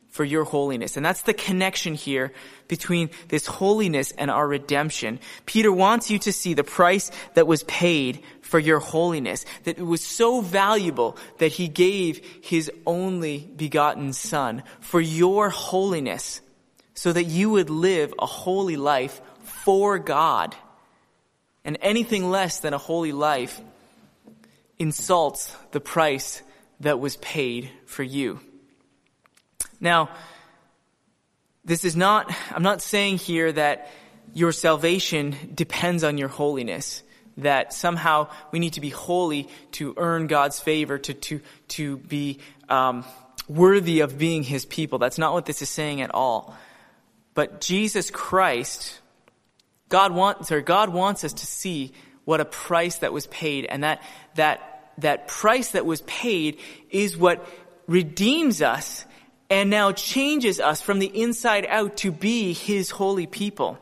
for 0.10 0.24
your 0.24 0.44
holiness. 0.44 0.98
And 0.98 1.06
that's 1.06 1.22
the 1.22 1.34
connection 1.34 1.94
here 1.94 2.34
between 2.68 3.10
this 3.28 3.46
holiness 3.46 4.12
and 4.12 4.32
our 4.32 4.48
redemption. 4.48 5.20
Peter 5.46 5.72
wants 5.72 6.10
you 6.10 6.20
to 6.20 6.34
see 6.34 6.54
the 6.54 6.64
price 6.64 7.12
that 7.36 7.48
was 7.48 7.64
paid 7.64 8.24
for 8.42 8.60
your 8.60 8.80
holiness, 8.80 9.46
that 9.64 9.78
it 9.78 9.86
was 9.86 10.04
so 10.04 10.42
valuable 10.42 11.16
that 11.38 11.52
he 11.52 11.68
gave 11.68 12.26
his 12.42 12.72
only 12.86 13.48
begotten 13.56 14.14
son 14.14 14.64
for 14.80 15.00
your 15.00 15.50
holiness 15.50 16.42
so 16.96 17.14
that 17.14 17.26
you 17.26 17.52
would 17.52 17.70
live 17.70 18.14
a 18.20 18.26
holy 18.26 18.76
life 18.76 19.22
for 19.44 20.00
God. 20.00 20.56
And 21.64 21.78
anything 21.82 22.30
less 22.30 22.60
than 22.60 22.74
a 22.74 22.80
holy 22.80 23.12
life 23.12 23.62
insults 24.80 25.56
the 25.72 25.80
price 25.80 26.42
that 26.80 27.00
was 27.00 27.18
paid 27.18 27.70
for 27.86 28.02
you. 28.04 28.40
Now, 29.80 30.10
this 31.64 31.86
is 31.86 31.96
not, 31.96 32.34
I'm 32.52 32.64
not 32.64 32.82
saying 32.82 33.18
here 33.18 33.52
that 33.52 33.90
your 34.34 34.52
salvation 34.52 35.36
depends 35.54 36.04
on 36.04 36.18
your 36.18 36.30
holiness. 36.30 37.04
That 37.38 37.74
somehow 37.74 38.28
we 38.52 38.60
need 38.60 38.74
to 38.74 38.82
be 38.82 38.90
holy 38.90 39.48
to 39.74 39.94
earn 39.96 40.28
God's 40.28 40.60
favor, 40.60 40.98
to, 40.98 41.14
to, 41.14 41.42
to 41.70 41.98
be 41.98 42.40
um, 42.68 43.06
worthy 43.48 44.02
of 44.02 44.18
being 44.18 44.44
His 44.44 44.66
people. 44.66 45.00
That's 45.00 45.18
not 45.18 45.34
what 45.34 45.46
this 45.46 45.62
is 45.62 45.70
saying 45.70 46.02
at 46.02 46.14
all. 46.14 46.56
But 47.34 47.62
Jesus 47.62 48.12
Christ, 48.12 49.00
God 49.88 50.12
wants, 50.12 50.50
sorry, 50.50 50.64
God 50.64 50.90
wants 50.90 51.24
us 51.24 51.34
to 51.34 51.46
see 51.46 51.94
what 52.26 52.42
a 52.42 52.46
price 52.46 52.98
that 52.98 53.14
was 53.14 53.26
paid, 53.28 53.66
and 53.66 53.84
that 53.84 54.04
that 54.36 54.94
that 54.98 55.28
price 55.28 55.72
that 55.72 55.86
was 55.86 56.02
paid 56.02 56.60
is 56.90 57.18
what 57.18 57.48
redeems 57.88 58.62
us 58.62 59.06
and 59.50 59.70
now 59.70 59.92
changes 59.92 60.60
us 60.60 60.82
from 60.82 61.00
the 61.00 61.08
inside 61.22 61.66
out 61.68 61.98
to 61.98 62.12
be 62.12 62.54
His 62.54 62.90
holy 62.90 63.28
people. 63.28 63.78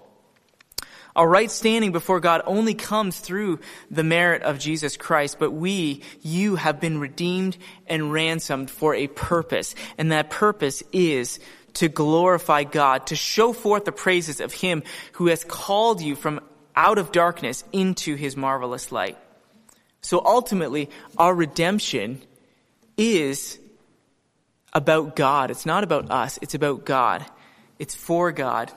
Our 1.15 1.27
right 1.27 1.49
standing 1.49 1.91
before 1.91 2.19
God 2.19 2.43
only 2.45 2.75
comes 2.75 3.19
through 3.19 3.59
the 3.89 4.03
merit 4.03 4.43
of 4.43 4.59
Jesus 4.59 4.97
Christ, 4.97 5.39
but 5.39 5.49
we, 5.49 6.03
you 6.21 6.57
have 6.57 6.79
been 6.79 6.99
redeemed 6.99 7.57
and 7.87 8.13
ransomed 8.13 8.69
for 8.69 8.93
a 8.93 9.07
purpose. 9.07 9.73
And 9.97 10.11
that 10.11 10.29
purpose 10.29 10.83
is 10.93 11.39
to 11.73 11.89
glorify 11.89 12.65
God, 12.65 13.07
to 13.07 13.15
show 13.15 13.51
forth 13.51 13.85
the 13.85 13.91
praises 13.91 14.39
of 14.39 14.53
Him 14.53 14.83
who 15.13 15.27
has 15.27 15.43
called 15.43 16.01
you 16.01 16.15
from 16.15 16.39
out 16.75 16.99
of 16.99 17.11
darkness 17.11 17.63
into 17.73 18.15
His 18.15 18.37
marvelous 18.37 18.91
light. 18.91 19.17
So 20.01 20.21
ultimately, 20.23 20.91
our 21.17 21.33
redemption 21.33 22.21
is 22.95 23.57
about 24.77 25.15
God. 25.15 25.49
It's 25.49 25.65
not 25.65 25.83
about 25.83 26.11
us, 26.11 26.37
it's 26.43 26.53
about 26.53 26.85
God. 26.85 27.25
It's 27.79 27.95
for 27.95 28.31
God. 28.31 28.71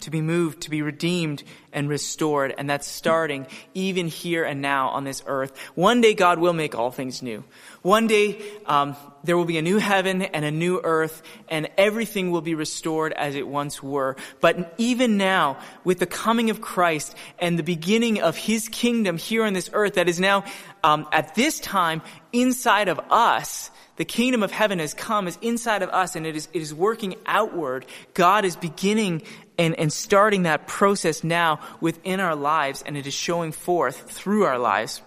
to 0.00 0.10
be 0.10 0.20
moved, 0.20 0.62
to 0.62 0.70
be 0.70 0.82
redeemed 0.82 1.42
and 1.72 1.88
restored. 1.88 2.54
And 2.56 2.68
that's 2.68 2.86
starting 2.86 3.46
even 3.74 4.08
here 4.08 4.44
and 4.44 4.60
now 4.60 4.88
on 4.88 5.04
this 5.04 5.22
earth. 5.26 5.56
One 5.74 6.00
day 6.00 6.14
God 6.14 6.38
will 6.38 6.52
make 6.52 6.74
all 6.74 6.90
things 6.90 7.22
new. 7.22 7.44
One 7.82 8.06
day 8.06 8.42
um, 8.66 8.96
there 9.24 9.36
will 9.36 9.44
be 9.44 9.58
a 9.58 9.62
new 9.62 9.78
heaven 9.78 10.22
and 10.22 10.44
a 10.44 10.50
new 10.50 10.80
earth, 10.82 11.22
and 11.48 11.68
everything 11.76 12.30
will 12.30 12.40
be 12.40 12.54
restored 12.54 13.12
as 13.12 13.34
it 13.34 13.46
once 13.46 13.82
were. 13.82 14.16
But 14.40 14.74
even 14.78 15.16
now, 15.16 15.58
with 15.84 15.98
the 15.98 16.06
coming 16.06 16.50
of 16.50 16.60
Christ 16.60 17.14
and 17.38 17.58
the 17.58 17.62
beginning 17.62 18.20
of 18.20 18.36
His 18.36 18.68
kingdom 18.68 19.18
here 19.18 19.44
on 19.44 19.52
this 19.52 19.70
earth, 19.72 19.94
that 19.94 20.08
is 20.08 20.20
now 20.20 20.44
um, 20.84 21.06
at 21.12 21.34
this 21.34 21.60
time 21.60 22.02
inside 22.32 22.88
of 22.88 23.00
us, 23.10 23.70
the 24.02 24.06
kingdom 24.06 24.42
of 24.42 24.50
heaven 24.50 24.80
has 24.80 24.94
come, 24.94 25.28
is 25.28 25.38
inside 25.42 25.80
of 25.80 25.90
us, 25.90 26.16
and 26.16 26.26
it 26.26 26.34
is, 26.34 26.48
it 26.52 26.60
is 26.60 26.74
working 26.74 27.14
outward. 27.24 27.86
God 28.14 28.44
is 28.44 28.56
beginning 28.56 29.22
and, 29.56 29.78
and 29.78 29.92
starting 29.92 30.42
that 30.42 30.66
process 30.66 31.22
now 31.22 31.60
within 31.80 32.18
our 32.18 32.34
lives, 32.34 32.82
and 32.84 32.96
it 32.96 33.06
is 33.06 33.14
showing 33.14 33.52
forth 33.52 34.10
through 34.10 34.42
our 34.42 34.58
lives. 34.58 35.02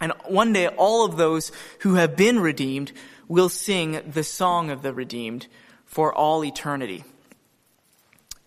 And 0.00 0.12
one 0.26 0.52
day, 0.52 0.68
all 0.68 1.04
of 1.04 1.16
those 1.16 1.50
who 1.80 1.94
have 1.94 2.14
been 2.14 2.38
redeemed 2.38 2.92
will 3.26 3.48
sing 3.48 4.00
the 4.08 4.22
song 4.22 4.70
of 4.70 4.82
the 4.82 4.94
redeemed 4.94 5.48
for 5.84 6.14
all 6.14 6.44
eternity. 6.44 7.02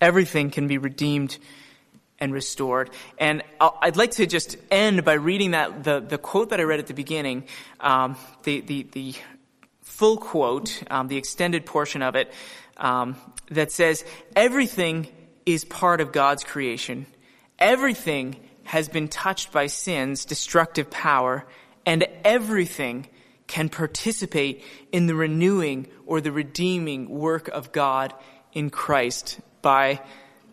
Everything 0.00 0.50
can 0.50 0.68
be 0.68 0.78
redeemed 0.78 1.36
and 2.18 2.32
restored. 2.32 2.88
And 3.18 3.42
I'd 3.60 3.98
like 3.98 4.12
to 4.12 4.26
just 4.26 4.56
end 4.70 5.04
by 5.04 5.12
reading 5.12 5.50
that 5.50 5.84
the, 5.84 6.00
the 6.00 6.16
quote 6.16 6.48
that 6.48 6.60
I 6.60 6.62
read 6.62 6.80
at 6.80 6.86
the 6.86 6.94
beginning, 6.94 7.44
um, 7.78 8.16
the, 8.44 8.62
the, 8.62 8.86
the 8.90 9.14
full 9.86 10.18
quote, 10.18 10.82
um, 10.90 11.08
the 11.08 11.16
extended 11.16 11.64
portion 11.64 12.02
of 12.02 12.16
it, 12.16 12.30
um, 12.76 13.16
that 13.50 13.72
says, 13.72 14.04
Everything 14.34 15.08
is 15.46 15.64
part 15.64 16.00
of 16.00 16.12
God's 16.12 16.44
creation. 16.44 17.06
Everything 17.58 18.36
has 18.64 18.88
been 18.88 19.08
touched 19.08 19.52
by 19.52 19.68
sin's 19.68 20.24
destructive 20.24 20.90
power, 20.90 21.46
and 21.86 22.06
everything 22.24 23.06
can 23.46 23.68
participate 23.68 24.64
in 24.90 25.06
the 25.06 25.14
renewing 25.14 25.86
or 26.04 26.20
the 26.20 26.32
redeeming 26.32 27.08
work 27.08 27.48
of 27.48 27.70
God 27.70 28.12
in 28.52 28.70
Christ 28.70 29.40
by 29.62 30.02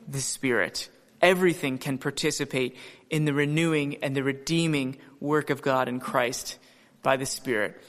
the 0.08 0.22
Spirit. 0.22 0.90
Everything 1.22 1.80
can 1.80 1.98
participate 1.98 2.78
in 3.10 3.26
the 3.26 3.34
renewing 3.34 3.98
and 4.04 4.16
the 4.16 4.24
redeeming 4.24 4.98
work 5.20 5.50
of 5.50 5.64
God 5.64 5.90
in 5.90 6.00
Christ 6.00 6.60
by 7.02 7.18
the 7.18 7.26
Spirit. 7.26 7.82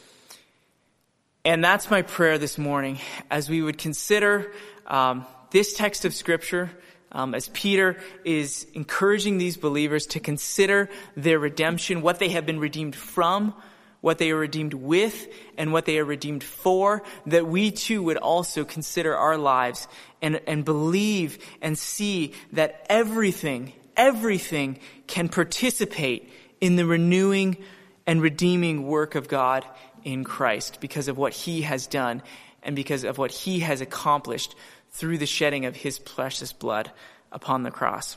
And 1.47 1.63
that's 1.63 1.91
my 1.91 2.01
prayer 2.01 2.39
this 2.39 2.57
morning 2.57 2.99
as 3.31 3.51
we 3.51 3.61
would 3.61 3.77
consider 3.77 4.51
um, 4.87 5.27
this 5.51 5.75
text 5.75 6.07
of 6.07 6.15
Scripture. 6.15 6.71
Um, 7.13 7.35
as 7.35 7.49
Peter 7.49 7.99
is 8.25 8.67
encouraging 8.73 9.37
these 9.37 9.59
believers 9.59 10.07
to 10.07 10.21
consider 10.21 10.89
their 11.17 11.39
redemption, 11.39 12.01
what 12.01 12.19
they 12.19 12.31
have 12.31 12.47
been 12.47 12.59
redeemed 12.59 12.97
from, 12.97 13.53
what 14.01 14.17
they 14.17 14.31
are 14.31 14.39
redeemed 14.39 14.73
with, 14.73 15.29
and 15.59 15.71
what 15.71 15.85
they 15.85 15.99
are 15.99 16.05
redeemed 16.05 16.43
for, 16.43 17.03
that 17.27 17.47
we 17.47 17.71
too 17.71 18.03
would 18.03 18.17
also 18.17 18.65
consider 18.65 19.15
our 19.15 19.37
lives 19.37 19.87
and, 20.23 20.41
and 20.47 20.65
believe 20.65 21.39
and 21.61 21.79
see 21.79 22.33
that 22.55 22.87
everything, 22.89 23.75
everything 23.99 24.79
can 25.07 25.29
participate 25.29 26.33
in 26.63 26.77
the 26.77 26.87
renewing 26.87 27.59
and 28.07 28.23
redeeming 28.23 28.87
work 28.87 29.15
of 29.15 29.29
God 29.29 29.67
in 30.05 30.25
Christ 30.25 30.79
because 30.81 31.09
of 31.09 31.19
what 31.19 31.33
he 31.33 31.63
has 31.63 31.87
done 31.87 32.23
and 32.63 32.77
because 32.77 33.05
of 33.05 33.19
what 33.19 33.31
he 33.31 33.61
has 33.61 33.81
accomplished 33.81 34.55
through 34.91 35.19
the 35.19 35.27
shedding 35.27 35.67
of 35.67 35.75
his 35.75 35.99
precious 35.99 36.53
blood 36.53 36.91
upon 37.33 37.63
the 37.63 37.71
cross. 37.71 38.17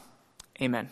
Amen. 0.62 0.90